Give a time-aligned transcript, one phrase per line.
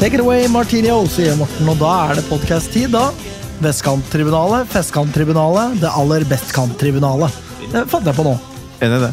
[0.00, 3.10] Take it away, Martinho, sier Morten, og da er det podkast-tid, da.
[3.60, 7.34] Vestkanttribunalet, Festkanttribunalet, det aller bestkanttribunalet.
[7.70, 8.32] Det fant jeg på nå.
[8.80, 9.10] Enig i det.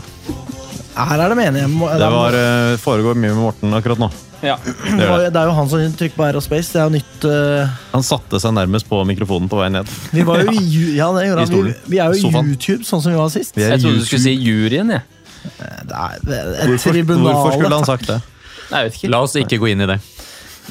[0.97, 1.67] Her er de enige.
[1.99, 4.09] Det var, eh, foregår mye med Morten akkurat nå.
[4.45, 4.55] Ja.
[4.63, 6.71] det, var, det er jo han som trykker på Aerospace.
[6.71, 9.89] Det er jo nytt uh, Han satte seg nærmest på mikrofonen på vei ned.
[10.13, 11.51] Vi var jo i ju- Ja, det gjorde I han.
[11.51, 11.75] Vi, stolen.
[11.91, 12.51] vi er jo i Sofaen.
[12.53, 13.55] YouTube, sånn som vi var sist.
[13.57, 15.03] Vi er Jeg trodde du skulle si juryen, jeg.
[15.47, 17.27] Det er, er et Hvorfor, tribunal.
[17.33, 18.19] hvorfor skulle han sagt det?
[18.69, 19.11] Nei, jeg vet ikke.
[19.15, 19.97] La oss ikke gå inn i det.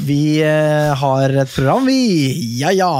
[0.04, 2.58] Vi eh, har et program, vi.
[2.60, 2.92] Ja, ja.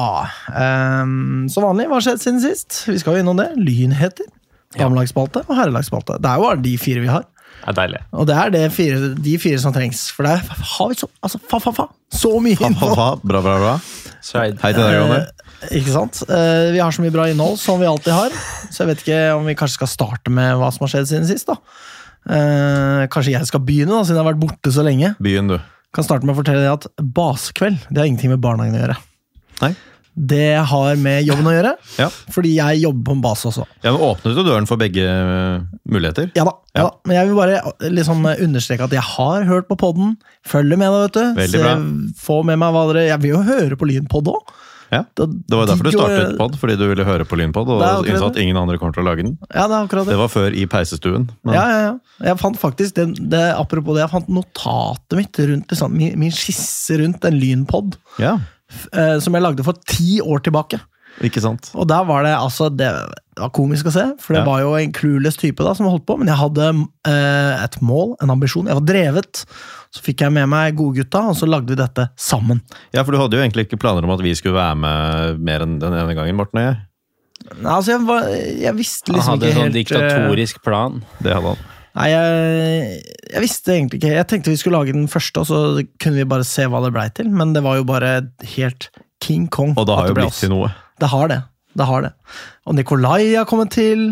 [0.48, 2.84] Um, som vanlig, hva har skjedd siden sist?
[2.88, 3.50] Vi skal jo innom det.
[3.60, 4.28] Lynheter.
[4.76, 6.16] Damelagsspalte og herrelagsspalte.
[6.22, 7.26] Det er jo bare de fire vi har.
[7.60, 8.00] Det er deilig.
[8.16, 10.06] Og det er det fire, de fire som trengs.
[10.16, 13.08] For der har vi så, altså, fa, fa, fa, så mye Fa, fa, fa.
[13.24, 13.76] Bra, bra, bra.
[14.24, 14.56] Side.
[14.64, 15.20] Hei til deg, Jonny.
[15.20, 16.22] Eh, ikke sant?
[16.32, 18.40] Eh, vi har så mye bra innhold som vi alltid har.
[18.70, 21.28] Så jeg vet ikke om vi kanskje skal starte med hva som har skjedd siden
[21.28, 21.52] sist.
[21.52, 21.60] da.
[22.26, 25.12] Eh, kanskje jeg skal begynne, da, siden jeg har vært borte så lenge.
[25.22, 25.58] Begynn du.
[25.96, 28.96] Kan starte med å fortelle deg at basekveld det har ingenting med barnehagen å gjøre.
[29.64, 29.74] Nei?
[30.16, 32.06] Det har med jobben å gjøre, Ja.
[32.32, 33.66] fordi jeg jobber på en base også.
[33.84, 35.60] ja, men Åpnet du døren for begge eh,
[35.92, 36.30] muligheter?
[36.38, 36.80] Ja da, ja.
[36.80, 36.84] Ja.
[36.88, 36.90] da.
[37.04, 40.14] Men jeg vil bare liksom understreke at jeg har hørt på podden.
[40.44, 41.40] Følger med, da, vet du.
[41.42, 41.74] Veldig bra.
[42.16, 44.54] Få med meg hva dere Jeg vil jo høre på Lynpod òg.
[44.92, 45.02] Ja.
[45.18, 48.40] Det var derfor du startet pod, fordi du ville høre på Lynpod og innså at
[48.42, 49.36] ingen andre kommer til å lage den.
[49.50, 50.14] Ja, det er akkurat det.
[50.14, 51.28] Det var før i peisestuen.
[51.46, 51.94] Men Ja, ja, ja.
[52.30, 56.34] Jeg fant faktisk, det, det, Apropos det, jeg fant notatet mitt rundt liksom, min, min
[56.34, 58.36] skisse rundt en lynpod ja,
[58.92, 60.80] eh, som jeg lagde for ti år tilbake.
[61.24, 61.70] Ikke sant?
[61.74, 62.90] Og der var det altså Det
[63.36, 64.46] var komisk å se, for det Ja.
[64.48, 66.68] var jo en clueless type da som holdt på, men jeg hadde
[67.06, 68.66] eh, et mål, en ambisjon.
[68.66, 69.44] Jeg var drevet.
[69.92, 72.60] Så fikk jeg med meg godgutta, og så lagde vi dette sammen.
[72.92, 75.64] Ja, for du hadde jo egentlig ikke planer om at vi skulle være med mer
[75.64, 76.76] enn den ene gangen, Morten og jeg.
[77.60, 81.02] Nei, Altså, jeg, var, jeg visste Han liksom hadde en sånn eh, diktatorisk plan.
[81.22, 81.64] Det hadde han.
[81.96, 85.60] Nei, jeg, jeg visste egentlig ikke Jeg tenkte vi skulle lage den første, og så
[86.02, 87.28] kunne vi bare se hva det blei til.
[87.32, 88.16] Men det var jo bare
[88.56, 88.88] helt
[89.24, 89.72] King Kong.
[89.76, 90.72] Og det har jo blitt til noe.
[91.00, 91.42] Det har det.
[91.76, 92.12] Det har det.
[92.66, 94.06] Og Nikolai har kommet til.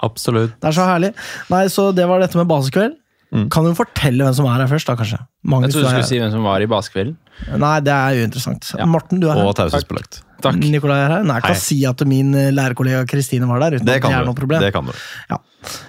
[0.00, 0.54] Absolutt.
[0.60, 1.10] Det er så herlig.
[1.52, 2.96] Nei, Så det var dette med basekveld.
[3.30, 3.44] Mm.
[3.52, 5.18] Kan du fortelle hvem som er her først, da, kanskje?
[5.46, 7.16] Magnus, Jeg trodde du skulle si hvem som var i basekvelden.
[7.62, 8.72] Nei, det er uinteressant.
[8.78, 8.86] Ja.
[8.90, 9.52] Morten, du er Og her.
[9.60, 10.22] taushetsbelagt.
[10.42, 10.56] Takk.
[10.56, 11.22] Nikolai er her.
[11.28, 11.60] Nei, jeg kan Hei.
[11.60, 13.76] si at min eh, lærerkollega Kristine var der.
[13.78, 14.30] uten Det at det kan er du.
[14.32, 14.60] noe problem.
[14.64, 14.92] Det kan du.
[15.30, 15.38] Ja.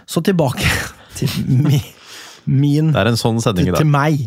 [0.05, 0.67] Så tilbake
[1.17, 1.81] til min,
[2.45, 3.79] min Det er en sånn sending i dag.
[3.81, 4.19] til meg.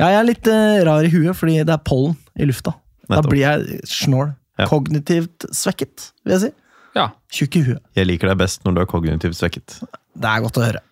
[0.00, 2.74] Ja, jeg er litt uh, rar i huet, fordi det er pollen i lufta.
[3.08, 4.32] Da blir jeg snål.
[4.58, 4.66] Ja.
[4.70, 6.50] Kognitivt svekket, vil jeg si.
[6.98, 7.10] Ja.
[7.30, 7.82] Tjukk i huet.
[7.98, 9.78] Jeg liker deg best når du er kognitivt svekket.
[10.18, 10.82] Det er godt å høre.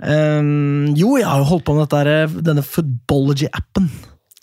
[0.00, 3.88] Um, jo, jeg har jo holdt på med dette, denne Footbology-appen.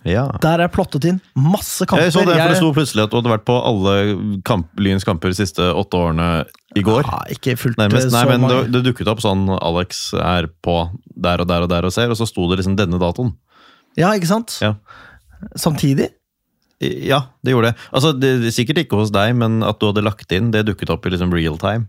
[0.08, 0.28] Ja.
[0.44, 2.06] Der er jeg plottet inn masse kamper.
[2.06, 3.96] Jeg så det, for det sto plutselig at du hadde vært på alle
[4.48, 6.30] kamp, Lyns kamper de siste åtte årene
[6.78, 7.04] i går.
[7.08, 10.48] Ja, ikke fullt Nærmest, eh, nei, så men det, det dukket opp sånn Alex er
[10.64, 10.78] på
[11.18, 13.34] der og der og der og ser, og så sto det liksom denne datoen.
[14.00, 14.60] Ja, ikke sant?
[14.64, 14.76] Ja.
[15.60, 16.12] Samtidig?
[16.82, 17.78] I- Ja, det gjorde det.
[17.92, 20.90] Altså, det, det, Sikkert ikke hos deg, men at du hadde lagt inn, det dukket
[20.94, 21.88] opp i liksom real time.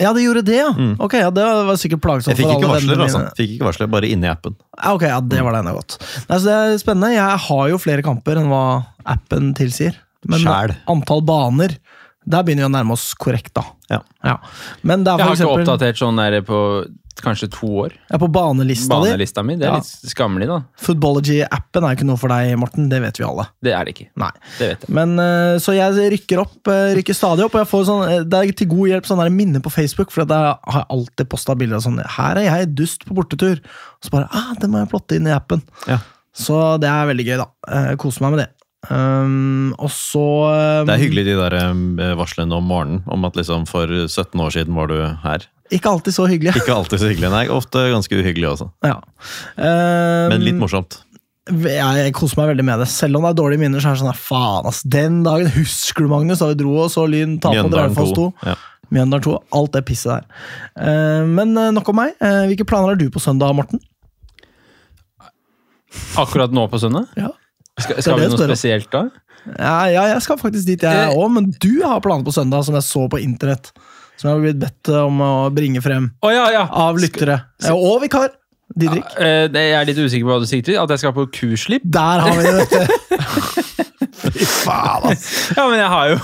[0.00, 0.70] Ja, det gjorde det, ja.
[1.04, 2.36] Ok, ja, Det var sikkert plagsomt Mm.
[2.36, 3.36] Jeg fikk for ikke alle varsler, altså.
[3.36, 4.56] Fikk ikke varsler, Bare inni appen.
[4.82, 5.98] Ja, ok, ja, det var det enda godt.
[6.30, 7.12] Nei, så det er spennende.
[7.14, 8.62] Jeg har jo flere kamper enn hva
[9.04, 9.94] appen tilsier.
[10.26, 10.76] Men Sjæl.
[10.88, 11.76] antall baner,
[12.24, 13.64] der begynner vi å nærme oss korrekt, da.
[13.90, 14.38] Ja.
[14.82, 16.58] Men det er Jeg har har ikke oppdatert sånn der på
[17.20, 17.92] kanskje to år.
[18.10, 19.10] er på banelista di.
[19.10, 19.56] Banelista mi.
[19.56, 19.74] Det er Ja.
[19.76, 20.62] litt skammelig, da.
[20.80, 22.88] Footballogy-appen er ikke noe for deg, Morten.
[22.88, 23.46] Det vet vi alle.
[23.62, 24.08] Det er det ikke.
[24.16, 24.30] Nei.
[24.58, 24.90] Det vet jeg.
[24.90, 28.24] Men eh, Så jeg rykker opp, eh, rykker stadig opp, og jeg får sånn, eh,
[28.24, 31.76] det er til god hjelp sånn minne på Facebook, for jeg har alltid posta bilder
[31.76, 33.58] av sånn Her er jeg, dust på bortetur.
[33.60, 35.62] Og så bare ah, Det må jeg plotte inn i appen.
[35.86, 35.98] Ja.
[36.34, 37.46] Så det er veldig gøy, da.
[37.88, 38.50] Jeg koser meg med det.
[38.90, 40.22] Um, og så
[40.82, 44.50] um, Det er hyggelig de der varslene om morgenen, om at liksom for 17 år
[44.50, 45.46] siden var du her.
[45.72, 46.52] Ikke alltid så hyggelig.
[46.60, 47.46] Ikke alltid så hyggelig, nei.
[47.52, 48.66] Ofte ganske uhyggelig også.
[48.84, 48.98] Ja.
[49.56, 50.98] Um, Men litt morsomt.
[51.50, 52.88] Jeg koser meg veldig med det.
[52.92, 54.82] Selv om det er dårlige minner, så er det sånn faen, ass.
[54.86, 58.28] Den dagen husker du, Magnus, da vi dro og så Lyn tape mot Raufoss 2.
[58.44, 58.50] 2.
[58.52, 58.58] Ja.
[58.92, 59.38] Mjøndalen 2.
[59.58, 60.26] Alt det pisset der.
[60.76, 62.12] Eh, men eh, nok om meg.
[62.22, 63.80] Eh, hvilke planer har du på søndag, Morten?
[66.20, 67.08] Akkurat nå på søndag?
[67.16, 67.30] Ja.
[67.80, 69.06] Skal, skal det vi noe spesielt da?
[69.58, 71.16] Ja, ja, jeg skal faktisk dit, jeg Eh.
[71.18, 73.72] òg, men du har planer på søndag, som jeg så på internett.
[74.20, 76.66] Som jeg har blitt bedt om å bringe frem oh, ja, ja!
[76.68, 77.40] av lyttere.
[77.62, 78.30] Sk og vikar.
[78.72, 79.04] Didrik.
[79.18, 80.80] Ja, Jeg er litt usikker på hva du sikter til.
[80.80, 81.84] At jeg skal på kurslipp?
[81.84, 83.82] Der har vi det, vet du.
[84.32, 85.26] Fy faen, ass.
[85.56, 86.18] Ja, men jeg har jo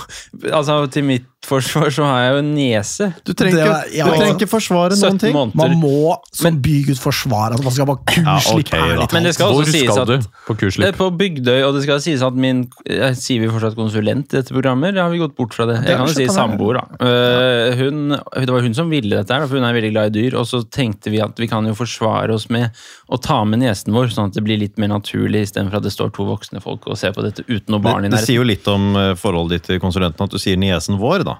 [0.54, 3.06] Altså, til mitt luftforsvar så har jeg jo en niese.
[3.24, 4.36] Du trenger, var- ja, du trenger altså.
[4.38, 5.32] ikke forsvare noen ting.
[5.34, 5.56] måneder.
[5.56, 9.06] Man må som bygutt forsvare at man skal bare kurslipp Ja, okay.
[9.12, 10.86] Men det skal Hvor sies skal at du på kurslipp?
[10.88, 14.36] er på Bygdøy, og det skal sies at min jeg Sier vi fortsatt konsulent i
[14.38, 14.90] dette programmet?
[14.92, 15.80] Eller har vi gått bort fra det?
[15.82, 16.84] Det Jeg kan jo si samboer, da.
[17.00, 20.20] Uh, Hun, det var hun som ville dette, her, for hun er veldig glad i
[20.22, 20.36] dyr.
[20.38, 22.70] Og så tenkte vi at vi kan jo forsvare oss med
[23.08, 25.92] å ta med niesen vår, sånn at det blir litt mer naturlig, istedenfor at det
[25.94, 28.36] står to voksne folk og ser på dette uten noe barn i Det, det sier
[28.42, 31.37] jo litt om eh, forholdet ditt til konsulenten at du sier niesen vår, da.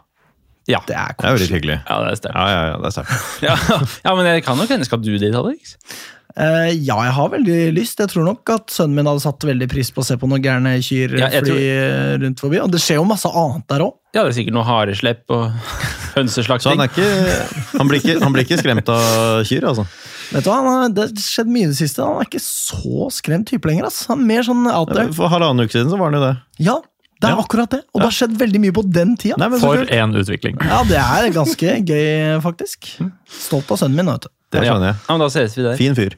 [0.68, 0.82] Ja.
[0.86, 1.78] Det er Det er jo hyggelig.
[1.88, 2.36] Ja, det er sterkt.
[2.36, 3.26] Ja, ja, ja, det er sterkt.
[3.48, 3.56] Ja,
[4.04, 4.84] ja, men jeg kan nok hende.
[4.88, 5.76] Skal du dit, Alex?
[6.38, 7.98] Uh, ja, jeg har veldig lyst.
[7.98, 10.44] Jeg tror nok at sønnen min hadde satt veldig pris på å se på noen
[10.44, 12.20] gærne kyr Ja, fly tror...
[12.22, 12.60] rundt forbi.
[12.62, 13.96] Og det skjer jo masse annet der òg.
[14.14, 15.48] Ja, det er sikkert noe hareslepp og
[16.18, 16.80] Så han, hønseslakting.
[16.82, 17.08] er ikke,
[17.78, 19.84] han, blir ikke, han blir ikke skremt av kyr, altså.
[20.32, 22.04] Vet du hva, han har, Det har skjedd mye i det siste.
[22.04, 23.86] Han er ikke så skremt type lenger.
[23.88, 24.02] ass.
[24.10, 25.08] Han er mer sånn out there.
[25.16, 26.32] For halvannen uke siden så var han jo det.
[26.68, 26.78] Ja,
[27.20, 27.42] det er Ja.
[27.42, 27.80] akkurat det.
[27.94, 29.36] Og det har skjedd veldig mye på den tida.
[29.40, 30.56] Nei, men For en utvikling.
[30.62, 32.92] Ja, det er ganske gøy, faktisk.
[33.28, 34.06] Stolt av sønnen min.
[34.06, 34.32] vet du.
[34.54, 34.96] Det skjønner jeg.
[35.08, 35.76] Ja, men da ses vi der.
[35.76, 36.14] Fin fyr.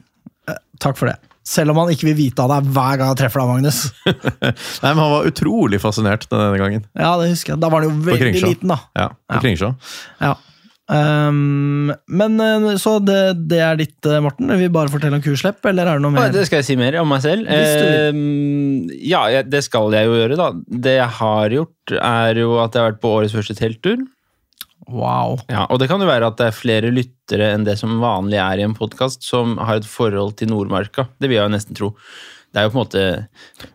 [0.81, 1.17] Takk for det.
[1.43, 3.79] Selv om han ikke vil vite av deg hver gang jeg treffer deg, Magnus.
[4.05, 6.85] Nei, men Han var utrolig fascinert denne gangen.
[6.97, 7.61] Ja, det husker jeg.
[7.63, 8.77] Da var han jo veldig liten, da.
[8.95, 9.41] Ja, på Ja.
[9.41, 9.71] Kringsjå.
[10.21, 10.35] Ja.
[10.91, 14.49] Ehm, men eh, Så det, det er ditt, eh, Morten.
[14.51, 16.33] Vil vi bare fortelle om kurslepp, eller er det noe mer?
[16.33, 17.47] Det skal jeg si mer om meg selv.
[17.47, 18.21] Eh,
[19.07, 20.49] ja, det skal jeg jo gjøre, da.
[20.87, 24.03] Det jeg har gjort, er jo at jeg har vært på årets første telttur.
[24.91, 25.39] Wow.
[25.47, 28.41] Ja, og det kan jo være at det er flere lyttere enn det som vanlig
[28.41, 31.07] er i en podkast, som har et forhold til Nordmarka.
[31.21, 31.93] Det vil jeg jo nesten tro.
[32.51, 33.01] Det er jo på en måte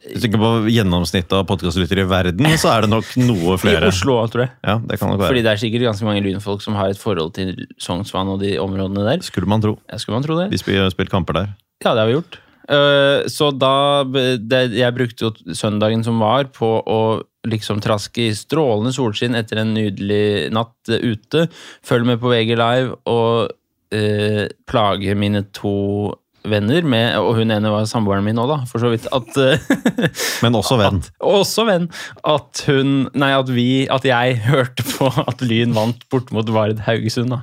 [0.04, 3.86] Hvis du tenker på gjennomsnittet av podkastlyttere i verden, så er det nok noe flere.
[3.88, 3.92] i.
[3.92, 4.52] Oslo tror jeg.
[4.68, 5.30] Ja, det kan nok være.
[5.32, 8.56] Fordi det er sikkert ganske mange lynfolk som har et forhold til Sognsvann og de
[8.60, 9.24] områdene der.
[9.24, 9.78] Skulle man tro.
[9.88, 10.50] Ja, skulle man tro det.
[10.66, 11.54] Vi har spilt kamper der.
[11.84, 12.38] Ja, det har vi gjort.
[12.66, 17.00] Eh, så da det, Jeg brukte jo søndagen som var, på å
[17.46, 21.46] liksom traske i strålende solskinn etter en nydelig natt ute.
[21.86, 23.52] Følg med på VG Live og
[23.94, 26.10] eh, plage mine to
[26.50, 29.08] venner med Og hun ene var samboeren min òg, da, for så vidt.
[29.14, 29.62] At eh,
[30.44, 31.02] Men også venn.
[31.06, 31.88] At, også venn.
[32.26, 36.84] At hun Nei, at vi At jeg hørte på at Lyn vant bort mot Vard
[36.86, 37.42] Haugesund, da.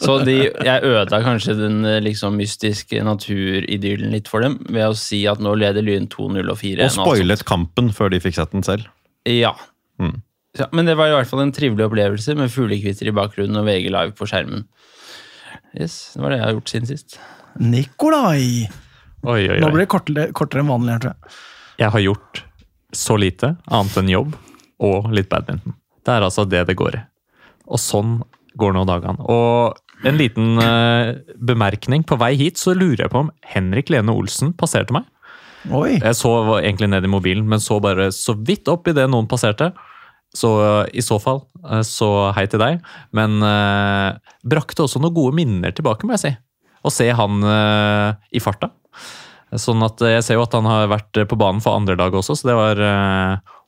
[0.00, 4.96] Så de, jeg ødela kanskje den eh, liksom mystiske naturidyllen litt for dem ved å
[4.98, 6.82] si at nå leder Lyn 2-0 og 4-1.
[6.82, 8.88] Og spoilet kampen før de fikk sett den selv.
[9.30, 9.54] Ja.
[10.02, 10.18] Mm.
[10.58, 10.66] ja.
[10.74, 13.88] Men det var i hvert fall en trivelig opplevelse med fuglekvitter i bakgrunnen og VG
[13.94, 14.66] Live på skjermen.
[15.78, 17.18] Yes, Det var det jeg har gjort siden sist.
[17.60, 18.66] Nikolai!
[19.24, 21.36] Oi, oi, Nå blir det kortere, kortere enn vanlig, tror jeg.
[21.80, 22.42] Jeg har gjort
[22.94, 24.34] så lite annet enn jobb
[24.84, 25.76] og litt badminton.
[26.04, 27.02] Det er altså det det går i.
[27.72, 28.18] Og sånn
[28.60, 29.24] går nå dagene.
[29.32, 32.04] Og en liten uh, bemerkning.
[32.06, 35.08] På vei hit så lurer jeg på om Henrik Lene Olsen passerte meg.
[35.72, 35.96] Oi!
[35.96, 39.72] Jeg så egentlig ned i mobilen, men så bare så vidt opp idet noen passerte.
[40.34, 42.82] Så eh, i så fall, eh, så hei til deg.
[43.16, 46.34] Men eh, brakte også noen gode minner tilbake, må jeg si.
[46.84, 48.70] Å se han eh, i farta.
[49.60, 51.96] Sånn at eh, Jeg ser jo at han har vært eh, på banen for andre
[52.00, 52.82] dag også, så det var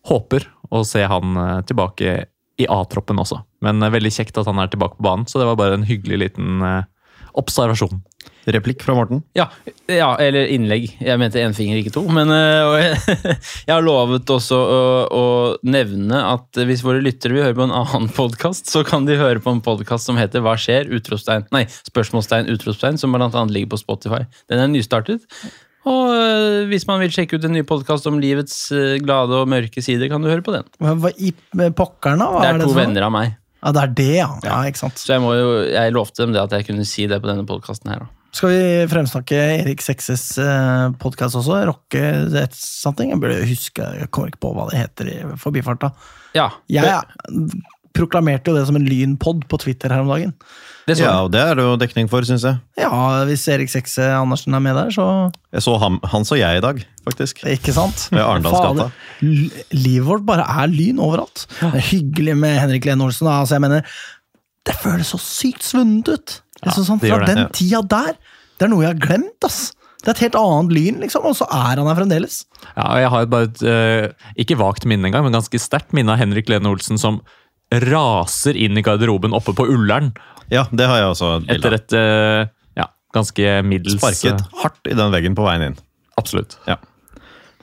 [0.06, 1.34] Håper å se han
[1.66, 2.12] tilbake
[2.62, 3.40] i A-troppen også.
[3.66, 6.20] Men veldig kjekt at han er tilbake på banen, så det var bare en hyggelig
[6.22, 6.62] liten
[7.34, 8.04] observasjon.
[8.54, 9.22] Replikk fra Morten.
[9.36, 9.48] Ja,
[9.90, 10.88] ja, eller innlegg.
[11.02, 12.04] Jeg mente én finger, ikke to.
[12.06, 12.94] Men og jeg,
[13.66, 15.24] jeg har lovet også å, å
[15.66, 19.42] nevne at hvis våre lyttere vil høre på en annen podkast, så kan de høre
[19.42, 20.90] på en podkast som heter Hva skjer?
[20.94, 24.24] Utropstegn, nei, spørsmålstegn, utropstegn, som annet ligger på Spotify.
[24.50, 25.26] Den er nystartet.
[25.86, 29.50] Og øh, hvis man vil sjekke ut en ny podkast om livets øh, glade og
[29.50, 30.66] mørke sider, kan du høre på den.
[30.82, 31.30] Hva, i
[31.78, 32.30] pokkeren, da?
[32.34, 33.36] Hva Det er to for venner av meg.
[33.62, 34.28] Ja, det er det, ja.
[34.44, 34.98] ja ikke sant.
[35.00, 37.46] Så jeg, må jo, jeg lovte dem det at jeg kunne si det på denne
[37.48, 38.04] podkasten her.
[38.04, 38.15] da.
[38.36, 41.62] Skal vi fremsnakke Erik Sekses uh, podkast også?
[41.70, 42.02] Rocke
[42.36, 43.14] et something?
[43.14, 45.88] Jeg burde huske, jeg kommer ikke på hva det heter i forbifarta.
[46.36, 47.00] Ja, Jeg
[47.96, 50.34] proklamerte jo det som en lynpod på Twitter her om dagen.
[50.84, 52.60] det Ja, og det er det jo dekning for, syns jeg.
[52.76, 56.58] Ja, hvis Erik Sekse Andersen er med der, så Jeg så ham, han så jeg
[56.58, 57.40] i dag, faktisk.
[57.48, 58.10] Ikke sant?
[58.12, 58.90] Ved Arendalsgata.
[59.72, 61.46] Livet vårt bare er lyn overalt.
[61.62, 63.30] Det er hyggelig med Henrik Lene Olsen.
[63.30, 63.40] da.
[63.40, 63.96] Altså, jeg mener,
[64.66, 66.42] det føles så sykt svunnet ut.
[66.64, 67.48] Liksom sånn, fra det, den ja.
[67.54, 68.14] tida der.
[68.56, 69.46] Det er noe jeg har glemt.
[69.46, 69.74] ass.
[70.06, 72.44] Det er et helt annet lyn, liksom, og så er han her fremdeles.
[72.68, 76.14] Ja, og jeg har bare et, uh, ikke vagt minne engang, men ganske sterkt minne
[76.14, 77.18] av Henrik Lene Olsen som
[77.82, 80.12] raser inn i garderoben oppe på Ullern
[80.52, 81.30] Ja, det har jeg også.
[81.50, 82.44] etter et uh,
[82.78, 82.86] ja,
[83.16, 85.80] ganske middels Sparket eh, hardt i den veggen på veien inn.
[86.20, 86.54] Absolutt.
[86.70, 86.78] Ja.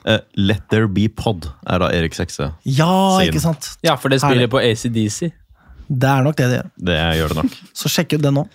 [0.04, 2.50] Uh, Let There Be Pod er da Erik Sekse.
[2.68, 2.92] Ja,
[3.24, 3.78] ikke sant?
[3.88, 5.32] Ja, for det spiller på ACDC.
[5.88, 6.70] Det er nok det det gjør.
[6.90, 7.58] Det gjør det nok.
[7.80, 8.46] Så sjekk ut den nå.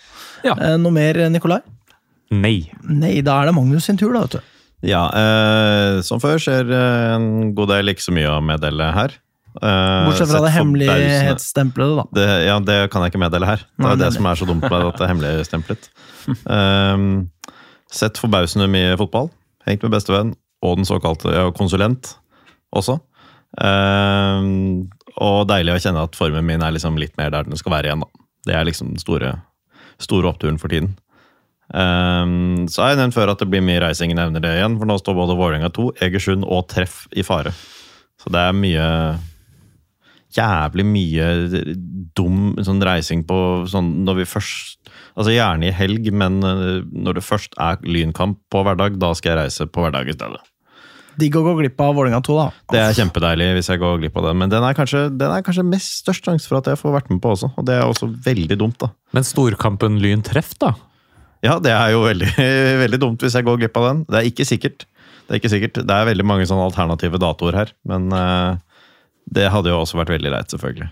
[0.47, 0.55] Ja.
[0.55, 1.61] Eh, noe mer, Nikolai?
[2.35, 2.69] Nei.
[2.85, 4.27] Nei, da er det Magnus sin tur, da.
[4.27, 4.55] vet du.
[4.87, 9.17] Ja, eh, som før skjer eh, en god del ikke så mye å meddele her.
[9.59, 12.05] Eh, Bortsett fra det hemmelighetsstemplede, da.
[12.15, 13.65] Det, ja, det kan jeg ikke meddele her.
[13.75, 15.91] Det Nei, er det som er så dumt med at det er hemmeligstemplet.
[16.45, 17.09] Um,
[17.91, 19.33] sett forbausende mye fotball.
[19.67, 22.15] Hengt med bestevenn og den såkalte ja, konsulent
[22.77, 22.99] også.
[23.59, 24.87] Um,
[25.25, 27.91] og deilig å kjenne at formen min er liksom litt mer der den skal være
[27.91, 28.05] igjen.
[28.05, 28.27] Da.
[28.49, 29.35] Det er liksom den store,
[30.03, 30.95] store oppturen for tiden.
[31.69, 34.79] Um, så har jeg nevnt før at det blir mye reising, jeg nevner det igjen.
[34.81, 37.53] For nå står både Vålerenga 2, Egersund og Treff i fare.
[38.19, 38.87] Så det er mye
[40.37, 41.27] jævlig mye
[42.17, 43.39] dum sånn reising på
[43.71, 44.75] sånn når vi først
[45.19, 49.33] Altså gjerne i helg, men eh, når det først er lynkamp på hverdag, da skal
[49.33, 50.39] jeg reise på hverdag i stedet.
[51.19, 52.49] Digg å gå glipp av Vålerenga 2, da.
[52.73, 55.43] Det er kjempedeilig hvis jeg går glipp av det, men den er kanskje, den er
[55.47, 57.87] kanskje mest størst sjanse for at jeg får vært med på også, og det er
[57.87, 58.93] også veldig dumt, da.
[59.17, 60.75] Men storkampen Lyn treff, da?
[61.45, 62.31] Ja, det er jo veldig,
[62.85, 64.07] veldig dumt hvis jeg går glipp av den.
[64.11, 64.87] Det er ikke sikkert.
[65.27, 65.83] Det er ikke sikkert.
[65.87, 68.57] Det er veldig mange sånne alternative datoer her, men uh,
[69.29, 70.89] det hadde jo også vært veldig leit, selvfølgelig.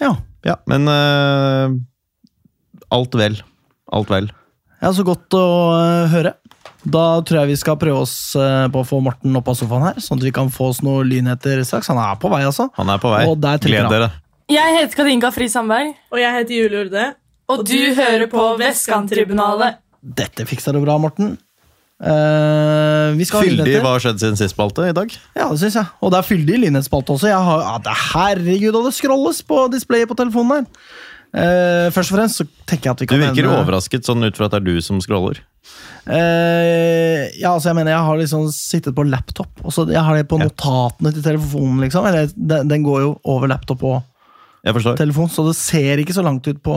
[0.00, 0.14] Ja.
[0.46, 1.76] Ja, men uh,
[2.96, 3.40] alt vel.
[3.92, 4.30] Alt vel.
[4.80, 5.44] ja, så godt å
[5.76, 6.34] uh, høre.
[6.82, 9.84] Da tror jeg vi skal prøve oss øh, på å få Morten opp av sofaen
[9.90, 11.90] her, sånn at vi kan få oss noen lynheter straks.
[11.92, 12.70] Han er på vei, altså.
[12.78, 13.26] Han er på vei.
[13.28, 14.10] Og der Gled dere.
[14.50, 17.04] Jeg heter Katinka Fri Sandberg, Og jeg heter Julie Urde.
[17.50, 19.78] og du hører på Vestkanttribunalet.
[20.00, 21.36] Dette fiksa du bra, Morten.
[22.00, 25.12] Uh, vi skal Fyldig hva har skjedd siden sist spalte i dag?
[25.36, 25.88] Ja, det syns jeg.
[26.00, 27.28] Og det er fyldig lynhetsspalte også.
[27.28, 30.86] Jeg har, ja, det, herregud, og det scrolles på displayet på telefonen her.
[31.30, 34.24] Eh, først og fremst så tenker jeg at vi kan Du virker nevne- overrasket sånn
[34.26, 35.38] ut fra at det er du som scroller.
[36.08, 39.50] Uh, ja, altså jeg mener jeg har liksom sittet på laptop.
[39.62, 41.80] Og så jeg har det på notatene til telefonen.
[41.84, 44.02] liksom Eller den, den går jo over laptop og
[44.64, 46.74] Jeg telefon, så det ser ikke så langt ut på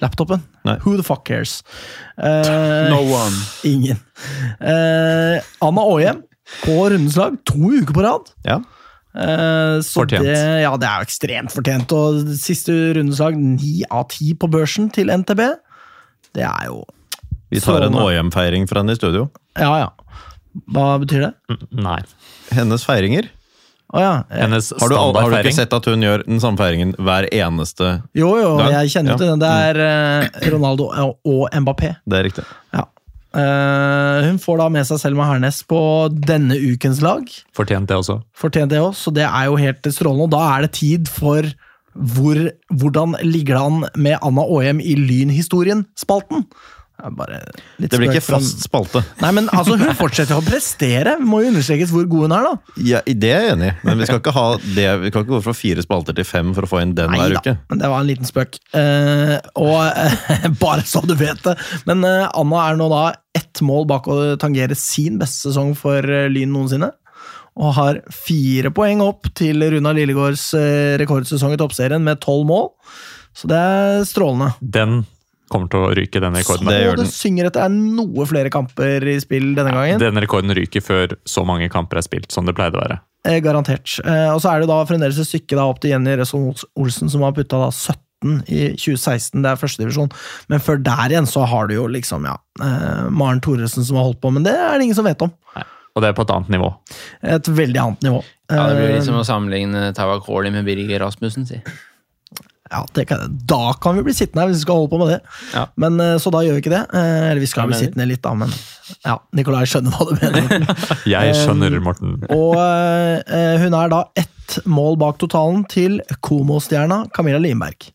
[0.00, 0.42] laptopen.
[0.64, 0.76] Nei.
[0.84, 1.62] Who the fuck cares?
[2.18, 3.34] Uh, No one.
[3.64, 3.98] Ingen.
[4.60, 6.22] Uh, Anna Aajem
[6.62, 8.30] på rundeslag to uker på rad.
[8.44, 8.60] Ja.
[9.14, 10.24] Eh, så Fortjent.
[10.26, 11.92] Det, ja, det er jo ekstremt fortjent.
[11.94, 15.40] Og siste rundeslag, ni av ti på børsen til NTB.
[16.34, 16.82] Det er jo
[17.52, 17.94] Vi tar en.
[17.94, 19.28] Åhjem-feiring for henne i studio.
[19.58, 19.90] Ja, ja.
[20.74, 21.58] Hva betyr det?
[21.74, 22.00] Nei.
[22.54, 23.28] Hennes feiringer.
[23.94, 24.24] Oh, ja.
[24.32, 27.28] Hennes Har du, aldri har du ikke sett at hun gjør den samme feiringen hver
[27.30, 29.38] eneste Jo, jo, jeg kjenner jo til den.
[29.38, 29.50] det.
[29.50, 31.92] Det er eh, Ronaldo og- og Mbappé.
[32.02, 32.44] Det er riktig.
[32.74, 32.82] Ja.
[33.34, 35.80] Eh, hun får da med seg Selma Hernes på
[36.14, 37.26] denne ukens lag.
[37.56, 38.20] Fortjent det også.
[38.38, 40.28] Fortjent det også, så det er jo helt strålende.
[40.28, 41.48] Og da er det tid for
[41.94, 42.38] hvor,
[42.74, 46.46] hvordan ligger det an med Anna Aahjem i Lynhistorien-spalten?
[47.04, 47.38] Det bare
[47.76, 49.02] litt Det blir ikke fast spalte.
[49.20, 51.18] Nei, men altså, Hun fortsetter å prestere.
[51.20, 52.80] Må jo understrekes hvor god hun er, da.
[52.88, 55.34] Ja, det er jeg enig i, men vi skal ikke ha det Vi kan ikke
[55.34, 57.56] gå fra fire spalter til fem for å få inn den hver uke.
[57.68, 58.58] Men det var en liten spøk.
[58.72, 61.56] Uh, og uh, bare så du vet det.
[61.90, 63.04] Men uh, Anna er nå da
[63.36, 66.94] ett mål bak å tangere sin beste sesong for Lyn noensinne.
[67.54, 70.48] Og har fire poeng opp til Runa Lillegårds
[70.98, 72.70] rekordsesong i toppserien med tolv mål.
[73.34, 74.54] Så det er strålende.
[74.58, 75.02] Den
[75.54, 76.66] kommer til å ryke, den rekorden.
[76.66, 80.02] Så Det gjør det synger at det er noe flere kamper i spill denne gangen.
[80.02, 83.00] Den rekorden ryker før så mange kamper er spilt, som det pleide å være.
[83.24, 83.96] Eh, garantert.
[84.04, 87.08] Eh, og så er det da fremdeles et stykke da opp til Jenny Resson Olsen,
[87.12, 89.40] som har putta da 17 i 2016.
[89.44, 90.12] Det er førstedivisjon.
[90.52, 94.10] Men før der igjen så har du jo liksom, ja eh, Maren Thoresen som har
[94.10, 95.32] holdt på, men det er det ingen som vet om.
[95.56, 95.64] Nei.
[95.94, 96.68] Og det er på et annet nivå.
[97.36, 98.20] Et veldig annet nivå.
[98.50, 101.60] Ja, Det blir liksom å sammenligne Tawa Kåli med Birger Rasmussen, si.
[102.74, 105.18] Ja, kan, da kan vi bli sittende her hvis vi skal holde på med det.
[105.54, 105.64] Ja.
[105.80, 106.82] Men eh, Så da gjør vi ikke det.
[106.90, 108.52] Eh, eller vi skal bli sittende litt, da, men
[109.06, 110.68] ja, Nikolai skjønner hva du mener.
[111.14, 112.18] Jeg skjønner, Um, Morten.
[112.34, 117.88] Og uh, hun er da ett mål bak totalen til Komo-stjerna Camilla Limberg.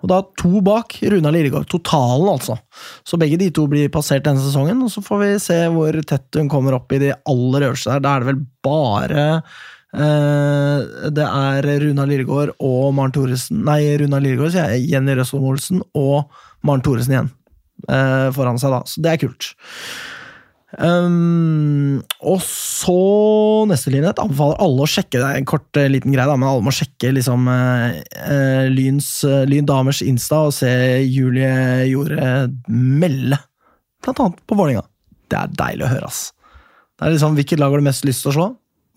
[0.00, 1.68] Og da to bak Runa Lillegård.
[1.70, 2.56] Totalen, altså.
[3.06, 6.40] Så begge de to blir passert denne sesongen, og så får vi se hvor tett
[6.40, 8.04] hun kommer opp i de aller øverste der.
[8.04, 9.58] Da er det vel bare eh,
[9.90, 14.86] Det er Runa Lillegård og Maren Thoresen Nei, Runa Lillegård, sier jeg.
[14.92, 16.30] Jenny Røsholm Olsen og
[16.62, 17.30] Maren Thoresen igjen
[17.88, 18.80] eh, foran seg, da.
[18.88, 19.52] Så det er kult.
[20.78, 22.96] Um, og så
[23.70, 24.12] neste linje.
[24.22, 26.74] Anbefaler alle å sjekke det er en kort eh, liten greie, da, men alle må
[26.74, 30.70] sjekke liksom eh, eh, Lyns, uh, Lyn Damers Insta og se
[31.06, 33.40] Julie Jorde melde.
[34.00, 34.80] Blant annet på Vålinga
[35.28, 36.30] Det er deilig å høre, ass.
[36.96, 38.46] Det er liksom, Hvilket lag har du mest lyst til å slå?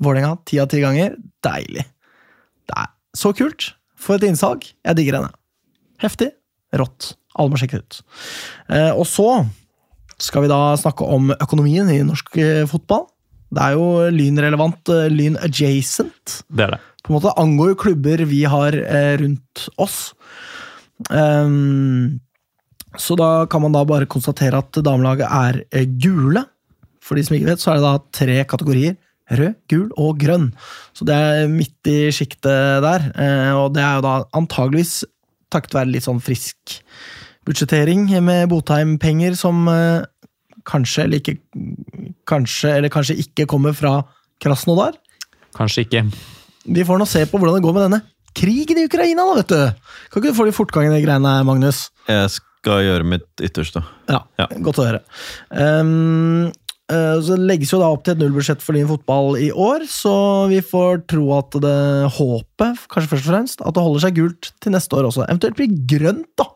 [0.01, 1.17] Vålinga ti av ti ganger.
[1.45, 1.85] Deilig.
[2.69, 3.73] Det er så kult.
[3.99, 4.65] For et innsalg.
[4.83, 5.33] Jeg digger henne.
[6.03, 6.31] Heftig.
[6.75, 7.13] Rått.
[7.37, 7.99] Alle må sjekke det ut.
[8.69, 9.43] Eh, og så
[10.21, 13.07] skal vi da snakke om økonomien i norsk eh, fotball.
[13.53, 16.41] Det er jo lynrelevant, eh, lyn adjacent.
[16.49, 16.81] Det er det.
[17.03, 18.77] På en måte angår klubber vi har
[19.19, 20.13] rundt oss.
[21.11, 22.21] Ehm,
[22.95, 26.45] så da kan man da bare konstatere at damelaget er gule.
[27.03, 28.95] For de som ikke vet, så er det da tre kategorier.
[29.31, 30.49] Rød, gul og grønn.
[30.93, 33.09] Så det er midt i sjiktet der.
[33.15, 35.03] Eh, og det er jo da antageligvis
[35.53, 36.79] takket være litt sånn frisk
[37.45, 40.03] budsjettering med Botheim-penger som eh,
[40.67, 41.37] kanskje eller ikke
[42.23, 43.97] Kanskje eller kanskje ikke kommer fra
[44.39, 44.93] Krasnodar.
[45.57, 46.05] Kanskje ikke.
[46.71, 47.99] Vi får nå se på hvordan det går med denne
[48.33, 49.89] krigen i Ukraina, da, vet du.
[50.09, 51.89] Kan ikke du få litt fortgang i de greiene, Magnus?
[52.07, 53.83] Jeg skal gjøre mitt ytterste.
[54.09, 54.47] Ja, Ja.
[54.63, 55.01] godt å høre.
[55.51, 56.47] Um,
[56.91, 60.13] så det legges jo da opp til et nullbudsjett for din fotball i år, så
[60.51, 61.79] vi får tro at det
[62.17, 65.23] håpet, kanskje først og fremst, at det holder seg gult til neste år også.
[65.29, 66.49] Eventuelt blir grønt, da,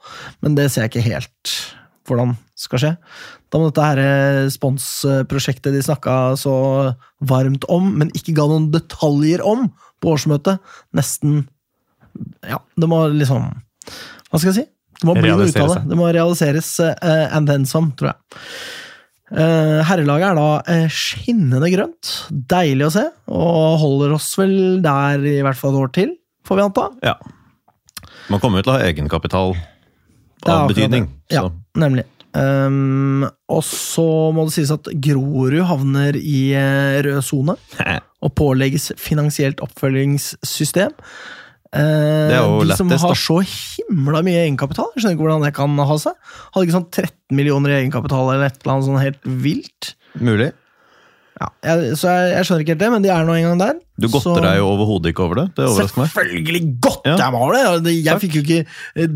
[0.43, 1.55] men det ser jeg ikke helt
[2.07, 2.93] hvordan skal skje.
[3.51, 6.55] Da må dette her eh, sponsprosjektet de snakka så
[7.27, 9.67] varmt om, men ikke ga noen detaljer om
[10.03, 10.63] på årsmøtet,
[10.95, 11.45] nesten
[12.45, 13.45] Ja, det må liksom
[14.31, 14.65] Hva skal jeg si?
[14.97, 15.81] Det må bli noe ut av det.
[15.91, 18.41] Det må realiseres uh, and then some, tror jeg.
[19.27, 22.11] Eh, herrelaget er da eh, skinnende grønt.
[22.29, 26.13] Deilig å se, og holder oss vel der i hvert fall et år til,
[26.47, 26.85] får vi anta.
[27.03, 27.17] Ja.
[28.31, 29.57] Man kommer jo til å ha egenkapital
[30.47, 31.09] av betydning.
[31.27, 31.35] Så.
[31.39, 31.43] Ja,
[31.79, 32.07] nemlig.
[32.37, 34.05] Um, og så
[34.35, 40.93] må det sies at Grorud havner i eh, rød sone og pålegges finansielt oppfølgingssystem.
[41.67, 45.25] Uh, Det er jo de som lettest, har så himla mye egenkapital, jeg skjønner ikke
[45.25, 46.19] hvordan det kan ha seg.
[46.53, 49.93] Hadde ikke sånn 13 millioner i egenkapital eller et eller annet sånn helt vilt.
[50.19, 50.53] mulig.
[51.37, 53.59] Ja, jeg, så jeg, jeg skjønner ikke helt det, men de er nå en gang
[53.61, 53.73] der.
[54.01, 55.43] Du godter Så- deg jo overhodet ikke over det.
[55.53, 56.07] Det overrasker meg.
[56.09, 57.17] Selvfølgelig godt Ja.
[57.19, 58.65] jeg meg over Det- Jeg fikk jo ikke
[58.95, 59.07] eh,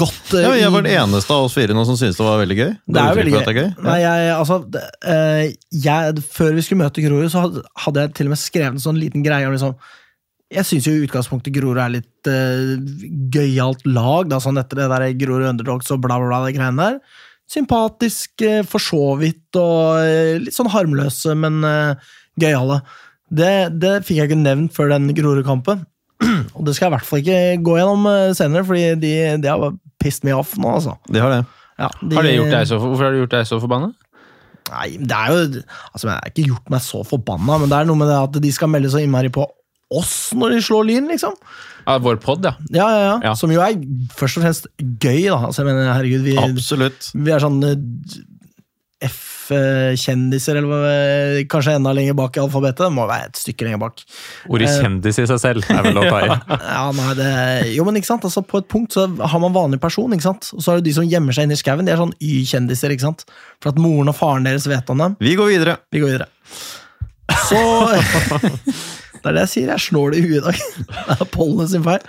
[0.00, 2.56] godt Ja, jeg var den eneste av oss fire nå som syntes det var veldig
[2.58, 2.72] gøy.
[2.90, 3.44] Det er jo veldig gøy.
[3.46, 3.68] det gøy.
[3.86, 8.14] Nei, jeg, altså, det, eh, jeg, før vi skulle møte Grorud, så hadde, hadde jeg
[8.18, 9.76] til og med skrevet en sånn liten greie om liksom
[10.50, 12.74] Jeg syns jo i utgangspunktet Grorud er litt uh,
[13.34, 16.76] gøyalt lag, da, sånn etter det der Grorud Underdogs og bla, bla, bla, de greiene
[16.90, 17.00] der.
[17.50, 22.80] Sympatisk, eh, for så vidt, og eh, litt sånn harmløse, men uh, gøyale.
[23.26, 25.84] Det, det fikk jeg ikke nevnt før den Grorud-kampen.
[26.56, 29.12] Og det skal jeg i hvert fall ikke gå gjennom eh, senere, fordi de,
[29.42, 30.96] de har pissed me off nå, altså.
[31.10, 31.44] De har det.
[31.76, 33.92] Ja, de, Har det gjort deg så, hvorfor har det gjort deg så forbanna?
[34.66, 35.40] Nei, det er jo
[35.92, 38.38] Altså, jeg har ikke gjort meg så forbanna, men det er noe med det at
[38.42, 39.44] de skal melde så innmari på
[39.94, 41.36] oss når de slår Lyn, liksom.
[41.86, 42.54] Ja, vår pod, ja.
[42.74, 43.16] Ja, ja, ja.
[43.30, 43.34] Ja.
[43.38, 43.76] Som jo er
[44.18, 45.38] først og fremst gøy, da.
[45.46, 47.12] Altså, jeg mener, herregud, vi, Absolutt.
[47.14, 47.76] vi er sånn eh,
[49.06, 52.80] F-kjendiser, eller kanskje enda lenger bak i alfabetet.
[52.88, 54.02] Det må være et stykke lenger bak.
[54.50, 56.30] Ordet Eh, kjendis i seg selv er vel å ta i.
[56.76, 57.28] Ja, nei, det,
[57.76, 58.26] jo, men ikke sant?
[58.26, 60.50] Altså, på et punkt så har man vanlig person, ikke sant?
[60.56, 61.86] og så er det de som gjemmer seg inn i skauen.
[61.86, 63.22] De er sånn Y-kjendiser, ikke sant?
[63.62, 65.14] For at moren og faren deres vet om dem.
[65.22, 65.76] Vi går videre.
[65.94, 66.28] Vi går videre.
[67.46, 67.62] Så
[69.22, 69.70] Det er det jeg sier.
[69.74, 70.60] Jeg slår det i huet i dag.
[71.06, 72.04] Det er pollenet sin feil.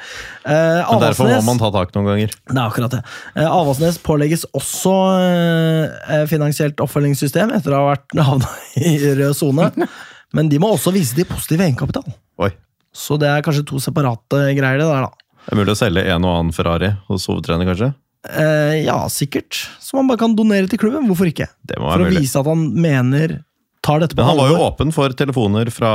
[0.48, 2.34] Eh, Men derfor må man ta tak noen ganger.
[2.48, 3.02] Det er akkurat det.
[3.36, 8.52] Eh, Avaldsnes pålegges også eh, finansielt oppfølgingssystem etter å ha vært havna
[8.92, 9.70] i rød sone.
[10.36, 12.08] Men de må også vise de positive egenkapital.
[12.44, 12.52] Oi.
[12.98, 15.40] Så det er kanskje to separate greier, det der, da.
[15.48, 17.94] Det er mulig å selge en og annen Ferrari hos hovedtrener, kanskje?
[18.28, 19.56] Eh, ja, sikkert.
[19.80, 21.06] Så man bare kan donere til klubben.
[21.08, 21.48] Hvorfor ikke?
[21.70, 22.24] For være å mulig.
[22.26, 23.38] vise at han mener
[23.88, 25.92] Tar dette på Men han var jo åpen for telefoner fra,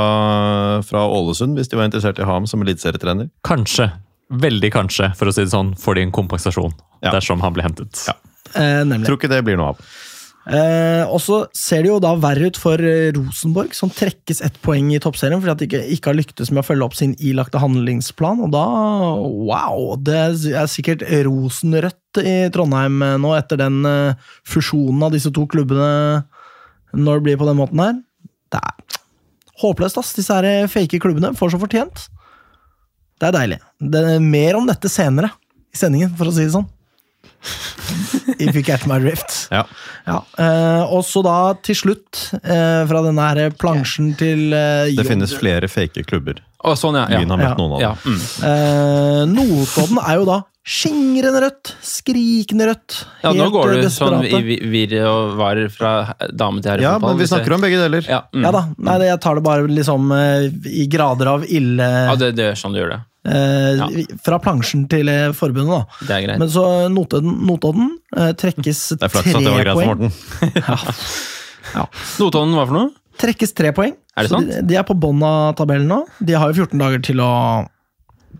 [0.87, 3.29] fra Ålesund, hvis de var interessert i ham som eliteserietrener.
[3.45, 3.91] Kanskje,
[4.33, 7.11] veldig kanskje, for å si det sånn, får de en kompensasjon Ja.
[7.13, 8.07] dersom han blir hentet.
[8.07, 8.15] Ja.
[8.55, 9.05] Eh, nemlig.
[9.05, 9.85] Tror ikke det blir noe av.
[10.43, 14.57] Eh, og så ser det jo da verre ut for eh, Rosenborg, som trekkes ett
[14.65, 17.13] poeng i toppserien fordi at de ikke, ikke har lyktes med å følge opp sin
[17.23, 18.41] ilagte handlingsplan.
[18.43, 18.65] Og da
[19.23, 19.95] Wow!
[20.03, 20.17] Det
[20.51, 26.25] er sikkert rosenrødt i Trondheim eh, nå, etter den eh, fusjonen av disse to klubbene
[26.93, 27.97] når det blir på den måten her.
[28.53, 28.99] Det er
[29.63, 30.13] håpløst, ass.
[30.17, 32.07] Disse her fake klubbene får så fortjent.
[33.21, 33.59] Det er deilig.
[33.79, 35.31] Det er mer om dette senere
[35.73, 36.69] i sendingen, for å si det sånn.
[38.39, 39.39] If you catch my drift.
[39.53, 39.65] Ja.
[40.07, 45.05] Ja, eh, og så da til slutt, eh, fra denne her plansjen til eh, Det
[45.07, 46.41] finnes flere fake klubber.
[46.63, 47.05] Å, sånn, ja.
[47.11, 47.51] Lyn har ja.
[47.51, 47.93] møtt noen av ja.
[48.03, 48.15] dem.
[48.15, 48.25] Mm.
[48.49, 52.95] eh, Notodden er jo da skingrende rødt, skrikende rødt.
[53.21, 55.91] ja, nå går eh, du sånn i virr og var fra
[56.31, 58.07] dame til herre Ja, men vi snakker om begge deler.
[58.07, 58.45] ja, mm.
[58.47, 62.31] Ja da, nei, jeg tar det bare liksom eh, i grader av ille ja, det,
[62.39, 63.01] det er sånn du gjør det.
[63.27, 63.89] eh, ja.
[64.23, 66.07] Fra plansjen til eh, forbundet, da.
[66.07, 66.43] Det er greit.
[66.45, 70.15] Men så Notodden, Notodden eh, trekkes Det er flaks at det var greit for Morten.
[70.63, 70.79] ja.
[71.81, 71.87] ja.
[72.23, 72.91] Notodden, hva for noe?
[73.21, 73.93] Trekkes tre poeng.
[74.17, 74.49] Er det Så sant?
[74.49, 75.99] De, de er på bånn av tabellen nå.
[76.19, 77.31] De har jo 14 dager til å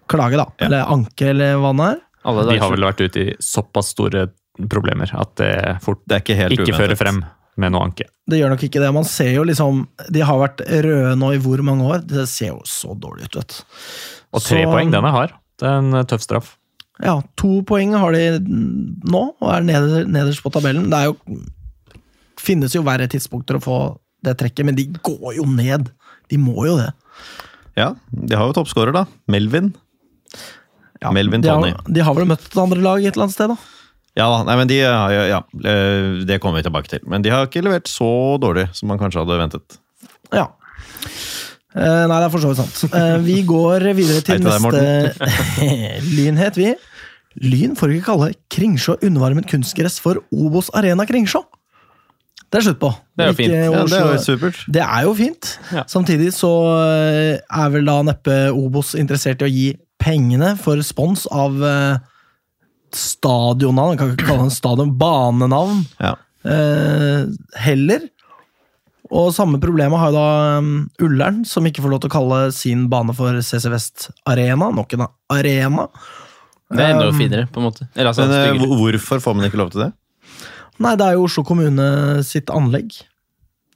[0.10, 0.48] klage, da.
[0.58, 0.66] Ja.
[0.68, 2.02] Eller anke, eller hva det er.
[2.24, 4.28] Alle De har vel vært ute i såpass store
[4.70, 7.24] problemer at det fort Det er ikke helt ikke fører frem
[7.60, 8.06] med noe anke.
[8.30, 8.92] Det gjør nok ikke det.
[8.96, 9.84] Man ser jo liksom
[10.14, 12.04] De har vært røde nå i hvor mange år?
[12.08, 13.64] Det ser jo så dårlig ut, vet du.
[14.34, 15.34] Og tre Så- poeng, den er hard.
[15.60, 16.56] Det er en eh, tøff straff.
[17.04, 20.90] Ja, to poeng har de nå, og er neder, nederst på tabellen.
[20.90, 21.18] Det er jo
[22.44, 23.76] Finnes jo verre tidspunkter å få
[24.24, 25.90] det trekket, men de går jo ned.
[26.32, 26.92] De må jo det.
[27.80, 29.06] Ja, de har jo toppskårer, da.
[29.28, 29.72] Melvin.
[31.04, 33.52] Ja, Melvin de har, de har vel møtt et andre lag et eller annet sted,
[33.52, 33.58] da?
[34.16, 37.00] Ja, da, nei, men de har jo- ja, eh, det kommer vi tilbake til.
[37.10, 39.80] Men de har ikke levert så dårlig som man kanskje hadde ventet.
[40.32, 40.48] Ja.
[41.76, 42.94] Eh, nei, det er for så vidt sant.
[42.94, 46.76] Eh, vi går videre til neste neste lynhet, vi.
[47.42, 51.42] Lyn får ikke kalle Kringsjå undervarmet kunstgress for Obos Arena Kringsjå.
[52.54, 52.90] Det er slutt på.
[53.18, 53.54] Det er jo fint.
[53.58, 54.58] Ja, det er jo supert.
[54.76, 55.54] Det er jo fint.
[55.74, 55.84] Ja.
[55.90, 56.52] Samtidig så
[56.86, 59.64] eh, er vel da neppe Obos interessert i å gi
[60.04, 61.96] pengene for spons av eh,
[62.94, 63.98] stadionnavn.
[63.98, 64.92] Kan ikke kalle det en stadion.
[65.02, 65.82] Banenavn.
[65.98, 66.14] Ja.
[66.46, 67.26] eh,
[67.66, 68.06] heller.
[69.14, 70.70] Og samme problemet har jo da um,
[71.06, 74.70] Ullern, som ikke får lov til å kalle sin bane for CC Vest Arena.
[74.74, 75.90] Nok en arena.
[76.74, 77.90] Det er enda finere, på en måte.
[77.94, 79.92] Eller altså, Men hvorfor får man ikke lov til det?
[80.82, 82.96] Nei, det er jo Oslo kommune sitt anlegg.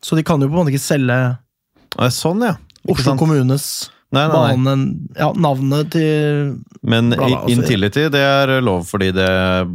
[0.01, 1.19] Så de kan jo på en måte ikke selge
[2.13, 2.55] sånn, ja.
[2.83, 3.21] Ikke Oslo sant?
[3.21, 3.67] kommunes
[4.15, 4.51] Nei, nei, nei.
[4.55, 4.83] banen
[5.19, 6.53] Ja, navnet til
[6.87, 9.25] Men Bla, bla, altså- Intility det er lov, fordi det,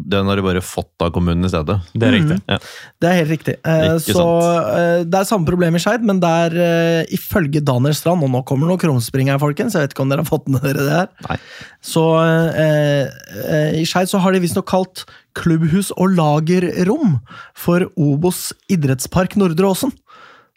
[0.09, 1.77] den har de bare fått av kommunen i stedet.
[1.93, 2.39] Det er riktig.
[2.49, 3.57] Det er helt riktig.
[3.61, 4.25] Eh, så
[4.73, 8.41] eh, Det er samme problem i Skeid, men der eh, ifølge Daniel Strand Og nå
[8.49, 9.77] kommer noen krumspring her, folkens.
[9.77, 11.13] Jeg vet ikke om dere har fått med dere det her.
[11.29, 11.39] Nei.
[11.85, 13.05] Så eh,
[13.53, 15.05] eh, I Skeid så har de visstnok kalt
[15.37, 17.19] klubbhus og lagerrom
[17.53, 19.93] for Obos idrettspark Nordre Åsen.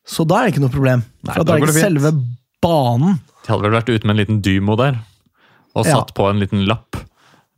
[0.07, 1.03] Så da er det ikke noe problem.
[1.25, 2.11] Nei, For da da er det det ikke selve
[2.63, 3.19] banen.
[3.45, 4.97] De hadde vel vært ute med en liten dymo der,
[5.75, 5.99] og Ja.
[5.99, 6.97] satt på en liten lapp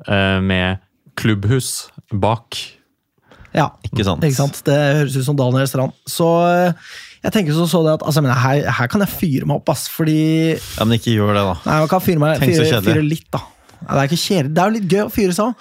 [0.07, 0.79] eh, med
[1.17, 2.57] klubbhus bak.
[3.55, 4.21] Ja, Ikke sant?
[4.27, 4.59] Ikke sant?
[4.67, 5.95] Det høres ut som Daniel Strand.
[6.05, 6.73] Så eh,
[7.23, 9.87] jeg tenker så, så det at altså, her, her kan jeg fyre meg opp, ass.
[9.89, 10.17] Fordi
[10.53, 11.55] Ja, Men ikke gjør det, da.
[11.65, 12.93] Nei, man kan fyre, meg, Tenk så fyre, kjedelig.
[12.93, 13.41] fyre litt, da.
[13.81, 14.53] Det er ikke kjedelig.
[14.55, 15.55] Det er jo litt gøy å fyre seg òg.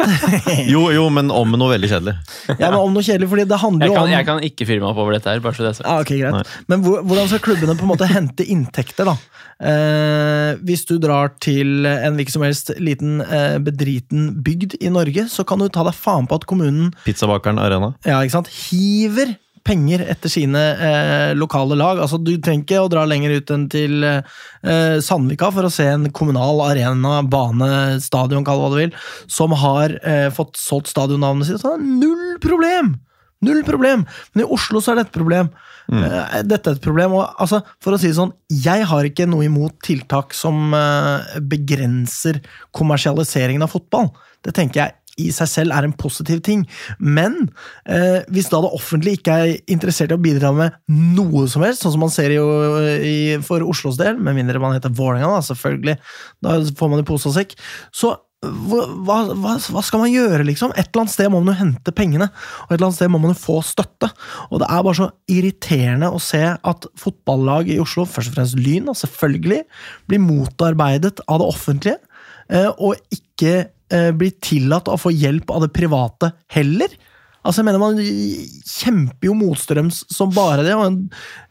[0.72, 2.14] Jo, jo, men om noe veldig kjedelig.
[2.54, 4.66] ja, men om noe kjedelig, fordi det handler Jeg jo kan, om jeg kan ikke
[4.68, 5.42] fyre meg opp over dette her.
[5.44, 5.88] bare så det er sagt.
[5.88, 6.36] Ja, ok, greit.
[6.38, 6.64] Nei.
[6.72, 9.16] Men hvor, hvordan skal klubbene på en måte hente inntekter, da?
[9.60, 15.26] Eh, hvis du drar til en hvilken som helst liten eh, bedriten bygd i Norge,
[15.32, 17.92] så kan du ta deg faen på at kommunen Pizzabakeren Arena.
[18.08, 19.34] ja, ikke sant, hiver
[19.66, 22.00] penger etter sine eh, lokale lag.
[22.02, 25.86] Altså, Du trenger ikke å dra lenger ut enn til eh, Sandvika for å se
[25.90, 28.94] en kommunal arena, bane, stadion, kall det hva du vil,
[29.30, 31.62] som har eh, fått solgt stadionnavnet sitt.
[31.62, 32.94] Så det er null problem!
[33.44, 34.04] Null problem!
[34.34, 35.52] Men i Oslo så er dette et problem.
[35.90, 39.26] Eh, Dette er et problem, og altså, for å si det sånn, jeg har ikke
[39.30, 42.38] noe imot tiltak som eh, begrenser
[42.76, 44.12] kommersialiseringen av fotball.
[44.44, 46.64] Det tenker jeg i seg selv er en positiv ting.
[46.98, 47.42] Men
[47.84, 51.84] eh, hvis da det offentlige ikke er interessert i å bidra med noe som helst,
[51.84, 52.46] sånn som man ser jo
[53.04, 56.00] i, for Oslos del, med mindre man heter Vålerenga, da, selvfølgelig,
[56.44, 57.56] da får man i pose og sekk,
[57.94, 60.72] så hva, hva hva skal man gjøre, liksom?
[60.72, 62.30] Et eller annet sted må man jo hente pengene,
[62.64, 64.08] og et eller annet sted må man jo få støtte.
[64.48, 68.56] Og det er bare så irriterende å se at fotballag i Oslo, først og fremst
[68.60, 69.60] Lyn, selvfølgelig,
[70.08, 72.00] blir motarbeidet av det offentlige,
[72.48, 76.88] eh, og ikke eh, blir tillatt å få hjelp av det private heller.
[77.40, 77.96] Altså, jeg mener Man
[78.68, 80.98] kjemper jo motstrøms som bare det, og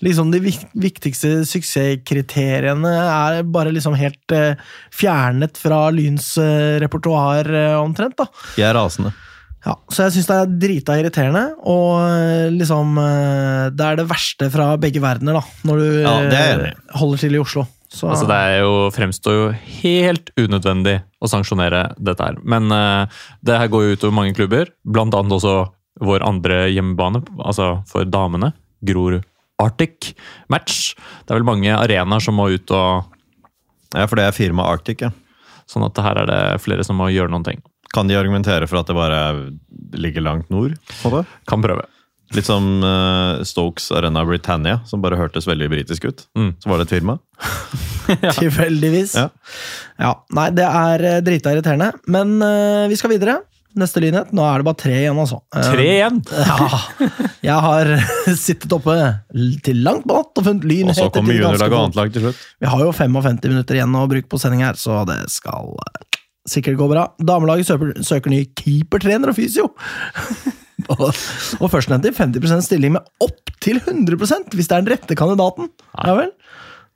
[0.05, 0.43] liksom de
[0.77, 4.59] viktigste suksesskriteriene er bare liksom helt eh,
[4.93, 8.17] fjernet fra Lyns eh, repertoar, eh, omtrent.
[8.19, 8.27] da.
[8.55, 9.15] De er rasende.
[9.65, 14.05] Ja, Så jeg syns det er drita irriterende, og eh, liksom eh, Det er det
[14.07, 16.13] verste fra begge verdener, da, når du Ja,
[17.01, 17.65] holder til i Oslo.
[17.89, 19.45] Så, Altså, det er jo, fremstår jo
[19.81, 22.37] helt unødvendig å sanksjonere dette her.
[22.45, 23.09] Men uh,
[23.41, 25.55] det her går jo utover mange klubber, blant annet også
[26.05, 28.53] vår andre hjemmebane, altså for damene.
[28.85, 29.25] Grorud
[29.59, 30.13] Arctic
[30.47, 30.93] Match.
[31.25, 33.09] Det er vel mange arenaer som må ut og
[33.97, 35.09] Ja, for det er firmaet Arctic, ja.
[35.69, 37.63] Sånn at her er det flere som må gjøre noen ting.
[37.93, 39.21] Kan de argumentere for at det bare
[39.97, 40.75] ligger langt nord?
[41.01, 41.23] på det?
[41.49, 41.87] Kan prøve.
[42.37, 46.25] Litt som uh, Stokes Arena Britannia, som bare hørtes veldig britisk ut.
[46.37, 46.51] Mm.
[46.61, 47.17] Så var det et firma.
[48.39, 49.15] Tilfeldigvis.
[49.17, 49.29] Ja.
[49.97, 50.11] Ja.
[50.37, 51.93] Nei, det er eh, drita irriterende.
[52.09, 53.39] Men uh, vi skal videre.
[53.77, 54.31] Neste lynhet.
[54.33, 55.41] Nå er det bare tre igjen, altså.
[55.53, 56.21] Tre igjen!
[56.49, 56.69] Ja.
[57.45, 57.89] Jeg har
[58.45, 58.95] sittet oppe
[59.65, 62.45] til langt på natt og funnet Og så kommer juniorlag og annetlag til slutt.
[62.61, 65.71] Vi har jo 55 minutter igjen å bruke på sending her, så det skal
[66.49, 67.09] sikkert gå bra.
[67.21, 69.69] Damelaget søker, søker ny keepertrener og fysio.
[70.87, 71.07] Og,
[71.61, 75.71] og førstnevnte i 50% stilling med opptil 100% hvis det er den rette kandidaten.
[76.05, 76.31] Ja vel.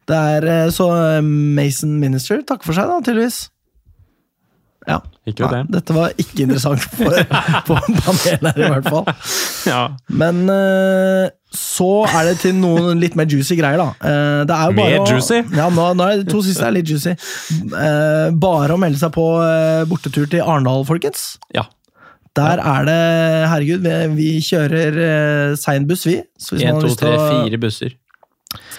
[0.10, 3.38] Det er eh, så eh, Mason Minister takker for seg, da, tydeligvis.
[4.84, 4.98] Ja.
[5.24, 5.62] Ikke det.
[5.72, 7.14] dette var ikke interessant for,
[7.70, 9.06] på panelet her, i hvert fall.
[9.70, 9.84] Ja.
[10.12, 13.94] Men eh, så er det til noen litt mer juicy greier, da.
[14.44, 16.90] Det er jo bare Mer å- Ja, nå, nå er de to siste er litt
[16.92, 17.14] juicy.
[18.44, 19.28] Bare å melde seg på
[19.88, 21.38] bortetur til Arendal, folkens.
[21.56, 21.64] ja.
[22.34, 23.00] Der er det
[23.52, 23.84] Herregud,
[24.18, 26.22] vi, kjører uh, sein buss, vi.
[26.40, 27.94] Så hvis En, to, tre, fire busser.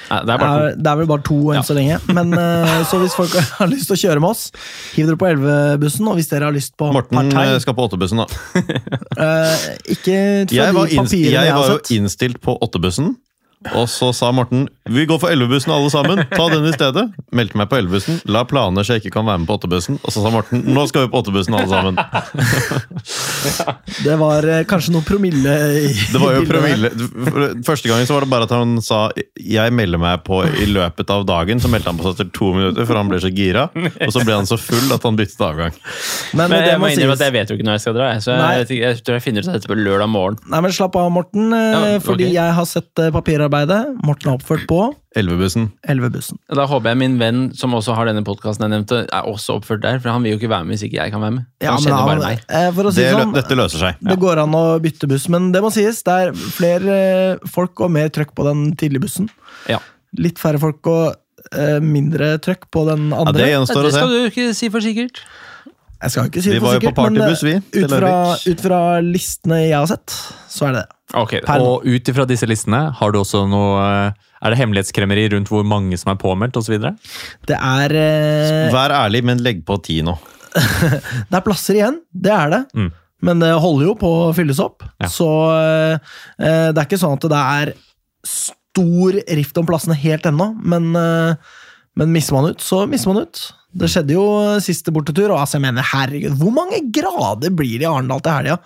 [0.04, 1.64] Nei, det er er, det er vel bare to enn Ja.
[1.66, 1.98] så lenge.
[2.14, 4.48] Men uh, Så hvis folk har lyst til å kjøre med oss,
[4.96, 6.08] hiv dere på 11-bussen.
[6.10, 8.26] Og hvis dere har lyst på Morten partei eh, skal på åttebussen, da.
[9.18, 10.18] uh, Ikke
[10.50, 13.14] fra Jeg de jeg jeg var jo innstilt på åttebussen.
[13.72, 16.18] Og så sa Morten vi går for 11-bussen alle sammen.
[16.28, 17.06] Ta den i stedet.
[17.32, 18.18] Meldte meg på 11-bussen.
[18.28, 19.96] La planer så jeg ikke kan være med på 8-bussen.
[20.04, 21.96] Og så sa Morten nå skal vi på 8-bussen alle sammen.
[24.04, 26.90] Det var eh, kanskje noe promille i Det var jo promille.
[27.66, 29.06] Første gangen så var det bare at han sa
[29.40, 31.60] jeg melder meg på i løpet av dagen.
[31.64, 33.66] Så meldte han på seg etter to minutter, for han ble så gira.
[34.04, 35.76] Og så ble han så full at han byttet avgang.
[36.36, 38.10] Men, Men jeg må innrømme at jeg vet jo ikke når jeg skal dra.
[38.24, 40.38] Så jeg, jeg tror jeg finner ut av dette på lørdag morgen.
[40.52, 41.48] Nei, men Slapp av, Morten.
[41.54, 42.34] eh, Ja, Fordi okay.
[42.36, 43.10] jeg har sett eh,
[43.54, 44.02] papirarbeidet.
[44.04, 44.78] Morten er oppført på
[45.16, 45.68] 11-bussen.
[45.88, 46.38] 11-bussen.
[46.54, 49.82] Da håper jeg min venn som også har denne podkasten jeg nevnte, er også oppført
[49.84, 50.00] der.
[50.02, 51.46] For han vil jo ikke være med hvis ikke jeg kan være med.
[51.62, 52.44] Ja, han kjenner han- bare meg.
[52.48, 53.94] eh, For å si Det, det sånn, dette løser seg.
[54.02, 56.02] det går an å bytte buss, men det må sies.
[56.02, 59.30] Det er flere eh, folk og mer trøkk på den tidlige bussen.
[59.68, 59.78] Ja.
[60.18, 61.14] Litt færre folk og
[61.52, 63.32] eh, mindre trøkk på den Ja, andre.
[63.34, 63.98] det gjenstår å se.
[63.98, 65.20] skal du ikke si for sikkert.
[66.04, 69.60] Jeg skal ikke si det for på sikkert, men eh, ut fra, ut fra listene
[69.64, 70.16] jeg har sett,
[70.52, 70.98] så er det det.
[71.14, 75.48] Ok, Og ut ifra disse listene, har du også noe eh, Er det hemmelighetskremmeri rundt
[75.52, 76.74] hvor mange som er påmeldt osv.?
[77.48, 80.16] Det er, eh, Vær ærlig, men legg på ti nå.
[81.30, 82.62] det er plasser igjen, det er det.
[82.76, 82.90] Mm.
[83.24, 84.84] Men det holder jo på å fylles opp.
[85.00, 85.08] Ja.
[85.10, 87.74] Så eh, eh, det er ikke sånn at det er
[88.28, 90.50] stor rift om plassene helt ennå.
[90.60, 91.54] Men, eh,
[91.98, 93.42] men mister man ut, så mister man ut.
[93.74, 94.24] Det skjedde jo
[94.62, 98.36] siste bortetur, og altså, jeg mener, herregud, hvor mange grader blir det i Arendal til
[98.36, 98.58] helga?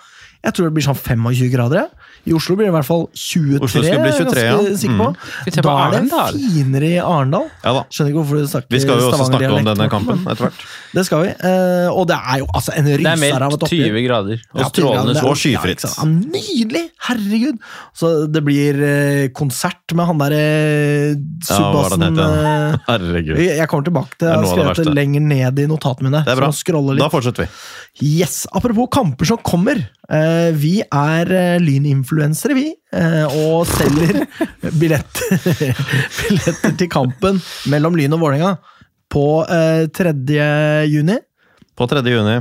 [0.45, 1.89] Jeg tror det blir sånn 25 grader.
[2.29, 3.61] I Oslo blir det i hvert fall 23.
[3.65, 4.79] Oslo skal bli 23, er ganske ja.
[4.83, 5.09] sikker på.
[5.19, 7.47] Skal vi se på Da er det finere i Arendal.
[7.65, 7.85] Ja da.
[7.89, 10.67] Skjønner ikke hvorfor du snakker Vi skal jo også snakke om denne kampen etter hvert.
[10.97, 11.33] Det skal vi.
[11.45, 13.91] Uh, og det er jo altså en Det er ryser av et meldt oppgjør.
[13.93, 15.35] 20 grader og Ja, strålende det er- sol.
[15.35, 15.85] Og skyfritt.
[15.85, 16.85] Ja, ja, nydelig!
[17.09, 17.59] Herregud!
[18.01, 23.43] Så det blir uh, konsert med han derre Ja, hva var subbassen det eh, Herregud.
[23.45, 25.69] Jeg kommer tilbake til Det er Jeg har noe det skrevet det lenger ned i
[25.71, 26.25] notatene mine.
[26.25, 26.51] Det er bra.
[26.99, 27.51] Da fortsetter vi.
[28.19, 29.81] Yes, Apropos kamper som kommer.
[30.09, 31.61] Eh, vi er eh,
[32.19, 32.75] lyninfluensere, vi.
[32.93, 34.25] Eh, og selger
[34.79, 35.39] billetter,
[36.29, 38.57] billetter til kampen mellom Lyn og Vålerenga
[39.13, 40.13] på eh, 3.
[40.91, 41.19] juni.
[41.79, 42.03] På 3.
[42.11, 42.39] juni.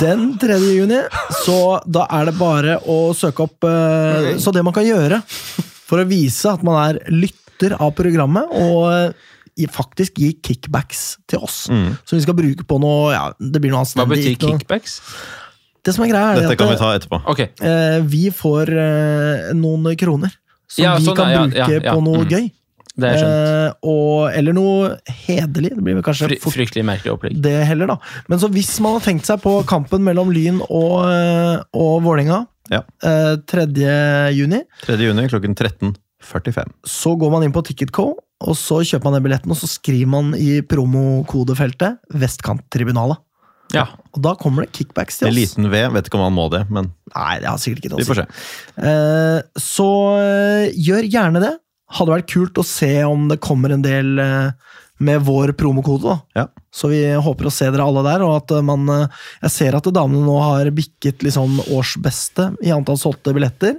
[0.00, 0.58] Den 3.
[0.76, 1.00] juni,
[1.44, 6.02] så da er det bare å søke opp eh, Så det man kan gjøre for
[6.02, 11.64] å vise at man er lytter av programmet, og eh, faktisk gi kickbacks til oss,
[11.72, 11.94] Mm.
[12.04, 14.44] som vi skal bruke på noe ja, Det blir noe Hva betyr kickbacks?
[14.44, 14.94] noe- kickbacks?
[15.84, 17.20] Det som er greia, er Dette at kan vi ta etterpå.
[17.34, 17.48] Okay.
[17.60, 20.32] eh, vi får eh, noen kroner
[20.66, 22.30] som Ja, vi sånn, kan ja, bruke ja, ja, på noe mm.
[22.32, 22.46] gøy.
[22.96, 23.34] det er skjønt.
[23.34, 24.88] Eh, og, eller noe
[25.26, 25.70] hederlig.
[25.76, 27.36] Det blir vel kanskje Fry, fort fryktelig merkelig opplegg.
[27.44, 27.98] det heller, da.
[28.32, 32.46] Men så hvis man har tenkt seg på kampen mellom Lyn og, eh, og Vålerenga
[32.72, 32.80] Ja.
[33.04, 33.66] eh, 3.
[34.32, 34.96] juni, 3.
[35.04, 36.72] juni klokken 13.45.
[36.88, 40.08] så går man inn på Ticketco, og så kjøper man den billetten, og så skriver
[40.08, 43.20] man i promokodefeltet 'Vestkanttribunalet'.
[43.74, 43.88] Ja.
[44.14, 45.32] Og da kommer det kickbacks til oss.
[45.32, 47.92] En liten V, vet ikke om han må det, men Nei, det har sikkert ikke
[47.92, 48.12] noe vi å si.
[48.12, 48.26] får se.
[48.78, 51.52] Uh, Så uh, gjør gjerne det.
[51.94, 56.16] Hadde vært kult å se om det kommer en del uh, med vår promokode.
[56.38, 56.46] Ja.
[56.74, 58.22] Så vi håper å se dere alle der.
[58.26, 58.86] og at man,
[59.42, 63.76] Jeg ser at damene nå har bikket liksom årsbeste i antall solgte billetter.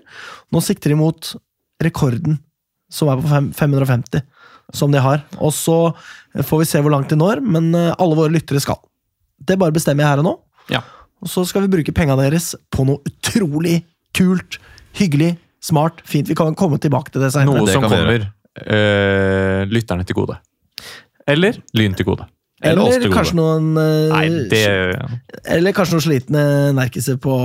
[0.52, 1.32] Nå sikter de mot
[1.84, 2.38] rekorden,
[2.92, 4.24] som er på fem, 550,
[4.76, 5.24] som de har.
[5.40, 5.80] Og så
[6.40, 8.80] får vi se hvor langt de når, men alle våre lyttere skal.
[9.42, 10.36] Det bare bestemmer jeg her og nå.
[10.72, 10.82] Ja.
[11.24, 13.80] Og så skal vi bruke penga deres på noe utrolig
[14.16, 14.60] kult,
[15.00, 16.30] hyggelig, smart, fint.
[16.30, 17.58] Vi kan komme tilbake til det senere.
[17.58, 18.28] Noe det som kommer
[18.66, 20.38] øh, lytterne til gode.
[21.28, 22.28] Eller Lyn til gode.
[22.64, 23.18] Eller oss til Eller gode.
[23.18, 24.62] kanskje noen øh, Nei, det
[25.58, 26.44] Eller kanskje noen slitne
[26.78, 27.36] nerkiser på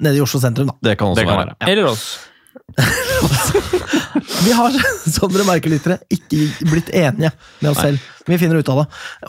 [0.00, 0.76] nede i Oslo sentrum, da.
[0.90, 1.54] Det kan også Det kan være.
[1.60, 1.70] være.
[1.72, 2.06] Eller oss.
[4.44, 4.74] Vi har,
[5.10, 6.38] som dere merker, lyttere, ikke
[6.70, 8.08] blitt enige med oss selv.
[8.28, 8.86] Vi finner ut av det.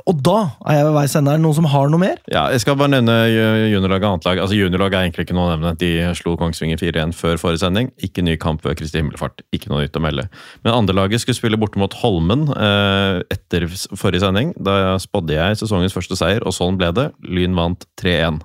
[0.10, 0.38] Og da
[0.70, 1.34] er jeg ved veis ende.
[1.42, 2.20] Noen som har noe mer?
[2.32, 4.42] Ja, jeg skal bare nevne juniorlag juniorlaget og annet lag.
[4.44, 5.74] Altså Juniorlaget er egentlig ikke noe å nevne.
[5.82, 7.92] De slo Kongsvinger 4-1 før forrige sending.
[8.06, 9.44] Ikke ny kamp ved Kristi himmelfart.
[9.56, 10.28] Ikke noe nytt å melde.
[10.66, 14.54] Men andrelaget skulle spille borte mot Holmen eh, etter forrige sending.
[14.62, 17.10] Da spådde jeg sesongens første seier, og sånn ble det.
[17.26, 18.42] Lyn vant 3-1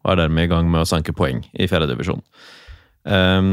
[0.00, 2.22] og er dermed i gang med å sanke poeng i fjerdedivisjon.
[3.04, 3.50] Um,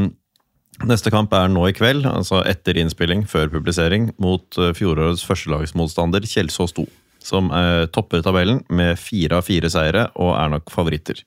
[0.86, 6.26] Neste kamp er nå i kveld, altså etter innspilling, før publisering, mot eh, fjorårets førstelagsmotstander
[6.28, 6.84] Kjelsås 2.
[7.24, 11.24] Som eh, topper tabellen med fire av fire seire og er nok favoritter.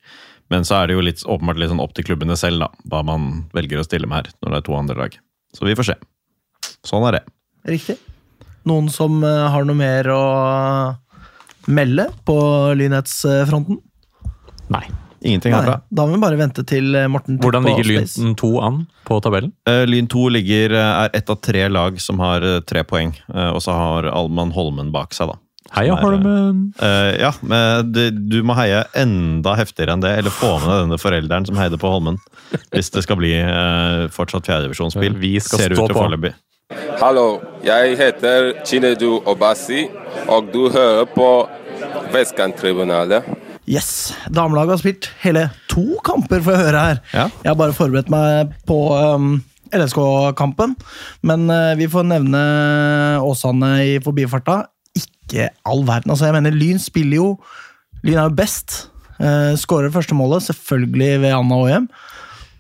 [0.52, 3.04] Men så er det jo litt, åpenbart litt sånn opp til klubbene selv, da, hva
[3.08, 5.20] man velger å stille med her, når det er to andre lag.
[5.56, 6.00] Så vi får se.
[6.88, 7.24] Sånn er det.
[7.76, 8.00] Riktig.
[8.72, 10.24] Noen som eh, har noe mer å
[11.68, 12.40] melde på
[12.80, 13.84] lynhetsfronten?
[14.72, 14.86] Nei.
[15.22, 15.82] Ingenting Nei, herfra.
[15.94, 17.86] da må vi bare vente til eh, Morten Hvordan ligger.
[18.18, 19.52] Lyn 2 an på tabellen?
[19.70, 23.14] Uh, Lyn 2 ligger, eh, er ett av tre lag som har tre poeng.
[23.30, 25.38] Uh, og så har Alman Holmen bak seg, da.
[25.72, 26.64] Heia er, Holmen!
[26.82, 30.82] Eh, ja, men det, du må heie enda heftigere enn det, eller få med deg
[30.88, 32.18] denne forelderen som heide på Holmen.
[32.74, 33.36] Hvis det skal bli
[34.12, 35.16] fortsatt fjerdedivisjonsspill.
[35.22, 36.02] Vi skal Ser stå ut til på.
[36.02, 36.34] foreløpig.
[37.00, 39.86] Hallo, jeg heter Chinedu Obasi,
[40.28, 41.30] og du hører på
[42.12, 43.24] Vestkanttribunalet.
[43.72, 47.00] Yes, Damelaget har spilt hele to kamper, får jeg høre her.
[47.14, 47.26] Ja.
[47.46, 49.38] Jeg har bare forberedt meg på um,
[49.72, 50.76] LSK-kampen,
[51.24, 52.42] men uh, vi får nevne
[53.24, 54.66] Åsane i forbifarta.
[54.98, 56.12] Ikke all verden.
[56.12, 57.28] altså jeg mener Lyn spiller jo
[58.04, 58.90] Lyn er jo best.
[59.22, 61.88] Uh, Skårer første målet, selvfølgelig ved Anna Åhjem.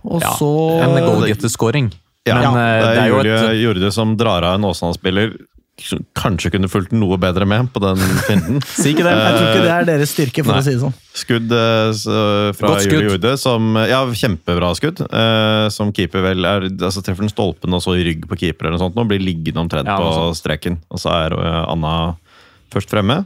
[0.08, 0.52] Og Ja, så
[0.86, 1.92] En goalgetter-scoring.
[2.30, 5.34] Ja, Men eh, det er jo Julie et Jorde som drar av en Åsane-spiller.
[6.18, 8.62] Kanskje kunne fulgt noe bedre med på den finten.
[8.82, 9.14] Si ikke det.
[9.18, 10.62] Jeg tror ikke det er deres styrke, for Nei.
[10.62, 10.96] å si det sånn.
[11.22, 12.74] Skudd uh, fra.
[12.86, 15.02] Julie Jorde, som Ja, kjempebra skudd.
[15.12, 18.70] Uh, som keeper vel er altså Treffer den stolpen og så i rygg på keeper
[18.70, 20.80] eller noe sånt, og blir liggende omtrent Ja, på streken.
[20.94, 21.96] Og så er uh, Anna
[22.72, 23.24] først fremme.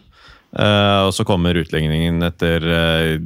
[0.57, 3.19] eh, og så kommer utligningen etter eh,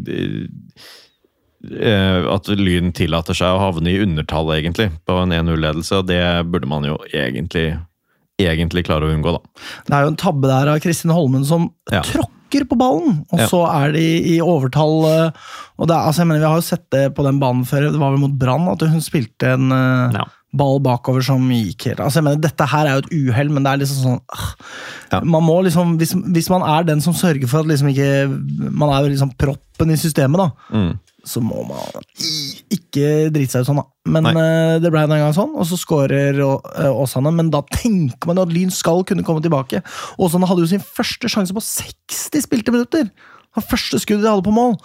[1.80, 6.02] eh, at Lyn tillater seg å havne i undertall, egentlig, på en 1-0-ledelse.
[6.02, 7.78] Og det burde man jo egentlig,
[8.47, 9.63] egentlig klarer å unngå, da.
[9.88, 12.02] Det er jo en tabbe der av Kristin Holmen som Ja.
[12.02, 13.47] tråkker på ballen, og Ja.
[13.47, 15.06] så er de i overtall.
[15.06, 15.32] eh,
[15.80, 17.99] Og det altså, jeg mener, Vi har jo sett det på den banen før, det
[17.99, 20.25] var vel mot Brann, at hun spilte en eh, Ja.
[20.54, 23.63] ball bakover som gikk helt altså, jeg mener, Dette her er jo et uhell, men
[23.63, 24.21] det er liksom sånn
[25.12, 25.19] Ja.
[25.21, 28.89] Man må liksom, hvis, hvis man er den som sørger for at liksom ikke Man
[28.89, 30.52] er liksom proppen i systemet, da.
[30.73, 30.99] Mm.
[31.30, 32.02] Så må man
[32.74, 33.88] ikke drite seg ut sånn, da.
[34.10, 37.34] Men eh, det ble en gang sånn, og så skårer eh, Åsane.
[37.36, 39.84] Men da tenker man jo at Lyn skal kunne komme tilbake.
[40.18, 43.12] Åsane hadde jo sin første sjanse på 60 spilte minutter!
[43.58, 44.76] Det første skuddet de hadde på mål.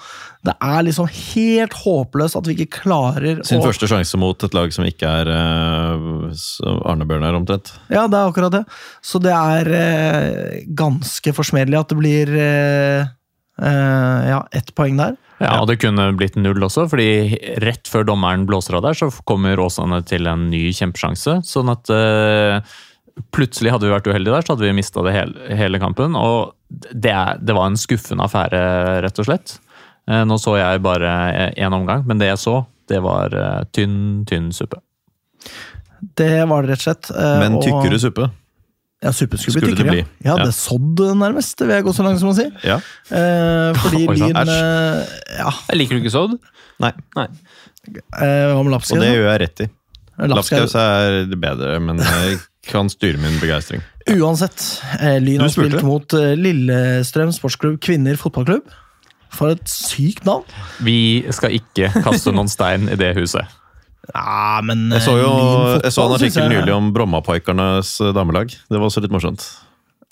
[0.48, 4.56] Det er liksom helt håpløst at vi ikke klarer Sin å første sjanse mot et
[4.56, 7.74] lag som ikke er uh, Arne Bjørnar, omtrent.
[7.92, 8.62] Ja, det er akkurat det.
[9.04, 13.12] Så det er uh, ganske forsmedelig at det blir uh,
[13.60, 15.20] eh, ja, ett poeng der.
[15.44, 19.10] Ja, og det kunne blitt null også, fordi rett før dommeren blåser av der, så
[19.28, 21.38] kommer Åsane til en ny kjempesjanse.
[21.46, 22.60] Sånn at uh,
[23.34, 26.16] plutselig hadde vi vært uheldige der, så hadde vi mista det hele, hele kampen.
[26.18, 28.62] Og det, det var en skuffende affære,
[29.04, 29.58] rett og slett.
[30.10, 31.12] Uh, nå så jeg bare
[31.54, 34.80] én omgang, men det jeg så, det var uh, tynn, tynn suppe.
[36.18, 37.12] Det var det rett og slett.
[37.40, 38.30] Men og- tykkere suppe.
[39.04, 39.94] Ja, suppen skulle, Skulle bli det tykkere.
[40.00, 40.24] bli.
[40.24, 40.44] Ja, Ja.
[40.48, 42.46] det sådd nærmest, vil jeg gå så langt som å si.
[42.64, 42.78] Ja.
[43.12, 44.32] Eh, fordi Oi, sant.
[44.32, 46.38] Lyn eh, Ja, Jeg liker du ikke sodd?
[46.80, 47.26] Nei, Nei.
[48.18, 48.96] eh, om lapskaus?
[48.96, 49.68] og det gjør jeg rett i.
[50.14, 50.72] Lapskaus.
[50.72, 52.38] Lapskaus er det bedre, men jeg
[52.70, 53.82] kan styre min begeistring.
[54.14, 54.62] Uansett,
[55.00, 58.64] eh, Lyn har spilt mot eh, Lillestrøm sportsklubb kvinner fotballklubb.
[59.34, 60.44] For et sykt navn!
[60.86, 63.42] Vi skal ikke kaste noen stein i det huset.
[64.10, 68.52] Ja, men Jeg så jo fotball, jeg så en artikkel nylig om Brommapoikernes damelag.
[68.68, 69.46] Det var også litt morsomt.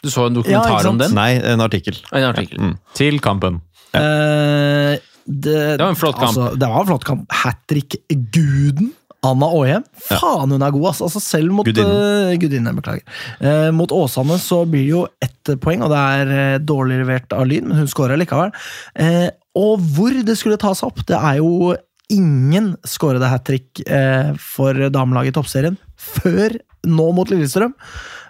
[0.02, 1.14] Du så en dokumentar ja, om den?
[1.14, 2.00] Nei, en artikkel.
[2.10, 2.58] En artikkel.
[2.58, 2.72] Mm.
[2.98, 3.60] Til kampen.
[3.94, 6.32] Eh, det, Det var en flott kamp.
[6.32, 7.28] Altså, det var en flott kamp.
[7.42, 8.90] Hat trick-guden
[9.22, 9.84] Anna Aahjem.
[10.08, 11.06] Faen, hun er god, altså.
[11.06, 11.92] altså selv mot Gudinnen.
[11.94, 13.04] Uh, Gudinne, beklager.
[13.38, 17.32] Uh, mot Åsane så blir det jo ett poeng, og det er eh, dårlig levert
[17.34, 18.52] av Lyn, men hun skårer likevel.
[18.94, 19.26] Eh,
[19.58, 21.72] og hvor det skulle tas opp, det er jo
[22.12, 27.74] ingen skårede hat trick eh, for damelaget i toppserien før nå mot Lillestrøm.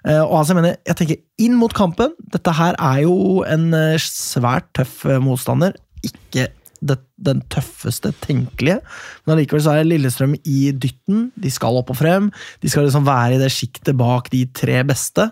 [0.05, 2.17] Eh, og altså, jeg mener, jeg tenker inn mot kampen.
[2.35, 5.77] Dette her er jo en eh, svært tøff motstander.
[6.05, 6.51] Ikke
[6.83, 8.81] det, den tøffeste tenkelige,
[9.23, 11.29] men allikevel så er Lillestrøm i dytten.
[11.39, 12.27] De skal opp og frem.
[12.63, 15.29] De skal liksom være i det sjiktet bak de tre beste.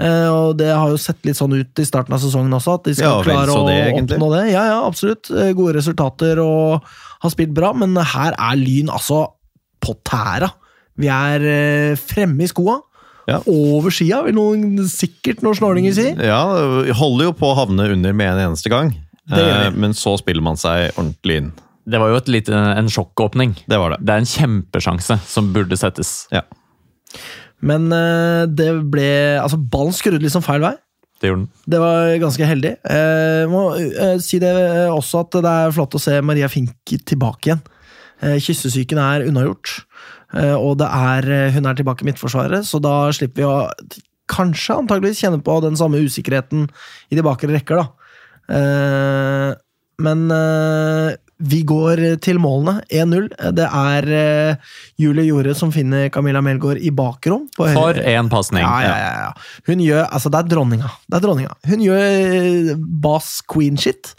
[0.00, 2.90] Eh, og det har jo sett litt sånn ut i starten av sesongen også, at
[2.90, 4.42] de skal Ja, klare å det, oppnå det.
[4.50, 5.30] Ja, ja, absolutt.
[5.30, 9.24] Gode resultater og har spilt bra, men her er Lyn altså
[9.80, 10.50] på tæra.
[11.00, 12.78] Vi er eh, fremme i skoa.
[13.30, 13.38] Ja.
[13.46, 16.06] Over skia, vil noen, sikkert noen snålinger si.
[16.26, 16.40] Ja,
[16.98, 18.94] holder jo på å havne under med en eneste gang.
[19.30, 21.50] Eh, Men så spiller man seg ordentlig inn.
[21.90, 23.54] Det var jo et lite, en sjokkåpning.
[23.70, 24.00] Det var det.
[24.04, 26.24] Det er en kjempesjanse som burde settes.
[26.34, 26.42] Ja.
[27.60, 29.08] Men eh, det ble
[29.40, 30.74] Altså, ballen skrudde liksom feil vei.
[31.20, 31.50] Det gjorde den.
[31.68, 32.72] Det var ganske heldig.
[32.96, 36.94] Eh, må eh, si det eh, også at det er flott å se Maria Fink
[37.08, 37.62] tilbake igjen.
[38.24, 39.74] Eh, kyssesyken er unnagjort,
[40.36, 43.56] eh, og er, eh, hun er tilbake i midtforsvaret, så da slipper vi å
[44.30, 46.68] kanskje antageligvis kjenne på den samme usikkerheten
[47.10, 47.86] i de bakre rekker, da.
[48.56, 49.54] Eh,
[50.00, 50.24] men
[51.40, 52.82] Vi går til målene.
[52.92, 53.28] 1-0.
[53.56, 57.46] Det er uh, Julie Jorde som finner Camilla Melgaard i bakrom.
[57.56, 58.60] på For en pasning.
[58.64, 59.64] Ja, ja, ja, ja.
[59.70, 60.90] Hun gjør Altså, det er dronninga.
[61.08, 61.54] Det er dronninga.
[61.70, 62.70] Hun gjør eh,
[63.02, 64.12] bass queen-shit.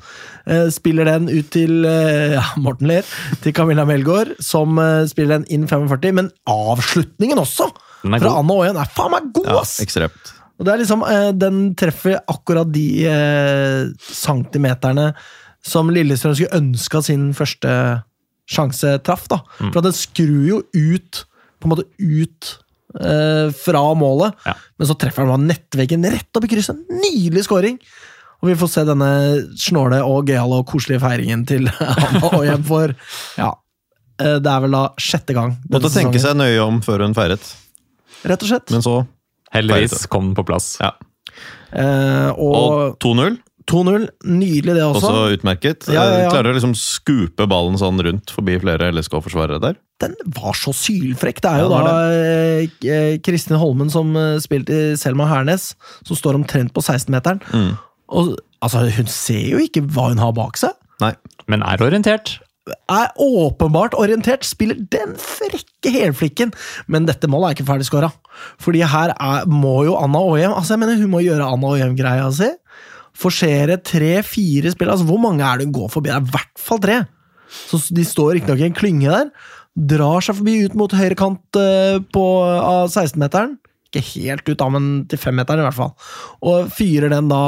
[0.50, 3.08] Uh, spiller den ut til uh, ja, Morten ler.
[3.44, 6.12] Til Camilla Melgaard, som eh, spiller den inn 45.
[6.18, 7.70] Men avslutningen også!
[8.02, 8.32] Fra.
[8.34, 9.76] Anna Aaen er faen meg god, Ja, ass!
[9.84, 10.32] ekstremt.
[10.58, 15.12] Og det er liksom, eh, Den treffer akkurat de eh, centimeterne
[15.66, 17.72] som Lillestrøm skulle ønske at sin første
[18.52, 19.28] sjanse traff.
[19.32, 19.42] da.
[19.60, 19.70] Mm.
[19.72, 21.22] For at den skrur jo ut
[21.62, 22.48] på en måte ut
[23.00, 24.56] eh, fra målet, Ja.
[24.80, 26.80] men så treffer han nettveggen rett opp i krysset.
[26.90, 27.78] Nydelig scoring!
[28.42, 29.10] Og vi får se denne
[29.62, 31.68] snåle og gøyale og koselige feiringen til
[32.08, 32.96] Anna hjem for
[33.38, 33.52] ja,
[34.18, 35.54] eh, det er vel da sjette gang.
[35.70, 37.46] Måtte tenke seg nøye om før hun feiret.
[38.26, 38.74] Rett og slett.
[38.74, 38.96] Men så
[39.54, 40.74] Heldigvis kom den på plass.
[40.82, 40.96] Ja.
[41.72, 43.38] Eh, Og og 2-0,
[43.70, 44.08] 2-0.
[44.26, 45.08] Nydelig, det også.
[45.08, 45.88] også utmerket.
[45.92, 46.34] Ja, ja, ja.
[46.34, 49.78] Klarer å liksom skupe ballen sånn rundt forbi flere LSK-forsvarere der.
[50.02, 51.42] Den var så sylfrekk.
[51.44, 55.30] Det er jo Ja, det da eh, eh, Kristin Holmen som eh, spilte i Selma
[55.30, 55.72] Hernes,
[56.08, 57.44] som står omtrent på 16-meteren.
[57.54, 57.74] Mm.
[58.12, 60.74] Og altså, Hun ser jo ikke hva hun har bak seg.
[61.04, 61.14] Nei.
[61.52, 62.40] Men er orientert.
[62.92, 66.54] Er åpenbart orientert, spiller den frekke helflikken.
[66.88, 68.12] Men dette målet er ikke ferdig skåra.
[68.62, 72.30] Fordi her er, må jo Anna Aajem altså jeg mener Hun må gjøre Anna Aajem-greia
[72.38, 72.52] si.
[73.18, 74.92] Forsere tre-fire spill.
[74.92, 76.12] altså Hvor mange er det hun går forbi?
[76.12, 77.00] Det er i hvert fall tre.
[77.52, 79.32] Så De står riktignok i en klynge der.
[79.76, 83.58] Drar seg forbi ut mot høyre kant eh, på, av 16-meteren.
[83.92, 85.94] Ikke helt ut, da, men til 5-meteren i hvert fall.
[86.48, 87.44] Og fyrer den da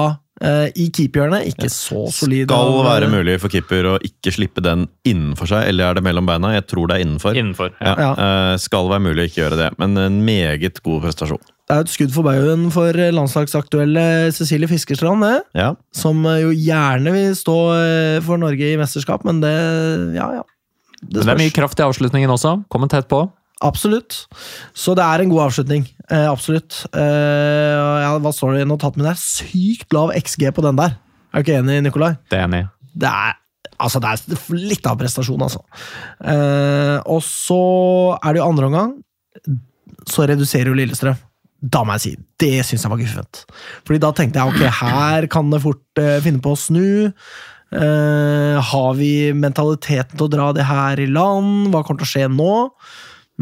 [0.75, 1.47] i keeperhjørnet.
[1.53, 2.49] Ikke så solid.
[2.49, 6.03] Skal det være mulig for keeper å ikke slippe den innenfor seg, eller er det
[6.05, 6.51] mellom beina?
[6.57, 7.37] Jeg tror det er innenfor.
[7.39, 7.71] Innenfor.
[7.79, 7.93] Ja.
[7.99, 8.11] Ja.
[8.13, 11.41] eh, Skal være mulig å ikke gjøre det, men en meget god prestasjon.
[11.63, 14.03] Det er jo et skudd for baugen for landslagsaktuelle
[14.35, 15.37] Cecilie Fiskerstrand, det.
[15.55, 19.53] Ja, Som eh, jo gjerne vil stå eh, for Norge i mesterskap, men det
[20.17, 20.43] Ja, ja.
[21.03, 22.57] Men det er mye kraft i avslutningen også.
[22.71, 23.25] Kommer tett på.
[23.63, 24.23] Absolutt.
[24.75, 25.85] Så det er en god avslutning.
[26.09, 26.83] Eh, absolutt.
[26.91, 29.19] Eh, ja, hva står det i notatet mitt der?
[29.21, 30.97] Sykt lav XG på den der.
[31.33, 32.13] Er du ikke enig, Nikolai?
[32.29, 32.65] Det er enig.
[32.93, 33.39] Det er
[33.83, 35.59] Altså, det er litt av prestasjon, altså.
[36.23, 37.57] Eh, og så
[38.21, 38.91] er det jo andre omgang.
[40.07, 41.17] Så reduserer jo Lillestrøm.
[41.63, 42.11] Da må jeg si,
[42.43, 43.41] det syns jeg var guffent.
[43.87, 47.13] Fordi da tenkte jeg ok, her kan det fort eh, finne på å snu.
[47.73, 51.71] Eh, har vi mentaliteten til å dra det her i land?
[51.73, 52.53] Hva kommer til å skje nå?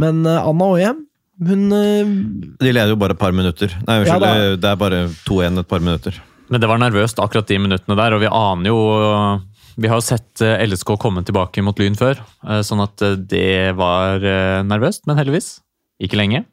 [0.01, 1.05] Men Anna Anna Aajem,
[1.47, 2.11] hun eh,
[2.61, 3.71] De leder jo bare et par minutter.
[3.87, 6.19] Nei, unnskyld, ja, det er bare 2-1 et par minutter.
[6.51, 8.79] Men det var nervøst akkurat de minuttene der, og vi aner jo
[9.79, 13.15] Vi har jo sett eh, LSK komme tilbake mot Lyn før, eh, sånn at eh,
[13.15, 15.55] det var eh, nervøst, men heldigvis.
[16.03, 16.43] Ikke lenge.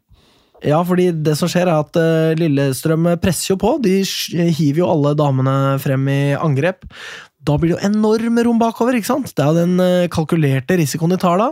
[0.67, 3.77] Ja, fordi det som skjer er at eh, Lillestrøm presser jo på.
[3.85, 6.87] De hiver jo alle damene frem i angrep.
[7.47, 9.31] Da blir det jo enorme rom bakover, ikke sant?
[9.33, 11.49] Det er jo den eh, kalkulerte risikoen de tar da.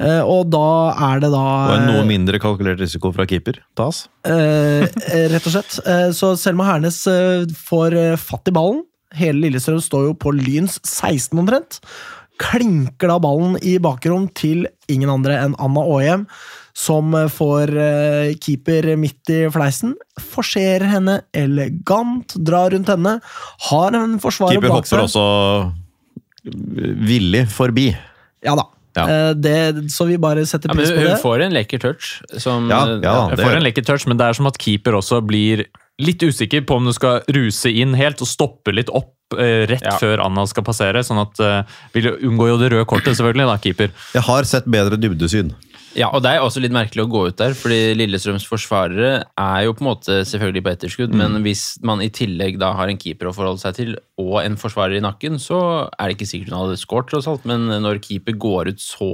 [0.00, 0.66] Eh, og da
[1.10, 4.06] er det da Og en noe mindre kalkulert risiko fra keeper tas.
[4.24, 5.80] Rett og slett.
[6.16, 7.02] Så Selma Hernes
[7.68, 8.84] får fatt i ballen.
[9.16, 11.82] Hele Lillestrøm står jo på Lyns 16 omtrent.
[12.38, 16.26] Klinker da ballen i bakrom til ingen andre enn Anna Aajem,
[16.78, 19.96] som eh, får eh, keeper midt i fleisen.
[20.34, 23.18] Forserer henne elegant, drar rundt henne.
[23.70, 25.02] Har en forsvarer Keeper bak seg.
[25.02, 25.74] hopper også
[27.08, 27.90] villig forbi.
[28.46, 28.68] Ja da.
[28.96, 29.04] Ja.
[29.10, 32.14] Eh, det, så vi bare setter Ja, på pris på hun får en lekker touch.
[32.40, 35.20] Som, Ja, ja, det får en lekker touch, men det er som at keeper også
[35.26, 35.66] blir
[35.98, 39.82] litt usikker på om du skal ruse inn helt og stoppe litt opp eh, rett
[39.84, 39.96] Ja.
[39.98, 41.02] før Anna skal passere.
[41.04, 43.90] Sånn at uh, Vil unngå jo det røde kortet, selvfølgelig, da, keeper.
[44.14, 45.50] Jeg har sett bedre dybdesyn.
[45.96, 49.62] Ja, og det er også litt merkelig å gå ut der, fordi Lillestrøms forsvarere er
[49.64, 52.98] jo på en måte selvfølgelig på etterskudd, men hvis man i tillegg da har en
[53.00, 55.58] keeper å forholde seg til, og en forsvarer i nakken, så
[55.98, 59.08] er det ikke sikkert hun hadde skåret, tross alt, men når keeper går ut så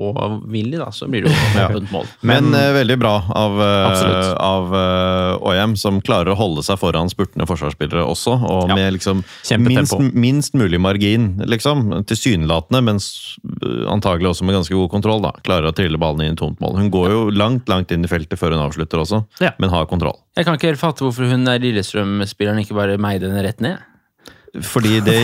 [0.51, 2.11] villig, da, så blir det jo åpent mål.
[2.27, 7.13] Men eh, veldig bra av, eh, av uh, OM, som klarer å holde seg foran
[7.13, 8.79] spurtende forsvarsspillere også, og Ja.
[8.81, 9.23] med liksom
[9.61, 11.87] minst, minst mulig margin, liksom.
[12.09, 13.37] Tilsynelatende, men s-
[13.93, 15.21] antagelig også med ganske god kontroll.
[15.23, 15.33] da.
[15.45, 16.64] Klarer å trille ballen inn tomt mål.
[16.73, 19.53] Hun går jo langt, langt inn i feltet før hun avslutter også, Ja.
[19.61, 20.17] men har kontroll.
[20.37, 23.79] Jeg kan ikke helt fatte hvorfor hun der Lillestrøm-spilleren ikke bare meide henne rett ned.
[24.63, 25.15] Fordi det,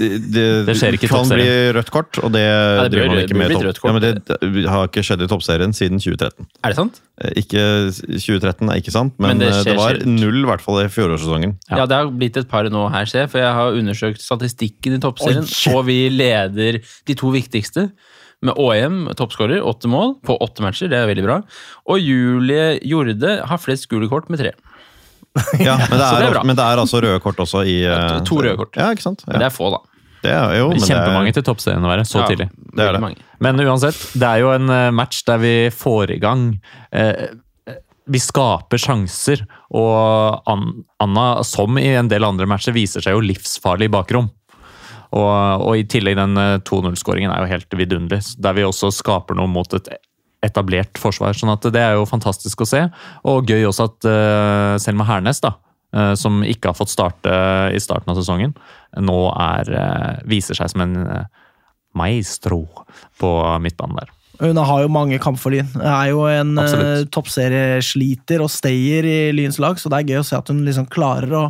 [0.00, 0.44] det, det,
[0.98, 1.44] Det kan bli
[1.76, 3.52] rødt kort, og det, det driver man ikke med.
[3.54, 3.84] topp.
[3.86, 6.48] Ja, men det, har ikke skjedd i toppserien siden 2013.
[6.64, 6.98] Er det sant?
[7.22, 7.62] Eh, Ikke
[7.94, 10.88] 2013 er ikke sant, men, Men det eh, skjer var null i hvert fall i
[10.90, 11.54] fjorårssesongen.
[11.70, 11.78] Ja.
[11.84, 11.86] Ja.
[11.86, 15.02] det har blitt et par nå her, ser jeg, for jeg har undersøkt statistikken i
[15.06, 15.46] toppserien,
[15.76, 17.92] og vi leder de to viktigste.
[18.42, 21.34] Med ÅM, toppskårer, åtte mål på åtte matcher, det er veldig bra.
[21.92, 24.54] Og Julie Jorde har flest gule kort med tre.
[25.60, 28.16] Ja, men det er, det er men det er altså røde kort også i eh,
[28.26, 28.74] to røde kort.
[28.80, 29.26] Ja, ikke sant?
[29.28, 29.82] Men det er få, da.
[30.24, 32.48] Det er jo, men det er- Kjempemange til toppserien å være så Ja, tidlig.
[32.76, 33.12] det er det.
[33.40, 36.42] Men uansett, det er jo en eh, match der vi får i gang
[36.92, 37.28] eh,
[38.10, 40.42] Vi skaper sjanser, og
[41.00, 44.26] Anna, som i en del andre matcher, viser seg jo livsfarlig i bakrom.
[45.10, 49.38] Og, og i tillegg den eh, 2-0-skåringen er jo helt vidunderlig, der vi også skaper
[49.38, 49.90] noe mot et
[50.44, 51.36] etablert forsvar.
[51.36, 52.86] sånn at det er jo fantastisk å se,
[53.28, 55.52] og gøy også at uh, Selma Hernes, da,
[55.96, 57.34] uh, som ikke har fått starte
[57.74, 58.54] i starten av sesongen,
[58.96, 61.28] nå er, uh, viser seg som en eh,
[61.98, 62.62] maestro
[63.20, 64.16] på midtbanen der.
[64.40, 65.68] Hun har jo mange kamp for Lyn.
[65.76, 66.54] Er jo en
[67.12, 70.88] toppseriesliter og stayer i Lyns lag, så det er gøy å se at hun liksom
[70.88, 71.44] klarer å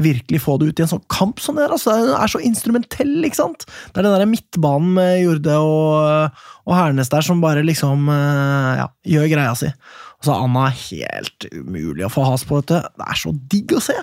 [0.00, 1.72] virkelig få det ut i en sånn kamp som det der.
[1.76, 3.64] Altså, hun er så instrumentell, ikke sant?
[3.92, 8.74] Det er den der midtbanen med Jorde og, og Hernes der som bare liksom uh,
[8.82, 9.70] ja, gjør greia si.
[10.16, 12.76] Og så er Anna helt umulig å få has på, vet du.
[13.00, 13.96] Det er så digg å se!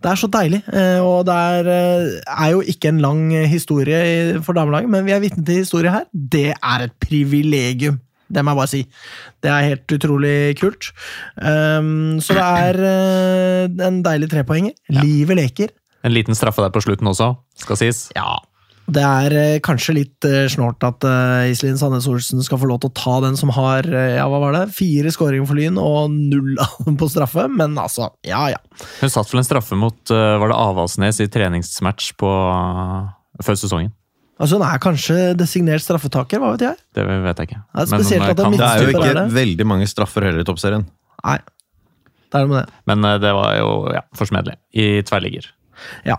[0.00, 0.62] Det er så deilig.
[0.72, 5.12] eh, Og det er, eh, er jo ikke en lang historie for damelaget, men vi
[5.12, 6.06] er vitne til historie her.
[6.12, 8.00] Det er et privilegium.
[8.30, 8.82] Det må jeg bare si.
[9.42, 10.92] Det er helt utrolig kult.
[11.36, 14.76] Um, så det er uh, en deilig trepoenger.
[15.00, 15.74] Livet leker.
[16.06, 18.06] En liten straffe der på slutten også, skal sies.
[18.16, 18.38] Ja.
[18.90, 21.04] Det er eh, kanskje litt uh, snålt at
[21.46, 24.40] Iselin Sandnes Olsen skal få lov til å ta den som har eh, ja, hva
[24.42, 24.64] var det?
[24.74, 28.58] fire skåringer for Lyn og null av dem på straffe, men altså, ja ja.
[28.98, 32.32] Hun satt vel en straffe mot eh, var det Avaldsnes i treningsmatch på,
[33.44, 33.94] før sesongen.
[34.40, 36.78] Altså Han er kanskje designert straffetaker, hva vet jeg?
[36.96, 37.60] Det vet jeg ikke.
[37.60, 39.32] Det er men, at det er kan- Det er jo ikke er det.
[39.36, 40.86] veldig mange straffer heller i toppserien.
[41.24, 41.38] Nei.
[42.30, 42.72] Det er det med det.
[42.86, 45.50] Men eh, det var jo ja, forsmedelig i tverrligger.
[46.06, 46.16] Ja.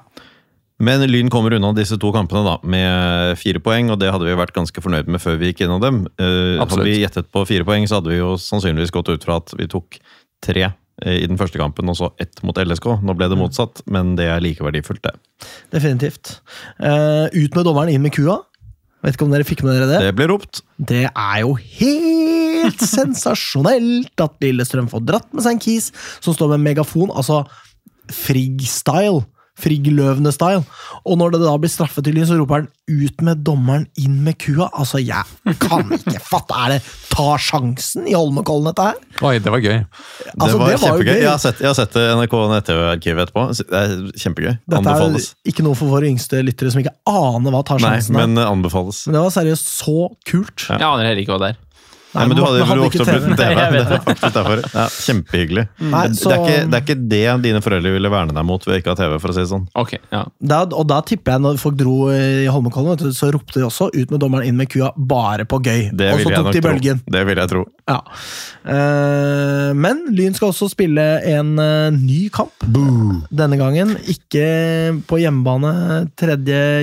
[0.82, 4.34] Men Lyn kommer unna disse to kampene da, med fire poeng, og det hadde vi
[4.38, 6.08] vært ganske fornøyd med før vi gikk innom dem.
[6.20, 9.38] Uh, hadde vi gjettet på fire poeng, så hadde vi jo sannsynligvis gått ut fra
[9.38, 10.00] at vi tok
[10.42, 10.72] tre
[11.10, 12.88] i den første kampen, og så ett mot LSK.
[13.02, 15.48] Nå ble det motsatt, men det er like verdifullt, det.
[15.74, 16.38] Definitivt.
[16.78, 18.42] Uh, ut med dommeren, inn med kua.
[19.02, 20.02] Vet ikke om dere fikk med dere det?
[20.06, 20.62] Det ble ropt.
[20.78, 25.90] Det er jo helt sensasjonelt at Lillestrøm får dratt med seg en kis
[26.22, 27.42] som står med megafon, altså
[28.12, 29.24] Frigg-style.
[29.62, 30.64] Frigg-Løvene-style.
[31.06, 34.70] Og når det da blir straffetydelig, så roper han 'ut med dommeren, inn med kua'.
[34.74, 35.24] Altså, jeg
[35.62, 36.58] kan ikke fatte!
[36.58, 36.82] Er det
[37.12, 39.00] ta sjansen i Holmenkollen, dette her?
[39.28, 39.80] Oi, det var gøy.
[39.80, 41.14] Altså, det var, det var kjempegøy.
[41.14, 41.22] gøy.
[41.22, 43.48] Jeg har sett, jeg har sett det i NRK nett-TV-arkivet etterpå.
[43.62, 43.96] Det er
[44.26, 44.54] kjempegøy.
[44.68, 45.32] Dette anbefales.
[45.32, 48.20] er ikke noe for våre yngste lyttere som ikke aner hva ta sjansen er.
[48.20, 49.06] Nei, men eh, anbefales.
[49.08, 49.98] Men det var seriøst så
[50.28, 50.68] kult.
[50.70, 50.78] Ja.
[50.78, 51.60] Jeg aner heller ikke hva det er.
[52.12, 53.60] Nei, men du hadde vel vokst opp uten TV?
[53.72, 54.62] Det er faktisk derfor.
[54.76, 55.64] Ja, kjempehyggelig.
[55.94, 58.82] Nei, Det, er ikke, det er ikke det dine foreldre ville verne deg mot ved
[58.82, 59.68] ikke å ha TV, for å si det sånn.
[59.84, 60.24] Okay, ja.
[60.52, 64.12] Da, og da tipper jeg, når folk dro i Holmenkollen, så ropte de også 'ut
[64.12, 65.90] med dommeren, inn med kua', bare på gøy.
[65.96, 67.04] Det og så tok de bølgen.
[67.04, 67.16] tro.
[67.16, 67.64] Det vil jeg tro.
[67.88, 68.00] Ja.
[68.66, 72.54] Uh, men Lyn skal også spille en uh, ny kamp.
[73.32, 74.46] Denne gangen ikke
[75.08, 76.38] på hjemmebane 3.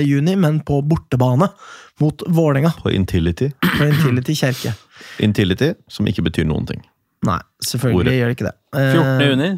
[0.05, 1.51] juni, men på bortebane
[1.99, 2.71] mot Vålerenga.
[2.83, 3.51] På Intility.
[3.77, 4.73] På Intility kjerke.
[5.19, 6.81] Intility, som ikke betyr noen ting.
[7.27, 8.13] Nei, selvfølgelig Ordet.
[8.19, 8.55] gjør det ikke det.
[8.79, 9.25] Eh, 14.
[9.29, 9.49] juni.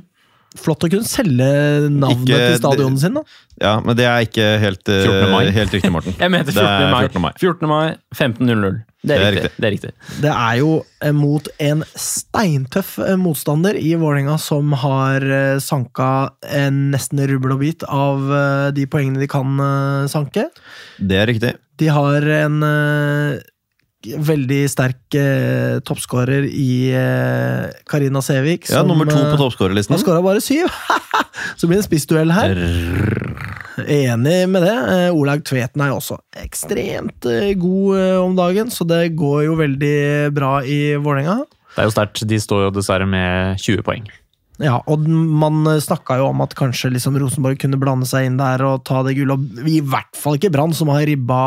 [0.59, 1.45] Flott å kunne selge
[1.87, 3.21] navnet Ikke- til stadionet sin, da.
[3.61, 5.31] Ja, men det er ikke helt, eh, 14.
[5.31, 5.51] mai.
[5.51, 6.15] helt riktig, Morten.
[6.19, 6.91] Jeg mente Det er 14.
[6.91, 7.01] mai.
[7.07, 7.21] 14.
[7.21, 7.31] mai.
[7.39, 7.67] 14.
[7.69, 8.83] mai, 15.00.
[9.01, 9.49] Det er, riktig.
[9.57, 9.91] Det er riktig.
[10.21, 16.11] Det er jo eh, mot en steintøff eh, motstander i Vålerenga som har eh, sanka
[16.45, 18.29] en nesten rubbel og bit av
[18.77, 19.57] de poengene de kan
[20.11, 20.47] sanke.
[21.01, 21.55] Det er riktig.
[21.81, 22.61] De har en
[24.01, 28.69] veldig sterk eh, toppskårer i eh, Karina Sevik.
[28.71, 29.95] Ja, Nummer to på toppskårerlisten.
[29.95, 30.71] Han skåra bare syv!
[31.57, 32.57] Så blir det en spissduell her.
[33.87, 34.75] Enig med det.
[34.75, 39.45] Eh, Olaug Tveten er jo også ekstremt eh, god eh, om dagen, så det går
[39.47, 39.97] jo veldig
[40.35, 41.41] bra i Vålerenga.
[41.71, 42.25] Det er jo sterkt.
[42.27, 44.09] De står jo dessverre med 20 poeng.
[44.61, 48.61] Ja, og man snakka jo om at kanskje liksom Rosenborg kunne blande seg inn der
[48.67, 49.47] og ta det gullet.
[49.65, 51.41] I hvert fall ikke Brann, som har ribba,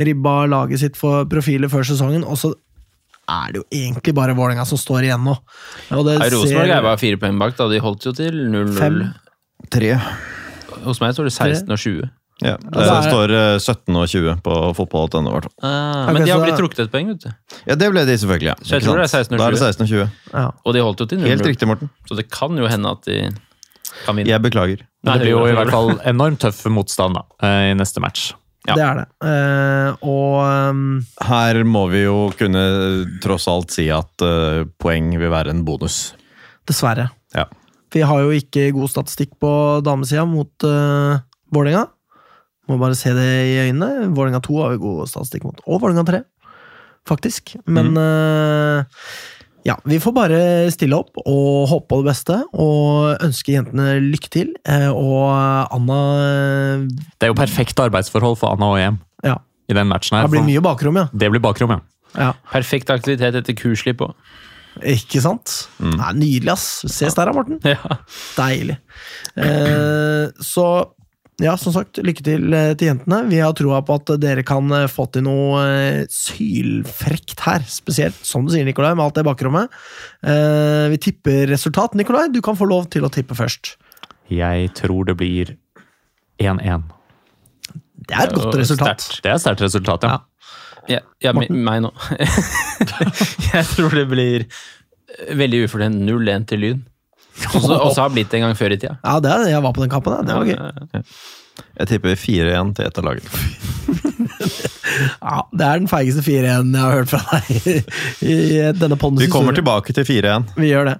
[0.00, 2.26] ribba laget sitt for profiler før sesongen.
[2.26, 2.52] Og så
[3.30, 5.36] er det jo egentlig bare Vålerenga som står igjen nå.
[5.94, 7.56] Og det Nei, Rosenborg er bare fire poeng bak.
[7.56, 8.74] da De holdt jo til 0-0.
[8.76, 9.00] Fem.
[10.84, 12.10] Hos meg står det 16 og 20.
[12.42, 15.28] Ja, Ja, det er- står eh, 17 og 20 på fotball.no.
[15.30, 15.54] i hvert fall.
[15.62, 17.30] Ah, Ok, men de har så- blitt trukket et poeng, vet du.
[17.68, 18.50] Ja, det ble de selvfølgelig.
[18.50, 18.54] ja.
[18.60, 19.26] Så jeg Ikke tror det er sant?
[19.28, 20.10] 16 og Da er det 16 og 20.
[20.34, 20.50] ja.
[20.66, 21.28] Og de holdt jo til 0-0.
[21.28, 21.90] Helt riktig, Morten.
[22.10, 23.30] Så det kan jo hende at de
[24.04, 24.26] kan vinne.
[24.26, 24.80] Jeg beklager.
[25.04, 28.32] Men det blir jo i hvert fall enormt tøff motstand da, eh, i neste match.
[28.66, 28.74] Ja.
[28.74, 29.06] Det er det.
[29.28, 35.28] Eh, og um, Her må vi jo kunne tross alt si at eh, poeng vil
[35.30, 36.14] være en bonus.
[36.66, 37.10] dessverre.
[37.34, 37.44] Ja.
[37.92, 41.18] Vi har jo ikke god statistikk på damesida mot uh,
[41.52, 41.88] Vålerenga.
[42.68, 44.08] Må bare se det i øynene.
[44.16, 45.60] Vålerenga 2 har vi god statistikk mot.
[45.68, 46.22] Og Vålerenga 3,
[47.08, 47.56] faktisk.
[47.66, 47.98] Men Mm.
[47.98, 48.84] uh,
[49.64, 54.28] Ja, vi får bare stille opp og håpe på det beste, og ønske jentene lykke
[54.28, 54.50] til.
[54.68, 56.84] Eh, Og Anna
[57.18, 59.38] Det er jo perfekt arbeidsforhold for Anna og EM Ja,
[59.68, 60.26] i den matchen her.
[60.28, 61.06] det blir mye bakrom, ja.
[61.16, 61.80] Det blir bakrom, ja.
[62.14, 62.32] ja.
[62.52, 64.12] Perfekt aktivitet etter kurslipp òg.
[64.84, 65.68] Ikke sant?
[65.80, 66.84] Nei, nydelig, ass.
[66.84, 67.58] Ses der, Morten.
[67.64, 67.96] Ja.
[68.36, 68.76] Deilig.
[69.36, 70.90] Eh, så
[71.42, 73.22] ja, som sagt, lykke til eh, til jentene.
[73.30, 77.64] Vi har troa på at dere kan eh, få til noe eh, sylfrekt her.
[77.66, 79.72] Spesielt, som du sier, Nikolai, med alt det bakrommet.
[80.22, 81.96] Eh, vi tipper resultat.
[81.98, 83.74] Nikolai, du kan få lov til å tippe først.
[84.32, 85.56] Jeg tror det blir
[86.40, 86.86] 1-1.
[88.04, 89.04] Det er et godt resultat.
[89.24, 90.20] Det er et sterkt resultat, ja.
[90.90, 91.90] Ja, ja mi- meg nå.
[93.54, 94.44] jeg tror det blir
[95.32, 96.82] veldig ufortjent 0-1 til Lyn.
[97.54, 98.96] Også også har blitt det en gang før i tida.
[99.02, 100.26] Ja, det er, jeg var på den kampen.
[100.26, 101.02] Det var gøy.
[101.78, 103.30] Jeg tipper 4-1 til ett av lagene.
[105.24, 107.78] Ja, Det er den feigeste 4-1 jeg har hørt fra deg
[108.30, 108.34] i
[108.78, 110.52] denne pondens Vi kommer tilbake til 4-1.
[110.60, 110.94] Vi gjør det.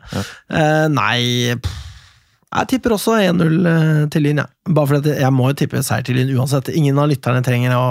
[0.51, 1.55] Eh, nei.
[1.55, 4.51] Jeg tipper også 1-0 eh, til Lyn, jeg.
[4.75, 6.73] Bare fordi jeg må jo tippe seier til Lyn uansett.
[6.75, 7.87] Ingen av lytterne trenger å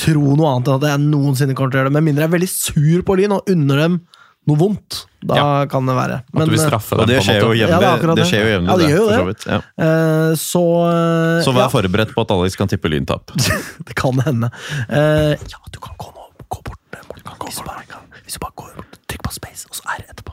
[0.00, 1.96] tro noe annet enn at jeg noensinne kommer til å gjøre det.
[1.98, 4.00] Med mindre jeg er veldig sur på Lyn og unner dem
[4.48, 5.02] noe vondt.
[5.22, 6.16] Da kan det være.
[6.26, 7.58] At du vil eh, straffe Og dem, det på en skjer jo måte.
[7.58, 8.02] Ja, det er jevnlig.
[8.02, 8.26] det det.
[8.30, 9.42] skjer jo jevnlig, Ja, det for så vidt.
[9.46, 9.58] Ja.
[9.78, 13.30] Uh, så uh, Så vær ja, forberedt på at Alex kan tippe lyntap.
[13.86, 14.50] det kan hende.
[14.90, 16.28] Uh, ja, du kan gå nå.
[16.48, 16.80] Gå bort.
[16.92, 17.00] eh,
[17.38, 20.02] Gå Hvis du bare, hvis du bare går bort, trykk på space, og så R
[20.10, 20.32] etterpå.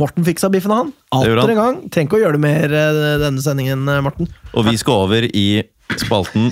[0.00, 0.90] Morten fiksa biffen, han.
[1.12, 1.78] Det Atter en gang.
[1.92, 4.30] Trenger ikke å gjøre det mer eh, denne sendingen, eh, Morten.
[4.54, 5.46] Og vi skal over i
[6.00, 6.50] spalten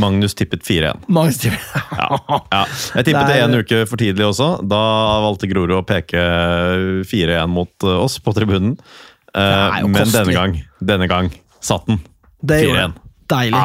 [0.00, 1.04] Magnus tippet 4-1.
[1.12, 1.60] Magnus tippet.
[2.02, 2.64] Ja.
[2.96, 4.54] Jeg tippet det en uke for tidlig også.
[4.68, 4.80] Da
[5.24, 6.22] valgte Grorud å peke
[7.08, 8.76] 4-1 mot eh, oss på tribunen.
[9.32, 10.12] Men kostelig.
[10.12, 11.30] denne gang, denne gang
[11.64, 12.00] satt den.
[12.44, 12.48] 4-1.
[12.52, 12.88] Deilig.
[13.32, 13.62] Deilig.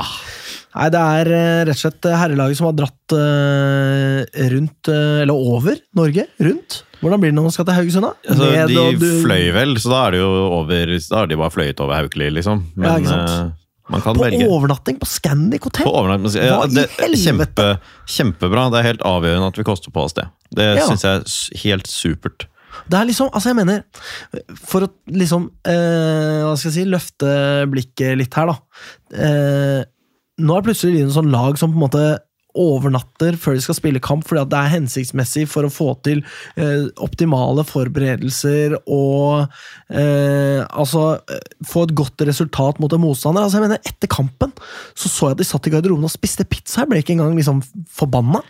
[0.77, 1.29] Nei, det er
[1.67, 3.15] rett og slett herrelaget som har dratt
[4.53, 6.27] rundt, eller over Norge.
[6.39, 6.77] Rundt.
[7.01, 8.11] Hvordan blir det når man skal til Haugesund, da?
[8.31, 11.79] Altså, Ned de du- fløy vel, så da er over Da har de bare fløyet
[11.79, 12.63] over Haukeli, liksom.
[12.75, 13.29] Ja, Men sant?
[13.29, 13.51] eh,
[13.89, 14.47] man kan På velge.
[14.49, 15.85] overnatting på Scandic hotell!
[15.85, 16.41] På overnatting.
[16.43, 17.21] Ja, Hva i helvete?
[17.23, 18.65] kjempe, kjempebra.
[18.73, 20.25] Det er helt avgjørende at vi koster på oss det.
[20.53, 20.85] Det Ja.
[20.87, 22.47] synes jeg er helt supert.
[22.89, 23.83] Det er liksom, altså jeg mener
[24.55, 28.57] For å liksom eh, Hva skal jeg si Løfte blikket litt her, da.
[29.17, 29.83] Eh,
[30.39, 32.19] nå er plutselig Lyn en sånn lag som på en måte
[32.57, 36.23] overnatter før de skal spille kamp, fordi at det er hensiktsmessig for å få til
[36.59, 39.47] eh, optimale forberedelser og
[39.89, 43.45] eh, altså eh, få et godt resultat mot en motstander.
[43.45, 44.53] Altså jeg mener, Etter kampen
[44.97, 46.83] så så jeg at de satt i garderoben og spiste pizza.
[46.83, 48.43] Jeg ble ikke engang liksom forbanna.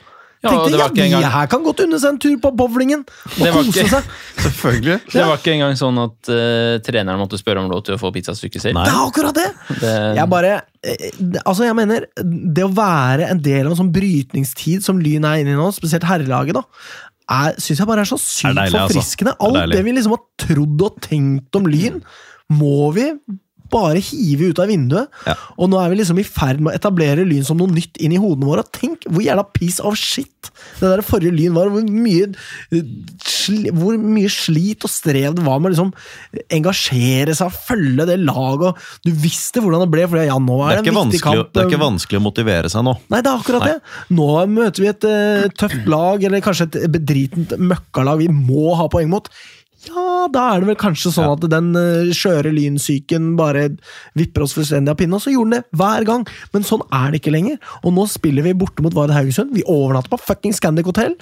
[0.43, 2.35] Ja, Tenkte, det ja, var ikke de engang- her kan godt unne seg en tur
[2.43, 4.03] på bowlingen og Det var kose ikke- seg.
[4.45, 4.97] Selvfølgelig.
[5.13, 8.11] Det var ikke engang sånn at uh, treneren måtte spørre om lov til å få
[8.13, 8.77] pizzastykket selv.
[8.77, 8.85] Nei.
[8.85, 9.47] Det er akkurat det!
[9.81, 10.51] Det, Jeg bare
[10.85, 11.09] eh,
[11.41, 12.05] Altså, jeg mener
[12.53, 15.71] Det å være en del av en sånn brytningstid som Lyn er inne i nå,
[15.73, 16.63] spesielt herrelaget, da,
[17.33, 18.85] er, syns jeg bare er så sykt Det altså.
[18.85, 19.33] forfriskende.
[19.33, 21.97] Det er Alt det vi liksom har trodd og tenkt om Lyn,
[22.61, 23.09] må vi
[23.71, 25.11] bare hive ut av vinduet.
[25.27, 25.35] Ja.
[25.57, 28.15] Og nå er vi liksom i ferd med å etablere Lyn som noe nytt inn
[28.15, 28.65] i hodene våre.
[28.75, 31.71] Tenk hvor jævla piece of shit det der forrige Lyn var.
[31.73, 32.29] Hvor mye,
[33.75, 35.91] hvor mye slit og strev det var med å liksom
[36.53, 38.87] engasjere seg, følge det laget.
[39.05, 41.23] Du visste hvordan det ble, for ja, nå Det er er, det, ikke en viktig
[41.25, 41.53] kamp.
[41.53, 42.95] det er ikke vanskelig å motivere seg nå.
[43.13, 43.75] Nei, det er akkurat Nei.
[43.75, 43.95] det.
[44.17, 48.89] Nå møter vi et uh, tøft lag, eller kanskje et bedritent møkkalag vi må ha
[48.91, 49.29] poeng mot.
[49.87, 53.67] Ja, da er det vel kanskje sånn at den uh, skjøre lynsyken bare
[54.17, 56.25] vipper oss fullstendig av pinnen, og så gjorde den det hver gang.
[56.53, 57.57] Men sånn er det ikke lenger.
[57.83, 59.53] Og nå spiller vi borte mot Vard Haugesund.
[59.55, 61.15] Vi overnatter på fucking Scandic hotell,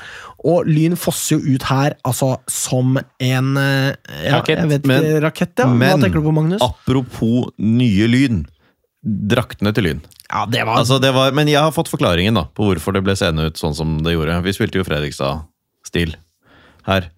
[0.45, 3.93] og Lyn fosser jo ut her altså som en eh,
[4.25, 4.59] ja, Rakett.
[4.63, 5.69] Jeg vet ikke, Men- rakett, ja.
[5.69, 6.61] Hva tenker du på, Magnus?
[6.65, 8.43] apropos nye Lyn.
[9.05, 9.99] Draktene til Lyn.
[10.31, 13.03] Ja, det var Altså, det var, men jeg har fått forklaringen da, på hvorfor det
[13.05, 14.39] ble seende ut sånn som det gjorde.
[14.47, 16.15] Vi spilte jo Fredrikstad-stil
[16.89, 17.11] her.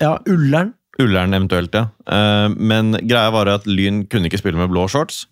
[0.00, 0.72] ja, Ullern.
[1.02, 1.88] Ullern eventuelt, ja.
[2.10, 5.26] Eh, Men greia var at Lyn kunne ikke spille med blå shorts.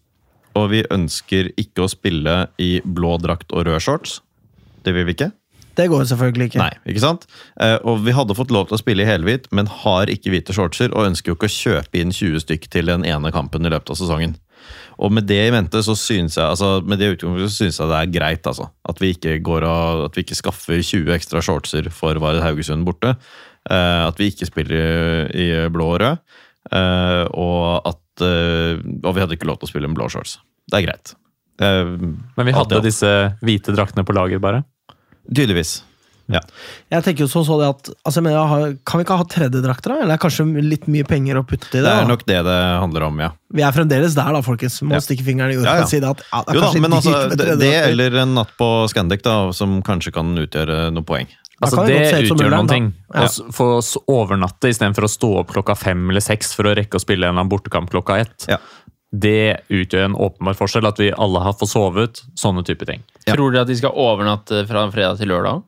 [0.56, 4.20] Og vi ønsker ikke å spille i blå drakt og rød shorts.
[4.86, 5.32] Det vil vi ikke.
[5.76, 6.60] Det går selvfølgelig ikke.
[6.62, 7.26] Nei, ikke sant?
[7.60, 10.54] Eh, Og vi hadde fått lov til å spille i helhvit, men har ikke hvite
[10.56, 13.72] shortser, og ønsker jo ikke å kjøpe inn 20 stykk til den ene kampen i
[13.74, 14.38] løpet av sesongen.
[14.98, 17.90] Og med det i mente så synes jeg altså, med det utgangspunktet så synes jeg
[17.90, 21.42] det er greit altså, at vi ikke går og, at vi ikke skaffer 20 ekstra
[21.44, 23.12] shortser for Varet Haugesund borte.
[23.70, 26.18] Eh, at vi ikke spiller i, i blå og rød.
[26.72, 30.38] eh, og at eh, Og vi hadde ikke lov til å spille med blå shorts.
[30.70, 31.14] Det er greit.
[31.58, 31.84] Eh,
[32.36, 33.10] Men vi hadde disse
[33.42, 34.62] hvite draktene på lager, bare.
[35.32, 35.80] Tydeligvis.
[36.26, 36.40] Ja.
[36.90, 39.16] Jeg tenker jo så, så det at altså, jeg mener, jeg har- Kan vi ikke
[39.20, 39.98] ha tredjedrakter, da?
[40.02, 41.84] Eller er kanskje litt mye penger å putte i det?
[41.86, 42.08] Det er da?
[42.10, 43.28] nok det det handler om, ja.
[43.54, 44.80] Vi er fremdeles der, da, folkens.
[44.82, 44.98] Må Ja.
[45.06, 45.82] stikke fingeren i jorda Ja, ja.
[45.86, 48.34] og si det at ja, det er Jo da, men altså, det, det eller en
[48.34, 51.28] natt på Scandic, da, som kanskje kan utgjøre noe poeng.
[51.60, 52.88] Altså, det det ut utgjør noen ting.
[53.14, 53.22] Ja.
[53.24, 56.98] Altså, For å overnatte istedenfor å stå opp klokka fem eller seks for å rekke
[56.98, 58.44] å spille en bortekamp klokka ett.
[58.50, 58.58] Ja.
[59.16, 62.20] Det utgjør en åpenbar forskjell, at vi alle har fått sovet.
[62.36, 63.00] Sånne type ting.
[63.24, 63.32] Ja.
[63.38, 65.62] Tror dere at de skal overnatte fra fredag til lørdag?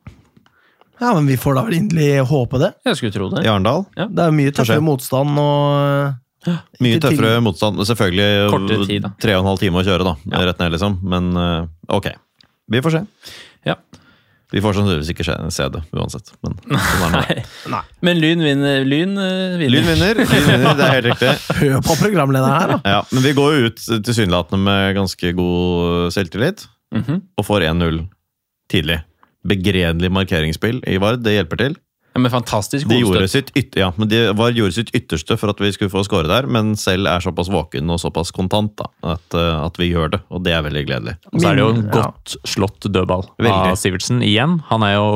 [0.99, 2.73] Ja, men vi får da vel inderlig håpe det.
[2.85, 3.45] Jeg skulle tro det.
[3.47, 3.85] I Arendal.
[3.95, 6.17] Det er mye tøffere motstand og
[6.79, 7.43] Mye tøffere ting.
[7.43, 7.81] motstand.
[7.87, 10.13] Selvfølgelig tid, tre og en halv time å kjøre, da.
[10.31, 10.43] Ja.
[10.51, 10.99] Rett ned, liksom.
[11.03, 12.11] Men eh, ok.
[12.69, 13.01] Vi får se.
[14.51, 16.31] Vi får sannsynligvis ikke se- det uansett.
[16.41, 17.41] Men sånn er.
[17.69, 17.81] Nei.
[18.01, 18.79] Men Lyn vinner.
[18.87, 19.75] Lyn eh, vinner.
[19.75, 20.21] Lyn vinner.
[20.23, 21.33] Lyn vinner, Det er helt riktig.
[21.59, 22.79] Hør på programlederen her, da!
[22.95, 27.21] Ja, men vi går jo ut tilsynelatende med ganske god selvtillit, Mhm.
[27.37, 28.01] og får 1-0
[28.73, 29.03] tidlig.
[29.45, 31.77] Begredelig markeringsspill i Vard, det hjelper til.
[32.09, 35.53] Ja, men fantastisk De gjorde sitt, ytter, ja, men de var, gjorde sitt ytterste for
[35.53, 38.89] at vi skulle få skåre der, men selv er såpass våken og såpass kontant da,
[39.15, 41.15] at, eh, at vi gjør det, og det er veldig gledelig.
[41.29, 43.73] Og så er det jo en godt godt slått dødball Veldig.
[43.73, 44.59] av Sivertsen igjen.
[44.69, 45.09] Han er jo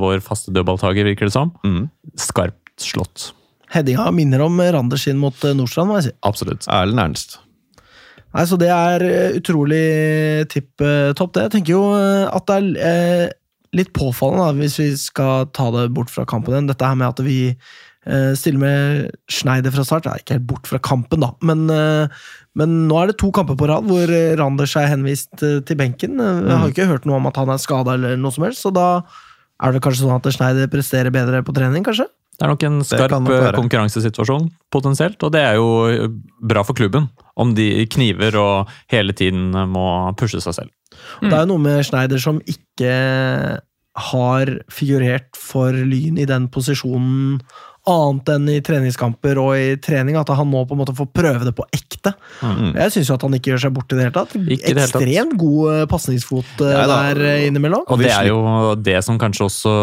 [0.00, 1.52] vår faste dødballtaker, virker det som.
[1.66, 1.88] Mm.
[2.20, 3.30] Skarpt slått.
[3.70, 6.16] Headinga minner om Randers inn mot eh, Nordstrand, må jeg si.
[6.26, 6.66] Absolutt.
[6.70, 7.38] Erlend Ernst.
[8.30, 9.84] Nei, Så det er eh, utrolig
[10.52, 11.48] tipp eh, topp, det.
[11.48, 13.36] Jeg tenker jo eh, at det er eh,
[13.76, 17.12] litt påfallende, da, hvis vi skal ta det bort fra kampen igjen, dette her med
[17.12, 20.08] at vi eh, stiller med Schneider fra start.
[20.08, 23.58] Ja, ikke helt bort fra kampen, da, men, eh, men nå er det to kamper
[23.58, 26.18] på rad hvor eh, Randers er henvist til benken.
[26.18, 28.74] Jeg har ikke hørt noe om at han er skada eller noe som helst, så
[28.74, 28.88] da
[29.60, 32.08] er det kanskje sånn at Schneider presterer bedre på trening, kanskje?
[32.40, 33.12] Det er nok en skarp
[33.52, 35.20] konkurransesituasjon, potensielt.
[35.26, 36.08] Og det er jo
[36.40, 39.84] bra for klubben, om de kniver og hele tiden må
[40.16, 40.70] pushe seg selv.
[41.20, 42.94] Det er jo noe med Schneider som ikke
[44.08, 47.42] har figurert for Lyn i den posisjonen
[47.90, 51.46] annet enn i treningskamper og i trening, at han nå på en måte får prøve
[51.46, 52.12] det på ekte.
[52.40, 52.72] Mm.
[52.76, 54.36] Jeg syns jo at han ikke gjør seg bort i det hele tatt.
[54.38, 54.74] Ikke.
[54.74, 57.84] Ekstremt god eh, pasningsfot eh, Ja, der eh, innimellom.
[57.88, 58.40] Og det er jo
[58.80, 59.74] det som kanskje også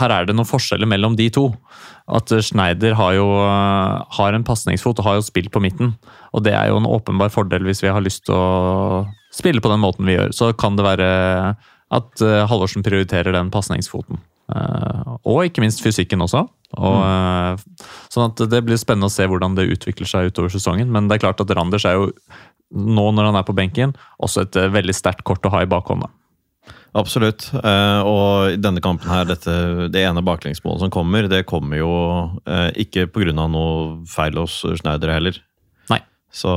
[0.00, 1.50] Her er det noen forskjeller mellom de to.
[2.10, 5.94] At Schneider har jo har en pasningsfot og har jo spilt på midten.
[6.34, 9.70] Og det er jo en åpenbar fordel hvis vi har lyst til å spille på
[9.70, 10.34] den måten vi gjør.
[10.34, 11.12] Så kan det være
[11.90, 14.18] at Halvorsen prioriterer den pasningsfoten.
[14.50, 16.44] Eh, og ikke minst fysikken også.
[16.78, 20.90] Og, eh, sånn at det blir spennende å se hvordan det utvikler seg utover sesongen.
[20.92, 22.10] Men det er klart at Randers er jo
[22.70, 25.70] nå når han er på benken, også et eh, veldig sterkt kort å ha i
[25.70, 26.06] bakhånda.
[26.94, 27.48] Absolutt.
[27.54, 29.54] Eh, og i denne kampen her, dette,
[29.90, 31.90] det ene baklengsmålet som kommer, det kommer jo
[32.78, 33.34] ikke pga.
[33.34, 35.38] noe feil hos Schneider heller.
[35.90, 36.00] Nei.
[36.30, 36.50] Så,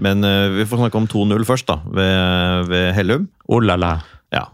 [0.00, 0.24] men
[0.56, 3.28] vi får snakke om 2-0 først, da, ved, ved Hellum.
[3.48, 3.92] Oh la la.
[4.32, 4.48] Ja.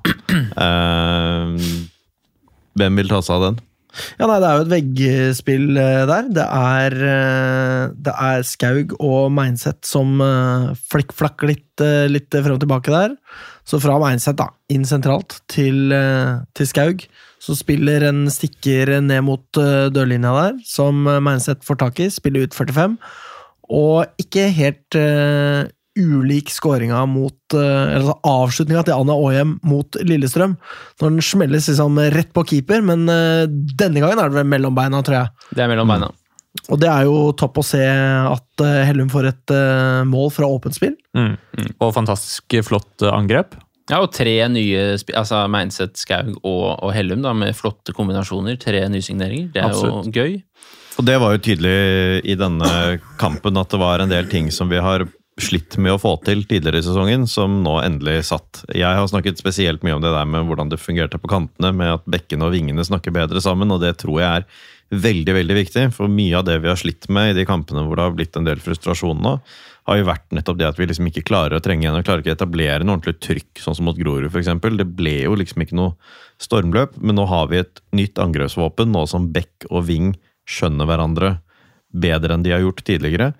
[2.74, 3.62] Hvem vil ta seg av den?
[4.18, 6.30] Ja, nei, Det er jo et veggspill eh, der.
[6.34, 12.56] Det er, eh, det er Skaug og Meinseth som uh, flikkflakker litt, eh, litt frem
[12.56, 13.16] og tilbake der.
[13.64, 17.06] Så fra Meinseth da, inn sentralt til, eh, til Skaug,
[17.44, 22.10] så spiller en stikker ned mot eh, dørlinja der, som eh, Meinseth får tak i,
[22.12, 22.98] spiller ut 45.
[23.74, 25.64] Og ikke helt eh,
[25.98, 30.56] ulik skåringa mot eh, Eller altså avslutninga til Anna Aahjem mot Lillestrøm.
[31.00, 34.76] Når den smelles liksom rett på keeper, men eh, denne gangen er det vel mellom
[34.76, 35.50] beina, tror jeg.
[35.54, 36.10] Det er mellom beina.
[36.70, 39.54] Og det er jo topp å se at eh, Hellum får et
[40.10, 40.96] mål fra åpent spill.
[41.16, 41.36] Mm.
[41.78, 43.56] Og fantastisk flott angrep.
[43.90, 48.56] Ja, og tre nye altså Meinseth, Skaug og, og Hellum da, med flotte kombinasjoner.
[48.60, 49.50] Tre nysigneringer.
[49.52, 50.08] Det er Absolutt.
[50.08, 50.38] jo gøy.
[50.94, 52.70] Og det var jo tydelig i denne
[53.20, 55.04] kampen at det var en del ting som vi har
[55.40, 58.62] slitt med å få til tidligere i sesongen, som nå endelig satt.
[58.70, 61.96] Jeg har snakket spesielt mye om det der med hvordan det fungerte på kantene, med
[61.96, 64.46] at bekkene og vingene snakker bedre sammen, og det tror jeg er
[64.94, 65.84] veldig, veldig viktig.
[65.96, 68.38] For mye av det vi har slitt med i de kampene hvor det har blitt
[68.38, 69.34] en del frustrasjon nå,
[69.84, 72.22] har jo vært nettopp det at vi liksom ikke klarer å trenge igjen og klarer
[72.22, 74.52] ikke å etablere noe ordentlig trykk, sånn som mot Grorud f.eks.
[74.78, 75.92] Det ble jo liksom ikke noe
[76.40, 80.14] stormløp, men nå har vi et nytt angrepsvåpen, nå som bekk og ving
[80.48, 81.36] skjønner hverandre
[81.94, 83.32] bedre enn de har gjort tidligere.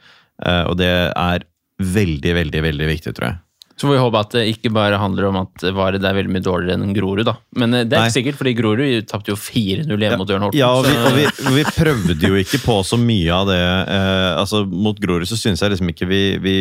[0.43, 1.47] Eh, Og det er
[1.83, 3.41] veldig, veldig, veldig viktig, tror jeg.
[3.75, 6.45] Så får vi håpe at det ikke bare handler om at Vared er veldig mye
[6.47, 7.25] dårligere enn Grorud.
[7.27, 7.33] da.
[7.59, 8.07] Men eh, det er Nei.
[8.07, 10.61] ikke sikkert, fordi Grorud tapte jo 4-0 hjemme mot Ørn Horten.
[10.61, 11.25] Ja, og vi, og vi,
[11.57, 13.59] vi prøvde jo ikke på så mye av det.
[13.59, 16.57] Eh, altså Mot Grorud så syns jeg liksom ikke vi, vi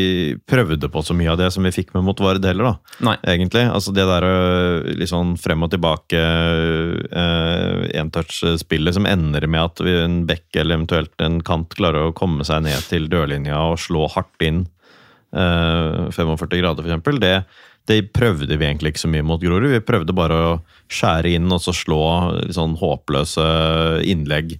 [0.49, 2.97] prøvde på så mye av det som vi fikk med mot Vared heller, da.
[3.05, 3.15] Nei.
[3.35, 3.67] Egentlig.
[3.69, 6.17] Altså det der øh, litt sånn frem og tilbake
[7.13, 12.41] eh, entouch-spillet som ender med at en bekk eller eventuelt en kant klarer å komme
[12.47, 14.79] seg ned til dørlinja og slå hardt inn eh,
[15.33, 17.43] 45 grader, for eksempel, det,
[17.89, 19.71] Det prøvde vi egentlig ikke så mye mot Grorud.
[19.73, 20.51] Vi prøvde bare å
[20.87, 21.99] skjære inn og så slå
[22.55, 23.43] sånn håpløse
[24.07, 24.53] innlegg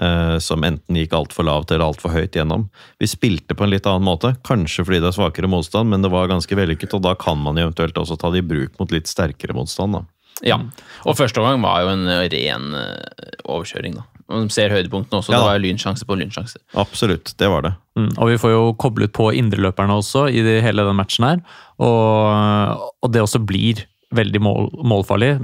[0.00, 2.68] eh, som enten gikk altfor lavt eller altfor høyt gjennom.
[3.02, 6.12] Vi spilte på en litt annen måte, kanskje fordi det er svakere motstand, men det
[6.12, 9.10] var ganske vellykket, og da kan man eventuelt også ta det i bruk mot litt
[9.10, 9.98] sterkere motstand.
[9.98, 10.04] da.
[10.46, 10.58] Ja.
[11.06, 14.06] Og første omgang var jo en eh, ren eh, overkjøring, da.
[14.30, 15.32] Og de ser høydepunktene også.
[15.34, 16.60] Ja det var jo lynsjanse på lynsjanse.
[16.78, 17.72] Absolutt, det var det.
[17.98, 21.42] Mm, og vi får jo koblet på indreløperne også i det, hele den matchen her.
[21.82, 25.34] Og, og det også blir veldig mål, målfarlig.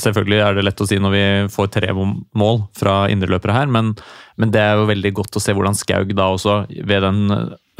[0.00, 1.24] Selvfølgelig er det lett å si når vi
[1.54, 3.92] får tre mål fra indreløpere her, men,
[4.40, 7.28] men det er jo veldig godt å se hvordan Skaug da også, ved den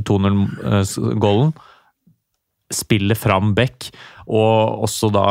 [0.07, 1.51] 2-0-goalen,
[2.75, 3.91] spiller fram Beck,
[4.31, 5.27] og også da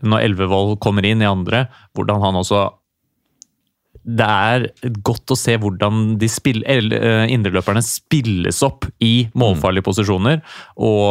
[0.00, 2.64] når Elvevold kommer inn i andre, hvordan han også
[4.00, 4.66] det er
[5.04, 10.40] godt å se hvordan de spill, eh, indreløperne spilles opp i målfarlige posisjoner.
[10.80, 11.10] Og,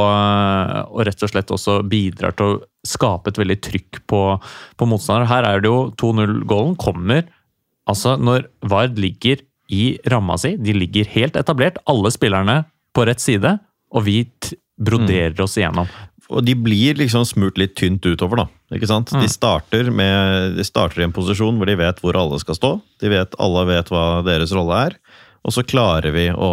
[0.89, 4.23] og rett og slett også bidrar til å skape et veldig trykk på,
[4.75, 5.29] på motstander.
[5.29, 7.27] Her er det jo 2-0-gålen kommer
[7.89, 10.55] altså når Vard ligger i ramma si.
[10.57, 12.63] De ligger helt etablert, alle spillerne
[12.95, 13.57] på rett side,
[13.93, 14.23] og vi
[14.79, 15.89] broderer oss igjennom.
[16.29, 18.75] Og de blir liksom smurt litt tynt utover, da.
[18.77, 19.09] ikke sant?
[19.17, 22.73] De, starter med, de starter i en posisjon hvor de vet hvor alle skal stå.
[23.01, 24.99] De vet, Alle vet hva deres rolle er.
[25.41, 26.51] Og så klarer vi å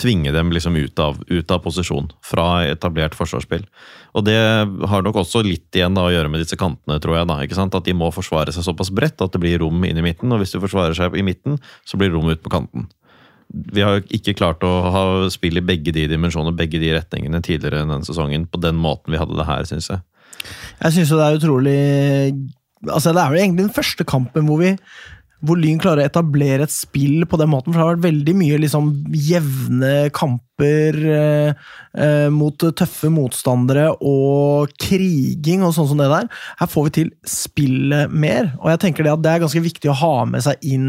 [0.00, 3.62] tvinge dem liksom ut av, ut av posisjon fra etablert forsvarsspill.
[4.18, 7.28] Og det har nok også litt igjen da å gjøre med disse kantene, tror jeg.
[7.30, 7.78] da, ikke sant?
[7.78, 10.34] At de må forsvare seg såpass bredt at det blir rom inn i midten.
[10.34, 12.88] Og hvis du forsvarer seg i midten, så blir det rom ut på kanten.
[13.54, 17.84] Vi har ikke klart å ha spill i begge de dimensjoner, begge de retningene tidligere
[17.84, 20.02] enn denne sesongen på den måten vi hadde det her, syns jeg.
[20.82, 21.80] Jeg syns jo det er utrolig
[22.84, 24.74] Altså, det er vel egentlig den første kampen hvor vi
[25.44, 27.72] hvor Lyn klarer å etablere et spill på den måten.
[27.72, 28.90] For det har vært veldig mye liksom
[29.26, 31.64] jevne kamper eh,
[31.98, 36.30] eh, mot tøffe motstandere og kriging og sånn som det der.
[36.60, 39.92] Her får vi til spillet mer, og jeg tenker det at det er ganske viktig
[39.92, 40.88] å ha med seg inn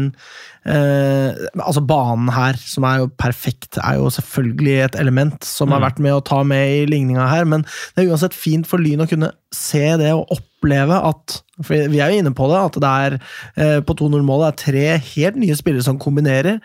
[0.70, 5.82] eh, Altså Banen her, som er jo perfekt, er jo selvfølgelig et element som har
[5.84, 7.64] vært med å ta med i ligninga her, men
[7.94, 12.00] det er uansett fint for Lyn å kunne se det og oppleve at For vi
[12.02, 15.56] er jo inne på det, at det er eh, på 2-0-målet er tre helt nye
[15.56, 16.58] spillere som kombinerer.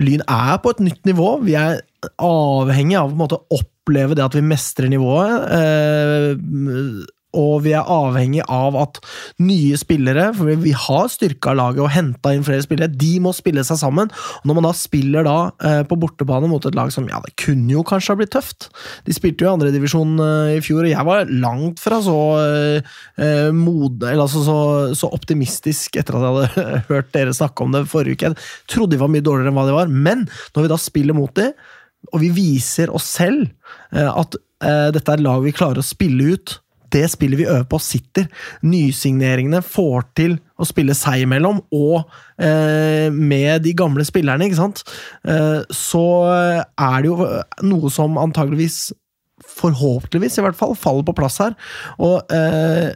[0.00, 1.34] Lyn er på et nytt nivå.
[1.44, 1.82] Vi er
[2.16, 5.44] avhengig av på en måte oppleve det at vi mestrer nivået.
[5.58, 8.98] Eh, og vi er avhengig av at
[9.42, 13.64] nye spillere, for vi har styrka laget og henta inn flere spillere, de må spille
[13.66, 14.10] seg sammen.
[14.40, 17.36] Og når man da spiller da eh, på bortebane mot et lag som ja, det
[17.40, 18.68] kunne jo kanskje ha blitt tøft
[19.06, 22.94] De spilte jo i andredivisjon eh, i fjor, og jeg var langt fra så eh,
[23.20, 24.60] eh, eller altså så,
[24.98, 28.32] så optimistisk etter at jeg hadde hørt dere snakke om det forrige uke.
[28.32, 31.16] Jeg trodde de var mye dårligere enn hva de var, men når vi da spiller
[31.16, 31.50] mot de,
[32.10, 33.46] og vi viser oss selv
[33.92, 36.56] eh, at eh, dette er et lag vi klarer å spille ut
[36.94, 38.26] det spillet vi øver på, sitter.
[38.66, 42.02] Nysigneringene får til å spille seg imellom, og
[42.42, 44.82] eh, med de gamle spillerne, ikke sant,
[45.24, 47.28] eh, så er det jo
[47.70, 48.90] noe som antageligvis,
[49.50, 51.56] forhåpentligvis i hvert fall, faller på plass her.
[52.02, 52.90] Og eh,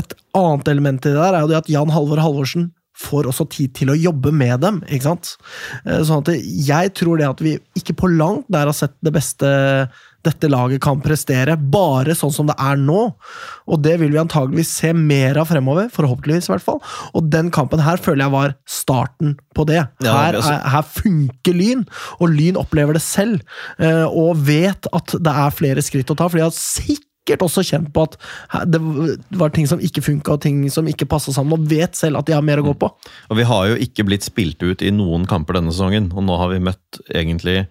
[0.00, 2.70] et annet element i det der er jo det at Jan Halvor Halvorsen
[3.02, 4.80] får også tid til å jobbe med dem.
[4.88, 5.34] ikke sant?
[5.86, 9.14] Eh, Sånn at jeg tror det at vi ikke på langt der har sett det
[9.14, 9.48] beste
[10.26, 13.04] dette laget kan prestere, bare sånn som det er nå.
[13.66, 16.80] Og det vil vi antageligvis se mer av fremover, forhåpentligvis i hvert fall.
[17.18, 19.82] Og den kampen her føler jeg var starten på det.
[20.04, 21.86] Her, er, her funker Lyn,
[22.20, 23.42] og Lyn opplever det selv,
[23.78, 27.62] eh, og vet at det er flere skritt å ta, for de har sikkert også
[27.66, 28.16] kjent på at
[28.70, 28.80] det
[29.38, 32.28] var ting som ikke funka, og ting som ikke passa sammen, og vet selv at
[32.28, 32.90] de har mer å gå på.
[33.30, 36.38] Og vi har jo ikke blitt spilt ut i noen kamper denne sesongen, og nå
[36.40, 37.64] har vi møtt egentlig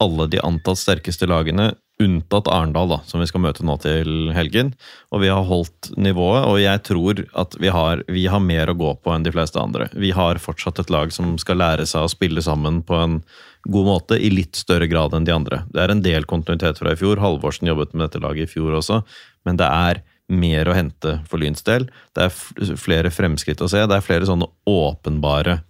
[0.00, 4.72] alle de antatt sterkeste lagene, unntatt Arendal, da, som vi skal møte nå til helgen.
[5.12, 8.76] Og vi har holdt nivået, og jeg tror at vi har, vi har mer å
[8.78, 9.90] gå på enn de fleste andre.
[9.92, 13.20] Vi har fortsatt et lag som skal lære seg å spille sammen på en
[13.68, 15.64] god måte, i litt større grad enn de andre.
[15.74, 17.20] Det er en del kontinuitet fra i fjor.
[17.20, 19.02] Halvorsen jobbet med dette laget i fjor også,
[19.48, 21.88] men det er mer å hente for Lyns del.
[22.16, 23.82] Det er flere fremskritt å se.
[23.82, 25.60] Det er flere sånne åpenbare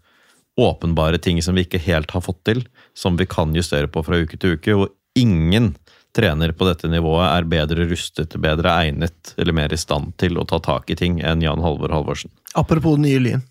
[0.60, 2.64] åpenbare ting som vi ikke helt har fått til,
[2.96, 4.76] som vi kan justere på fra uke til uke.
[4.76, 5.74] Og ingen
[6.16, 10.46] trener på dette nivået er bedre rustet, bedre egnet eller mer i stand til å
[10.48, 12.32] ta tak i ting enn Jan Halvor Halvorsen.
[12.58, 13.44] Apropos nye Lyn.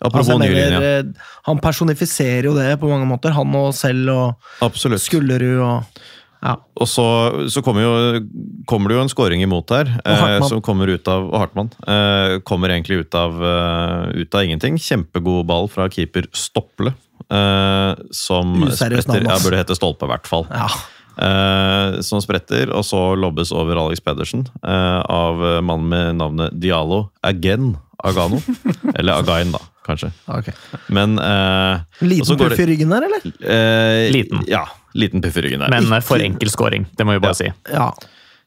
[0.00, 0.92] Altså, mener, mener, ja.
[1.02, 3.34] eh, Han personifiserer jo det på mange måter.
[3.36, 5.02] Han og selv og Absolutt.
[5.04, 6.00] Skullerud og
[6.40, 6.54] ja.
[6.80, 7.04] Og så,
[7.52, 8.20] så kommer, jo,
[8.68, 11.68] kommer det jo en scoring imot her, eh, som kommer ut av og Hartmann.
[11.84, 14.78] Eh, kommer egentlig ut av, uh, ut av ingenting.
[14.80, 16.94] Kjempegod ball fra keeper Stopple.
[17.28, 19.36] Eh, som Useriøst navn, altså.
[19.36, 20.48] ja, burde hete Stolpe, i hvert fall.
[20.48, 20.70] ja.
[21.16, 27.08] Eh, som spretter, og så lobbes over Alex Pedersen eh, av mannen med navnet Dialo
[27.26, 28.40] Again Agano.
[28.98, 30.12] Eller Again, da, kanskje.
[30.26, 30.54] Okay.
[30.88, 33.26] Men eh, Liten går puff i ryggen der, eller?
[33.40, 34.46] eh, Liten.
[34.48, 35.74] Ja, liten puff i ryggen der.
[35.74, 37.52] Men for enkel scoring, det må vi bare si.
[37.72, 37.92] Ja.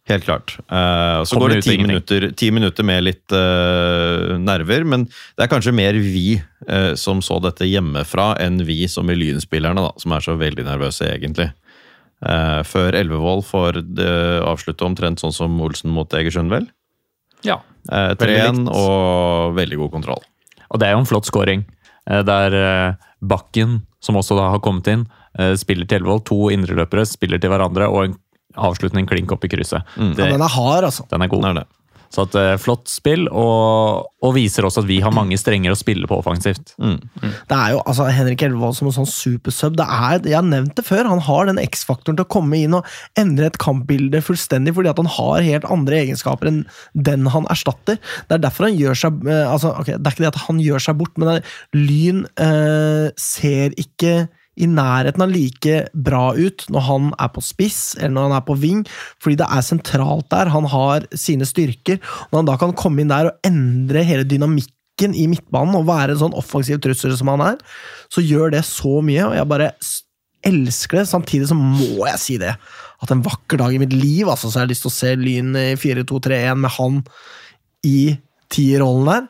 [0.09, 0.57] Helt klart.
[0.67, 5.45] Uh, så Kommer går det ti minutter, ti minutter med litt uh, nerver, men det
[5.45, 9.93] er kanskje mer vi uh, som så dette hjemmefra, enn vi som er Lynspillerne, da,
[10.03, 11.47] som er så veldig nervøse, egentlig.
[12.23, 14.11] Eh, før Elvevold får det
[14.47, 16.69] avslutte omtrent sånn som Olsen mot Egersund, vel?
[17.43, 17.57] Ja.
[17.91, 20.21] Eh, Veldig 3-1 og veldig god kontroll.
[20.71, 21.65] Og det er jo en flott scoring.
[22.09, 22.93] eh, Der eh,
[23.23, 25.05] Bakken, som også da har kommet inn,
[25.39, 26.23] eh, spiller til Elvevold.
[26.31, 28.15] To indreløpere spiller til hverandre, og en
[28.55, 29.83] avslutning klink opp i krysset.
[29.97, 30.15] Mm.
[30.15, 31.05] Det, den er hard, altså.
[31.09, 31.41] den er god.
[31.41, 31.67] Den er det.
[32.13, 35.77] Så at, eh, flott spill, og, og viser også at vi har mange strenger å
[35.77, 36.75] spille på offensivt.
[36.77, 39.77] Det er jo altså, Henrik Elvevold som en sånn supersub.
[39.79, 42.77] Det er, jeg har nevnt det før, han har den X-faktoren til å komme inn
[42.77, 42.87] og
[43.19, 46.61] endre et kampbilde fullstendig, fordi at han har helt andre egenskaper enn
[46.93, 47.97] den han erstatter.
[48.29, 50.61] Det er derfor han gjør seg eh, altså, okay, Det er ikke det at han
[50.61, 54.15] gjør seg bort, men det er, Lyn eh, ser ikke
[54.53, 58.45] i nærheten av like bra ut når han er på spiss eller når han er
[58.47, 58.83] på ving,
[59.23, 60.51] fordi det er sentralt der.
[60.53, 61.99] Han har sine styrker.
[62.29, 66.13] Når han da kan komme inn der og endre hele dynamikken i midtbanen og være
[66.13, 67.61] en sånn offensiv trussel som han er,
[68.13, 69.71] så gjør det så mye, og jeg bare
[70.45, 71.07] elsker det.
[71.09, 72.53] Samtidig så må jeg si det,
[73.03, 75.15] at en vakker dag i mitt liv altså, så har jeg lyst til å se
[75.19, 77.01] Lyn i 4-2-3-1 med han
[77.87, 77.97] i
[78.53, 79.25] tierrollen der.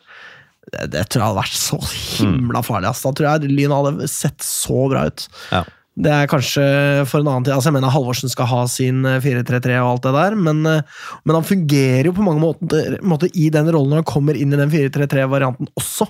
[0.72, 2.90] Det, tror jeg hadde vært så himla farlig.
[2.90, 3.04] ass.
[3.04, 5.26] Da tror jeg Lyn hadde sett så bra ut.
[5.52, 5.64] Ja.
[5.94, 6.64] Det er kanskje
[7.06, 7.54] for en annen tid.
[7.54, 10.82] altså Jeg mener Halvorsen skal ha sin eh, 4-3-3 og alt det der, men, eh,
[11.24, 14.56] men han fungerer jo på mange måter, måter i den rollen når han kommer inn
[14.56, 16.08] i den 4-3-3-varianten også.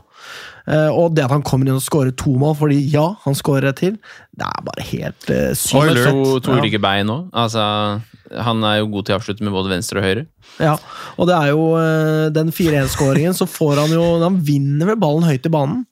[0.71, 3.73] Eh, Og det at han kommer inn og skårer to mål, fordi ja, han skårer
[3.73, 3.97] et til,
[4.39, 6.15] det er bare helt uh, sykt fett.
[6.15, 6.61] to, to Ja.
[6.63, 7.17] ulike bein nå.
[7.35, 7.99] Altså,
[8.31, 10.23] han er jo god til å avslutte med både venstre og høyre.
[10.63, 10.77] Ja,
[11.19, 15.27] og det er jo eh, den 4-1-skåringen, så får han jo Han vinner vel ballen
[15.27, 15.83] høyt i banen,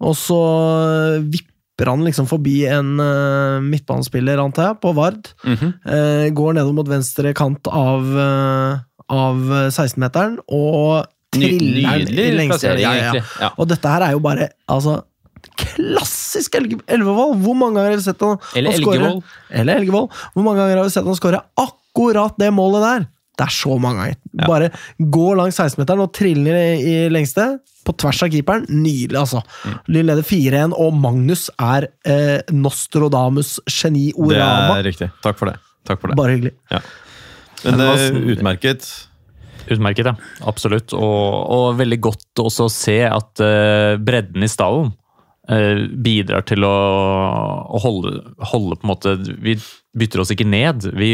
[0.00, 0.36] og så
[1.16, 1.40] eh,
[1.80, 5.28] vipper han liksom forbi en uh, midtbanespiller, antar jeg, på Vard.
[5.44, 5.72] Mm -hmm.
[5.86, 8.78] uh, går nedover mot venstre kant av, uh,
[9.08, 9.36] av
[9.70, 13.22] 16-meteren, og triller den i lengste ja, ja.
[13.40, 13.52] Ja.
[13.56, 15.02] Og dette her er jo bare altså,
[15.56, 17.40] klassisk Elvevold!
[17.40, 19.22] Hvor mange ganger har vi sett han Eller han Elgevold.
[19.50, 20.10] Eller Elgevold.
[20.34, 23.06] Hvor mange ganger har vi sett han skåre akkurat det målet der?
[23.40, 24.20] Det er så mange ganger.
[24.44, 24.70] Bare
[25.16, 27.46] gå langs 16-meteren og trille ned i, lengste.
[27.86, 28.66] På tvers av keeperen.
[28.68, 29.40] Nydelig, altså.
[29.64, 29.76] Mm.
[29.94, 34.74] Lyn leder 4-1, og Magnus er eh, Nostradamus geni orama.
[34.74, 35.08] Det er riktig.
[35.24, 35.56] Takk for det.
[35.88, 36.18] Takk for det.
[36.20, 36.52] Bare hyggelig.
[36.70, 36.84] Men
[37.64, 38.90] Men det var eh, utmerket.
[39.70, 40.14] Utmerket, ja.
[40.50, 40.92] Absolutt.
[40.96, 41.24] Og,
[41.56, 44.92] og veldig godt også å se at uh, bredden i stallen
[45.48, 46.76] uh, bidrar til å,
[47.64, 48.18] å holde,
[48.52, 49.56] holde på en måte Vi
[49.96, 50.88] bytter oss ikke ned.
[51.00, 51.12] Vi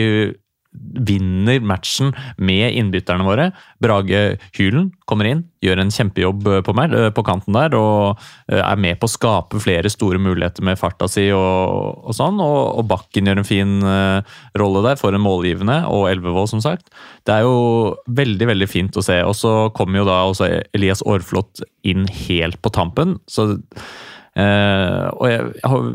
[0.97, 3.51] vinner matchen med innbytterne våre.
[3.83, 8.61] Brage Hylen kommer inn, gjør en kjempejobb på, meg, eh, på kanten der, og eh,
[8.61, 12.41] er med på å skape flere store muligheter med farta si og, og sånn.
[12.43, 16.65] Og, og Bakken gjør en fin uh, rolle der, for en målgivende, og Elvevold, som
[16.65, 16.91] sagt.
[17.27, 19.21] Det er jo veldig veldig fint å se.
[19.27, 23.19] Og så kommer jo da også Elias Aarflot inn helt på tampen.
[23.31, 23.53] så
[24.37, 25.45] Uh, og jeg,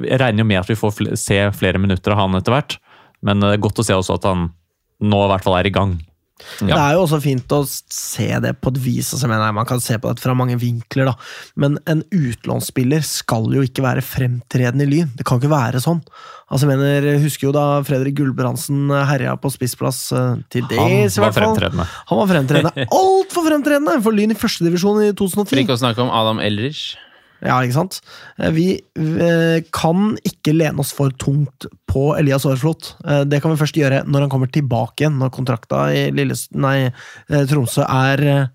[0.09, 2.73] jeg regner jo med at vi får fl se flere minutter av han etter hvert,
[3.21, 4.47] men det er godt å se også at han
[5.02, 5.99] nå i hvert fall er i gang.
[6.58, 9.12] Det er jo også fint å se det på et vis.
[9.14, 11.14] Altså, jeg mener, man kan se på det fra mange vinkler, da.
[11.62, 15.12] Men en utlånsspiller skal jo ikke være fremtredende i Lyn.
[15.18, 16.02] Det kan ikke være sånn.
[16.49, 21.06] Altså, jeg mener, husker jo da Fredrik Gulbrandsen herja på spissplass eh, til det, Han
[21.06, 21.38] var fall.
[21.38, 21.88] fremtredende.
[22.10, 22.88] Han var fremtredende.
[23.04, 25.62] Altfor fremtredende for Lyn i førstedivisjon i For 2010.
[25.62, 26.95] ikke å snakke om Adam Elrich.
[27.42, 28.00] Ja, ikke sant?
[28.38, 32.96] Eh, Vi eh, kan ikke lene oss for tungt på Elias Aarflot.
[33.06, 36.48] Eh, Det kan vi først gjøre når han kommer tilbake igjen, når kontrakta i Lilles...
[36.54, 36.92] Nei,
[37.50, 38.50] Tromsø er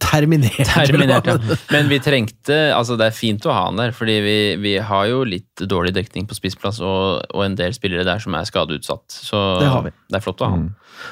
[0.00, 0.56] terminert.
[0.64, 1.34] Terminert, ja.
[1.70, 5.10] Men vi trengte Altså, det er fint å ha han der, fordi vi, vi har
[5.10, 9.04] jo litt dårlig dekning på spissplass, og, og en del spillere der som er skadeutsatt.
[9.12, 9.92] Så Det har vi.
[10.08, 10.70] det er flott å ha han.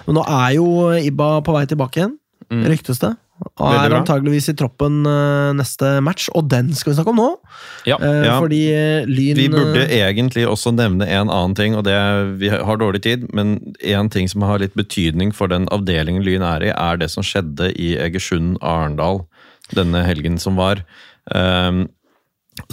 [0.08, 0.66] Men nå er jo
[1.04, 2.16] Ibba på vei tilbake igjen,
[2.48, 2.62] Mm.
[2.64, 3.10] ryktes det.
[3.58, 7.28] Og er antageligvis i troppen eh, neste match, og den skal vi snakke om nå.
[7.86, 7.98] Ja.
[8.02, 8.38] Eh, Ja.
[8.40, 12.48] Fordi eh, Lyn Vi burde egentlig også nevne en annen ting, og det er, vi
[12.50, 16.66] har dårlig tid, men en ting som har litt betydning for den avdelingen Lyn er
[16.66, 19.22] i, er det som skjedde i Egersund-Arendal
[19.74, 20.82] denne helgen som var.
[21.30, 21.86] Um,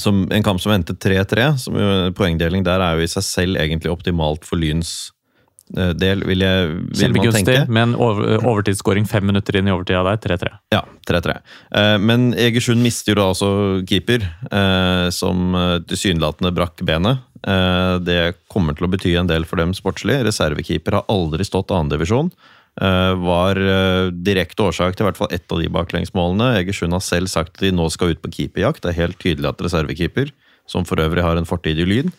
[0.02, 1.58] som en kamp som endte 3-3.
[1.62, 5.12] som jo- Poengdeling der er jo i seg selv egentlig optimalt for Lyns
[5.74, 10.04] del, vil, jeg, vil man Kjempegunstig, med en over, overtidsskåring fem minutter inn i overtida
[10.06, 10.20] der.
[10.22, 10.52] 3-3.
[10.76, 11.38] Ja, 3-3.
[11.74, 13.50] Eh, Men Egersund mister jo da også
[13.90, 17.24] keeper, eh, som eh, tilsynelatende brakk benet.
[17.42, 20.20] Eh, Det kommer til å bety en del for dem sportslig.
[20.28, 22.30] Reservekeeper har aldri stått annendivisjon.
[22.76, 26.58] Var eh, direkte årsak til i hvert fall ett av de baklengsmålene.
[26.60, 28.84] Egersund har selv sagt at de nå skal ut på keeperjakt.
[28.84, 30.34] Det er helt tydelig at reservekeeper,
[30.68, 32.12] som for øvrig har en fortid i Lyn,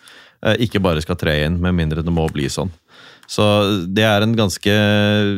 [0.43, 2.73] eh, ikke bare skal tre inn, med mindre det må bli sånn.
[3.27, 3.43] Så
[3.91, 4.75] det er en ganske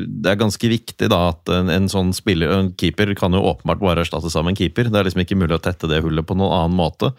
[0.07, 3.81] Det er ganske viktig da at en, en sånn spiller En keeper kan jo åpenbart
[3.81, 4.91] bare erstattes av en keeper.
[4.93, 7.15] Det er liksom ikke mulig å tette det hullet på noen annen måte.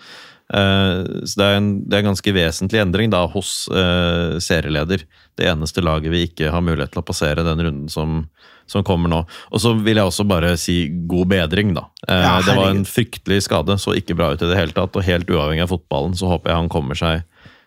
[0.53, 5.03] Eh, så det er, en, det er en ganske vesentlig endring da hos eh, serieleder.
[5.37, 8.23] Det eneste laget vi ikke har mulighet til å passere den runden som,
[8.69, 9.23] som kommer nå.
[9.53, 11.85] Og så vil jeg også bare si god bedring, da.
[12.07, 14.97] Eh, Ja, det var en fryktelig skade, så ikke bra ut i det hele tatt.
[14.97, 17.25] Og helt uavhengig av fotballen så håper jeg han kommer seg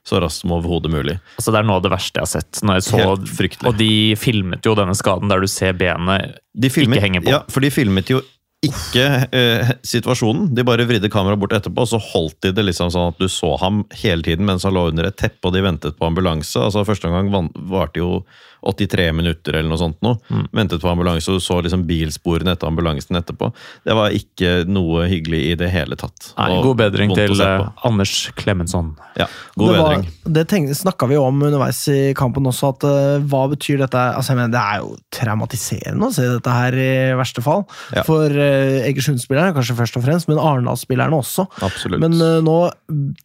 [0.09, 1.16] så raskt som overhodet mulig.
[1.38, 2.62] Altså, det er noe av det verste jeg har sett.
[2.66, 3.68] Når jeg så, Helt fryktelig.
[3.70, 7.30] og de filmet jo denne skaden der du ser benet De filmet, ikke henge på.
[7.30, 8.18] Ja, for de filmet jo
[8.62, 10.52] ikke eh, situasjonen.
[10.54, 13.26] De bare vridde kameraet bort etterpå, og så holdt de det liksom sånn at du
[13.30, 16.60] så ham hele tiden mens han lå under et teppe og de ventet på ambulanse.
[16.62, 18.22] Altså Første omgang varte jo
[18.62, 20.12] 83 minutter eller noe sånt Nå.
[20.30, 20.44] Mm.
[20.54, 23.50] Ventet på ambulanse, og du så liksom bilsporene etter ambulansen etterpå.
[23.82, 26.30] Det var ikke noe hyggelig i det hele tatt.
[26.38, 27.66] Nei, god bedring til eh.
[27.86, 28.92] Anders Klemensson.
[29.18, 29.26] Ja,
[29.58, 30.06] god det var, bedring.
[30.38, 33.98] det tenk- snakka vi om underveis i kampen også, at uh, hva betyr dette?
[33.98, 37.66] Altså, jeg mener, det er jo traumatiserende å se dette her, i verste fall.
[37.96, 38.06] Ja.
[38.06, 38.51] For uh,
[38.88, 41.46] Egersund-spillerne kanskje først og fremst, men Arendal-spillerne også.
[41.64, 42.03] Absolutt.
[42.03, 42.57] Men uh, nå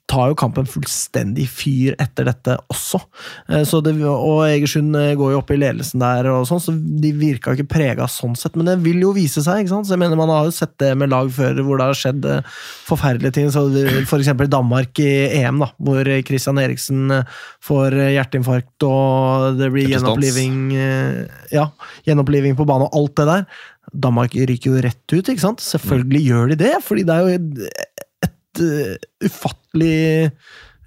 [0.09, 3.01] tar jo kampen fullstendig fyr etter dette også.
[3.49, 6.75] Uh, så det, og Egersund eh, går jo opp i ledelsen der, og sånn, så
[6.75, 8.57] de virka ikke prega sånn sett.
[8.59, 9.63] Men det vil jo vise seg.
[9.63, 9.89] ikke sant?
[9.89, 12.25] Så jeg mener Man har jo sett det med lag før hvor det har skjedd
[12.27, 12.57] uh,
[12.87, 13.51] forferdelige ting.
[13.53, 13.67] så
[14.03, 14.33] F.eks.
[14.47, 15.11] Danmark i
[15.41, 21.23] EM, da, hvor Christian Eriksen eh, får eh, hjerteinfarkt og det blir gjenoppliving eh,
[21.53, 21.69] Ja,
[22.07, 23.47] gjenoppliving på banen og alt det der.
[23.93, 25.63] Danmark ryker jo rett ut, ikke sant?
[25.63, 27.83] Selvfølgelig gjør de det, fordi det er jo et,
[28.27, 29.99] et uh, ufattelig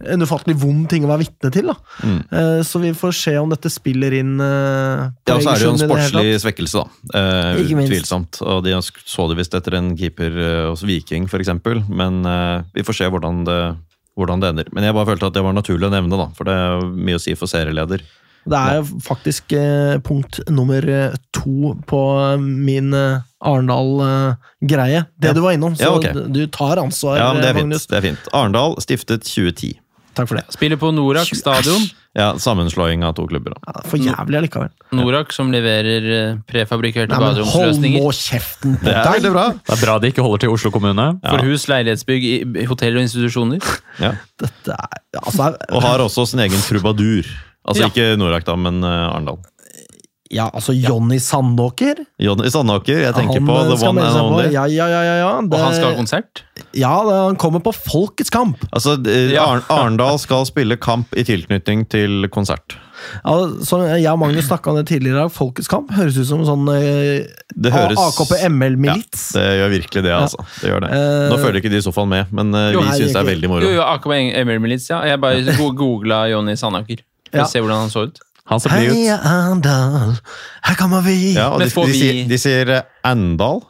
[0.01, 1.66] en ufattelig vond ting å være vitne til.
[1.68, 1.74] da.
[2.09, 2.20] Mm.
[2.32, 5.66] Eh, Så vi får se om dette spiller inn eh, Ja, og så er det
[5.66, 7.18] jo en sportslig svekkelse, da.
[7.20, 8.40] Uh, utvilsomt.
[8.40, 10.40] Og de så det visst etter en keeper
[10.70, 11.53] hos Viking, f.eks.
[11.92, 12.22] Men
[12.72, 13.61] vi får se hvordan det,
[14.16, 14.72] hvordan det ender.
[14.72, 16.30] Men jeg bare følte at det var naturlig å nevne, da.
[16.38, 18.09] For det er mye å si for serieleder.
[18.49, 22.01] Det er jo faktisk eh, punkt nummer eh, to på
[22.41, 25.05] min eh, Arendal-greie.
[25.20, 25.32] det Ja.
[25.32, 25.74] du var innom.
[25.76, 26.12] Så Ja, okay.
[26.12, 27.68] du tar ansvar, Ja, men det er eh, fint.
[27.68, 27.86] Magnus.
[27.86, 28.28] Det er fint.
[28.32, 29.78] Arendal stiftet 2010.
[30.14, 30.45] Takk for det.
[30.51, 31.88] Spiller på Norak stadion.
[32.12, 33.55] Ja, Sammenslåing av to klubber.
[33.55, 33.61] da.
[33.70, 34.70] Ja, for jævlig allikevel.
[34.93, 39.30] Norak som leverer Prefabrikerte prefabrikkerte Nei, hold nå kjeften på Det er deg!
[39.30, 39.53] bra.
[39.55, 41.20] Det er bra de ikke holder til Oslo kommune.
[41.22, 42.26] For hus, leilighetsbygg,
[42.66, 43.61] hoteller hotell og institusjoner.
[44.01, 44.12] Ja.
[44.43, 47.30] Dette er, altså, Og har også sin egen trubadur.
[47.71, 47.93] Altså Ja.
[47.95, 49.39] ikke Norak, da, men eh, Arendal.
[50.31, 54.21] ja, altså Jonny Sandåker Jonny Sandåker, jeg tenker han, på eh, The One and.
[54.21, 54.45] Only.
[54.55, 55.31] Ja, ja, ja, ja, ja.
[55.43, 56.45] Det, Og han skal ha konsert.
[56.79, 58.61] ja, det, han kommer på Folkets kamp!
[58.71, 59.49] Altså, eh, Ja.
[59.71, 62.77] Arendal skal spille kamp i tilknytning til konsert.
[63.25, 63.33] Ja,
[63.64, 65.31] så jeg og Magnus snakka om det tidligere i dag.
[65.33, 67.25] Folkets kamp høres ut som sånn eh,
[67.57, 69.31] Det høres AKP ML-milits.
[69.35, 70.45] Ja, Det gjør virkelig det, altså.
[70.61, 70.91] Det gjør det.
[71.33, 73.49] Nå følger ikke de i sofaen med, men eh, jo, vi syns det er veldig
[73.51, 73.64] moro.
[73.64, 75.01] Jo, jo, AKP-ML-milits, ja.
[75.09, 77.01] Jeg bare go- googla Jonny Sandaker.
[77.31, 77.47] For Ja.
[77.47, 78.20] å se hvordan han så ut.
[78.51, 78.97] Han ser blid ut.
[78.97, 80.16] Heia Arendal,
[80.66, 81.35] her kommer vi!
[81.37, 82.72] Ja, og de, får de, sier, de sier
[83.07, 83.61] Endal.
[83.61, 83.66] Andal.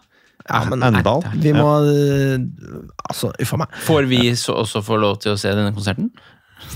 [0.48, 1.24] Ja, men Endal.
[1.36, 2.38] Vi må eh,
[3.10, 3.74] Altså, uff a meg.
[3.84, 6.08] Får vi så også få lov til å se denne konserten?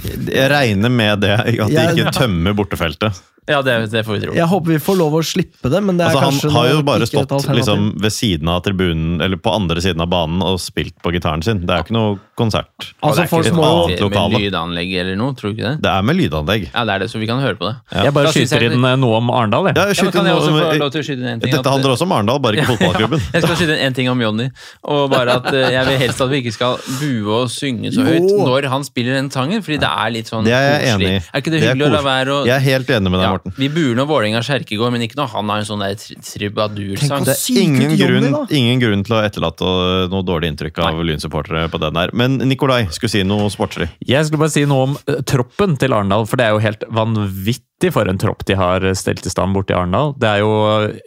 [0.05, 3.19] Jeg regner med det, at de ikke tømmer bortefeltet.
[3.47, 4.35] Ja, det, det får vi tro.
[4.39, 6.69] Jeg håper vi får lov å slippe det, men det er Altså, kanskje han har
[6.73, 10.57] jo bare stått liksom, ved siden av tribunen, eller på andre siden av banen og
[10.63, 11.61] spilt på gitaren sin.
[11.67, 12.71] Det er jo ikke noe konsert.
[13.05, 14.33] Altså, det er folk ikke må med, lokale.
[14.33, 15.83] med lydanlegg eller noe, tror du ikke det?
[15.85, 16.65] Det er med lydanlegg.
[16.73, 17.75] Ja, det er det, så vi kan høre på det.
[17.95, 19.69] Jeg bare Da skyter jeg- inn eh, noe om Arendal.
[19.69, 19.77] jeg.
[19.77, 21.53] Ja, Ja, kan jeg også få lov til å skyte inn en ting?
[21.53, 23.21] Dette At- handler også om Arendal, bare ikke fotballklubben.
[23.35, 24.49] Jeg skal skyte inn en ting om Jonny.
[24.89, 28.01] Og bare at eh, Jeg vil helst at vi ikke skal bue og synge så
[28.01, 28.09] Jo.
[28.09, 31.15] høyt når han spiller den sangen, fordi det er litt sånn er koselig.
[31.35, 33.21] Er ikke det Det er hyggelig å la være å Jeg er helt enig med
[33.21, 33.55] deg, ja, Morten.
[33.59, 37.27] Vi buer når Vålerenga Kjerkegård, men ikke når han har en sånn der tri- tribadursang.
[37.27, 39.69] Det er ingen grunn, ingen grunn til å etterlate
[40.13, 42.15] noe dårlig inntrykk av Lyn-supportere på den her.
[42.17, 43.91] Men Nikolai skulle si noe sportslig.
[44.07, 46.85] Jeg skulle bare si noe om eh, troppen til Arendal, for det er jo helt
[46.95, 50.15] vanvittig for en tropp de har stelt i stand borte i Arendal.
[50.21, 50.53] Det er jo,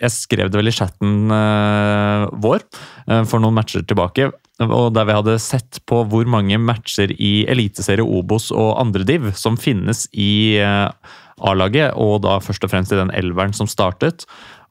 [0.03, 2.59] Jeg skrev det vel i chatten eh, vår
[3.07, 4.30] eh, for noen matcher tilbake,
[4.65, 9.58] og der vi hadde sett på hvor mange matcher i Eliteserie Obos og andrediv som
[9.62, 10.89] finnes i eh,
[11.42, 14.26] A-laget, og da først og fremst i den elveren som startet.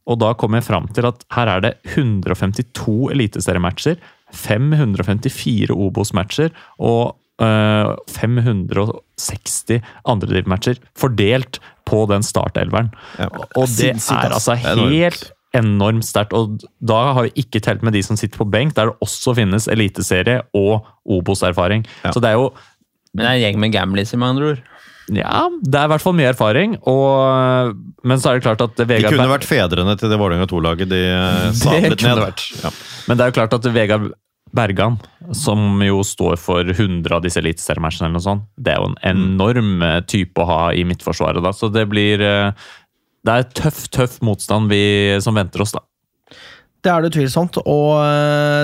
[0.07, 3.97] Og da kom jeg fram til at her er det 152 eliteseriematcher,
[4.35, 6.51] 554 Obos-matcher
[6.83, 12.91] og øh, 560 andredivmatcher fordelt på den startelveren.
[13.19, 13.31] Ja.
[13.55, 16.35] Og det er altså helt enormt sterkt.
[16.37, 19.37] Og da har vi ikke telt med de som sitter på benk, der det også
[19.39, 21.87] finnes eliteserie og Obos-erfaring.
[22.05, 22.13] Ja.
[22.13, 22.51] Så det er jo
[23.15, 24.59] Men det er en gjeng med gamliser, med andre ord.
[25.15, 28.81] Ja, det er i hvert fall mye erfaring, og, men så er det klart at
[28.81, 32.23] De kunne vært fedrene til det Vålerenga 2-laget de eh, sablet kunne ned.
[32.24, 32.47] vært.
[32.65, 32.73] Ja.
[33.07, 34.09] Men det er jo klart at Vegard
[34.57, 34.97] Bergan,
[35.37, 38.99] som jo står for 100 av disse eliteseriematchene, eller noe sånt, det er jo en
[39.12, 41.43] enorm eh, type å ha i midtforsvaret.
[41.45, 42.66] da, Så det blir eh,
[43.27, 44.81] Det er tøff, tøff motstand vi,
[45.23, 45.85] som venter oss, da.
[46.83, 47.95] Det er det utvilsomt, og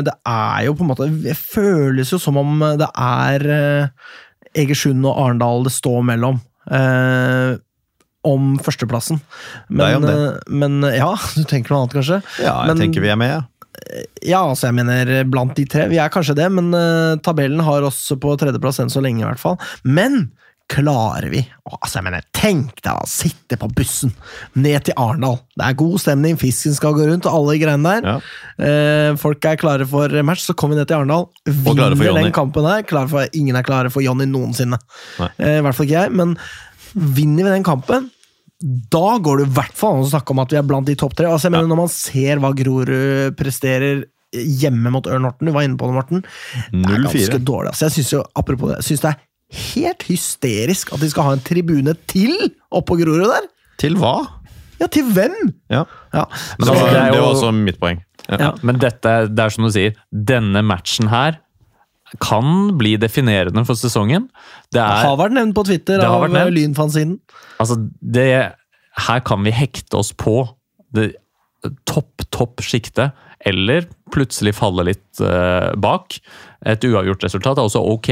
[0.06, 3.42] det er jo på en måte Det føles jo som om det er
[4.54, 6.40] Egersund og Arendal det står mellom.
[6.70, 7.56] eh,
[8.24, 9.18] om førsteplassen.
[9.68, 10.12] Det er Men, det.
[10.14, 12.20] eh, men ja, du tenker noe annet, kanskje?
[12.38, 13.32] ja, jeg Men- tenker vi er med.
[13.34, 13.42] Ja.
[14.22, 15.88] Ja, altså jeg mener blant de tre.
[15.90, 19.26] Vi er kanskje det, men uh, tabellen har oss på tredjeplass enn så lenge, i
[19.26, 19.56] hvert fall.
[19.82, 20.30] Men
[20.72, 21.42] klarer vi
[21.72, 24.12] Altså, jeg mener, tenk deg å sitte på bussen
[24.58, 25.38] ned til Arendal.
[25.56, 28.08] Det er god stemning, fisken skal gå rundt, og alle greiene der.
[28.08, 28.66] Ja.
[28.66, 31.28] Eh, folk er klare for match, så kommer vi ned til Arendal.
[31.48, 32.84] Vinner den kampen her.
[32.88, 34.80] Klare for, ingen er klare for Jonny noensinne.
[35.22, 36.14] Eh, I hvert fall ikke jeg.
[36.18, 36.36] Men
[36.92, 38.10] vinner vi den kampen,
[38.92, 40.98] da går det i hvert fall an å snakke om at vi er blant de
[40.98, 41.30] topp tre.
[41.30, 45.66] Altså, jeg mener, Når man ser hva Grorud presterer hjemme mot Ørn Horten, du var
[45.66, 46.22] inne på det, Morten.
[46.70, 47.72] Det er ganske dårlig.
[47.72, 49.20] Altså, jeg synes jo, apropos det, jeg synes det er
[49.52, 52.32] helt hysterisk at de skal ha en tribune til
[52.72, 53.48] oppå Grorud der.
[53.82, 54.14] Til hva?
[54.80, 55.52] Ja, til hvem?!
[55.70, 55.84] Ja.
[56.14, 56.24] Ja.
[56.58, 58.02] Men Så, det, det er jo- var også mitt poeng.
[58.28, 58.36] Ja.
[58.38, 58.50] Ja.
[58.62, 61.38] Men dette, det er som du sier, denne matchen her
[62.20, 64.26] kan bli definerende for sesongen.
[64.72, 67.18] Det Det er har vært nevnt på Twitter Det av Lynfanzinen.
[67.60, 68.52] Altså, det
[69.06, 70.42] Her kan vi hekte oss på
[70.92, 71.14] det
[71.88, 73.12] topp, topp sjiktet,
[73.46, 76.18] eller plutselig falle litt uh, bak.
[76.66, 78.10] Et uavgjort resultat er også ok,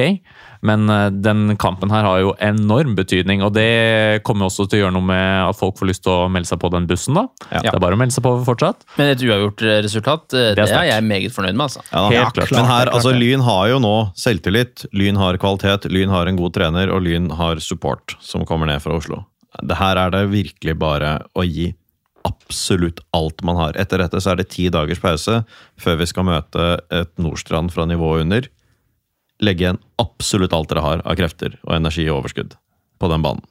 [0.66, 3.40] men eh, den kampen her har jo enorm betydning.
[3.46, 6.28] Og det kommer også til å gjøre noe med at folk får lyst til å
[6.32, 7.24] melde seg på den bussen, da.
[7.50, 7.62] Ja.
[7.64, 8.84] Det er bare å melde seg på fortsatt.
[9.00, 11.64] Men et uavgjort eh, resultat, det, Det er er jeg meget fornøyd med.
[11.70, 11.84] altså.
[11.88, 12.54] Ja, Helt ja, klart.
[12.58, 13.14] Men her, altså.
[13.16, 17.30] Lyn har jo nå selvtillit, Lyn har kvalitet, Lyn har en god trener, og Lyn
[17.40, 19.24] har support som kommer ned fra Oslo.
[19.66, 21.72] Det her er det virkelig bare å gi
[22.28, 23.76] absolutt alt man har.
[23.80, 25.40] Etter dette så er det ti dagers pause
[25.80, 28.48] før vi skal møte et Nordstrand fra nivået under.
[29.40, 32.56] Legge igjen absolutt alt dere har av krefter og energi og overskudd
[33.00, 33.44] på den banen.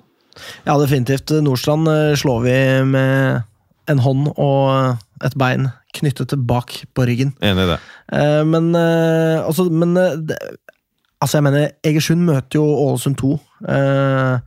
[0.68, 1.32] Ja, definitivt.
[1.44, 2.58] Nordstrand eh, slår vi
[2.94, 3.44] med
[3.90, 7.34] en hånd og et bein knyttet bak på ryggen.
[7.42, 7.80] Enig i det.
[8.14, 13.34] Eh, Men, eh, altså, men altså, jeg mener, Egersund møter jo Ålesund 2.
[13.68, 14.40] Eh,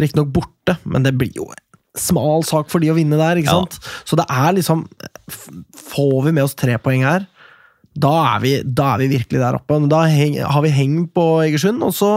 [0.00, 1.62] Riktignok borte, men det blir jo en
[1.96, 3.60] smal sak for de å vinne der, ikke Ja.
[3.64, 3.78] sant?
[4.04, 4.86] Så det er liksom
[5.76, 7.24] Får vi med oss tre poeng her,
[7.96, 9.78] da er vi, da er vi virkelig der oppe.
[9.90, 12.10] Da heng, har vi heng på Egersund, og så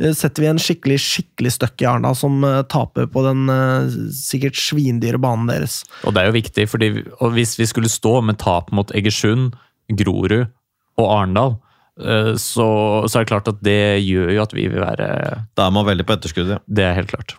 [0.00, 3.98] eh, setter vi en skikkelig skikkelig støkk i Arendal, som eh, taper på den eh,
[4.16, 5.82] sikkert svindyre banen deres.
[6.06, 6.90] Og det er jo viktig, fordi
[7.36, 9.52] hvis vi skulle stå med tap mot Egersund,
[9.92, 10.46] Grorud
[11.00, 11.56] og Arendal,
[12.00, 12.68] eh, så,
[13.04, 15.10] så er det klart at det gjør jo at vi vil være
[15.52, 16.62] Da er man veldig på etterskudd, ja.
[16.66, 17.36] Det er helt klart.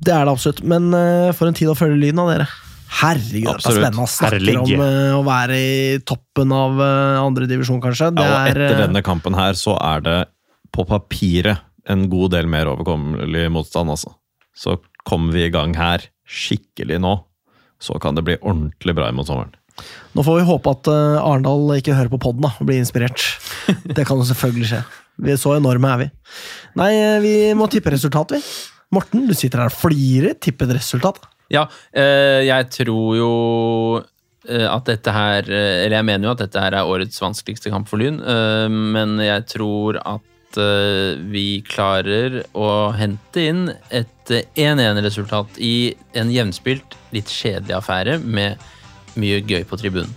[0.00, 0.88] Det er det absolutt, men
[1.36, 2.46] for en tid å følge lyden av dere.
[2.90, 4.56] Herregud, det er spennende å snakke Herlig.
[4.58, 5.74] om uh, å være i
[6.06, 8.10] toppen av uh, andredivisjon, kanskje.
[8.16, 10.18] Det ja og er, etter eh, denne kampen her så er det
[10.74, 14.12] på papiret en god del mer overkommelig motstand, altså.
[14.54, 14.76] Så
[15.08, 17.14] kommer vi i gang her skikkelig nå,
[17.80, 19.54] så kan det bli ordentlig bra imot sommeren.
[20.12, 23.22] Nå får vi håpe at Arendal ikke hører på poden og blir inspirert.
[23.96, 24.82] Det kan jo selvfølgelig skje.
[25.20, 26.08] Vi Så enorme er vi.
[26.80, 28.40] Nei, eh, vi må tippe resultat, vi.
[28.94, 30.36] Morten, du sitter her og flirer.
[30.40, 31.20] Tipp et resultat.
[31.50, 33.30] Ja, eh, jeg tror jo
[34.48, 37.72] eh, at dette her eh, Eller jeg mener jo at dette her er årets vanskeligste
[37.74, 38.20] kamp for Lyn,
[38.94, 40.26] men jeg tror at
[41.30, 48.58] vi klarer å hente inn et eh, 1-1-resultat i en jevnspilt, litt kjedelig affære med
[49.20, 50.10] mye gøy på tribunen.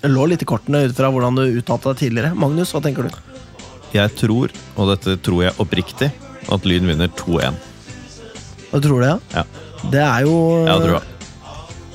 [0.00, 2.34] Det lå litt i kortene ut fra hvordan du uttalte deg tidligere.
[2.34, 3.18] Magnus, hva tenker du?
[3.94, 6.10] Jeg tror, og dette tror jeg oppriktig,
[6.50, 7.58] at Lyn vinner 2-1.
[8.70, 9.18] Hva tror du, ja?
[9.34, 9.69] Ja.
[9.90, 10.36] Det er jo
[10.66, 11.00] ja, trua.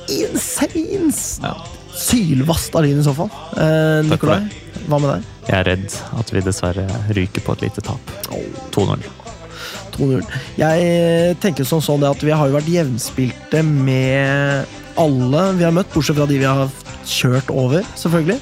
[0.08, 1.54] insane Ja.
[1.96, 3.30] sylvast av Lyn i så fall.
[3.56, 4.42] Eh, Nikolai,
[4.88, 5.22] hva med deg?
[5.46, 8.12] Jeg er redd at vi dessverre ryker på et lite tap.
[8.74, 9.06] 2-0.
[9.96, 10.24] 2-0.
[10.58, 14.66] Jeg tenker som sånn det at vi har jo vært jevnspilte med
[15.00, 16.68] alle vi har møtt, bortsett fra de vi har
[17.06, 18.40] kjørt over, selvfølgelig.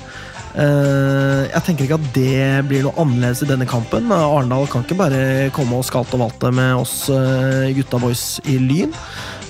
[0.54, 4.10] Eh, Jeg tenker ikke at det blir noe annerledes i denne kampen.
[4.14, 8.58] Arendal kan ikke bare komme og skalte og valte med oss eh, gutta boys i
[8.58, 8.94] Lyn.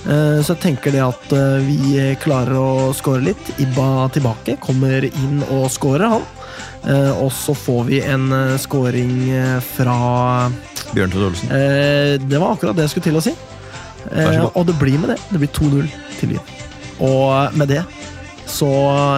[0.05, 3.51] Eh, Så jeg tenker det at eh, vi klarer å score litt.
[3.61, 6.25] Ibba tilbake, kommer inn og scorer, han.
[6.85, 8.29] Eh, Og så får vi en
[8.61, 9.15] scoring
[9.75, 9.97] fra
[10.93, 11.49] Bjørn Tvedt Olsen.
[12.29, 13.35] Det var akkurat det jeg skulle til å si.
[14.53, 15.19] Og det blir med det.
[15.31, 16.51] Det blir 2-0 til Lyn.
[17.03, 17.83] Og med det
[18.45, 18.67] så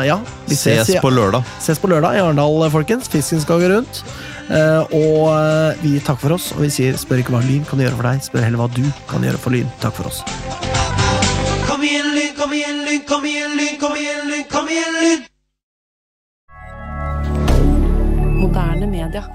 [0.07, 0.15] ja
[0.47, 1.43] vi ses, Ses på lørdag.
[1.59, 3.09] ses på lørdag i Arendal, folkens.
[3.11, 3.99] Fisken skal gå rundt.
[4.47, 7.81] Eh, og eh, vi takker for oss, og vi sier spør ikke hva Lyn kan
[7.83, 9.71] gjøre for deg, spør heller hva du kan gjøre for Lyn.
[9.83, 10.21] Takk for oss.
[11.67, 15.27] Kom igjen, Lyn, kom igjen, Lyn, kom igjen, Lyn, kom igjen, Lyn, kom igjen, Lyn!
[18.37, 19.27] Moderne media.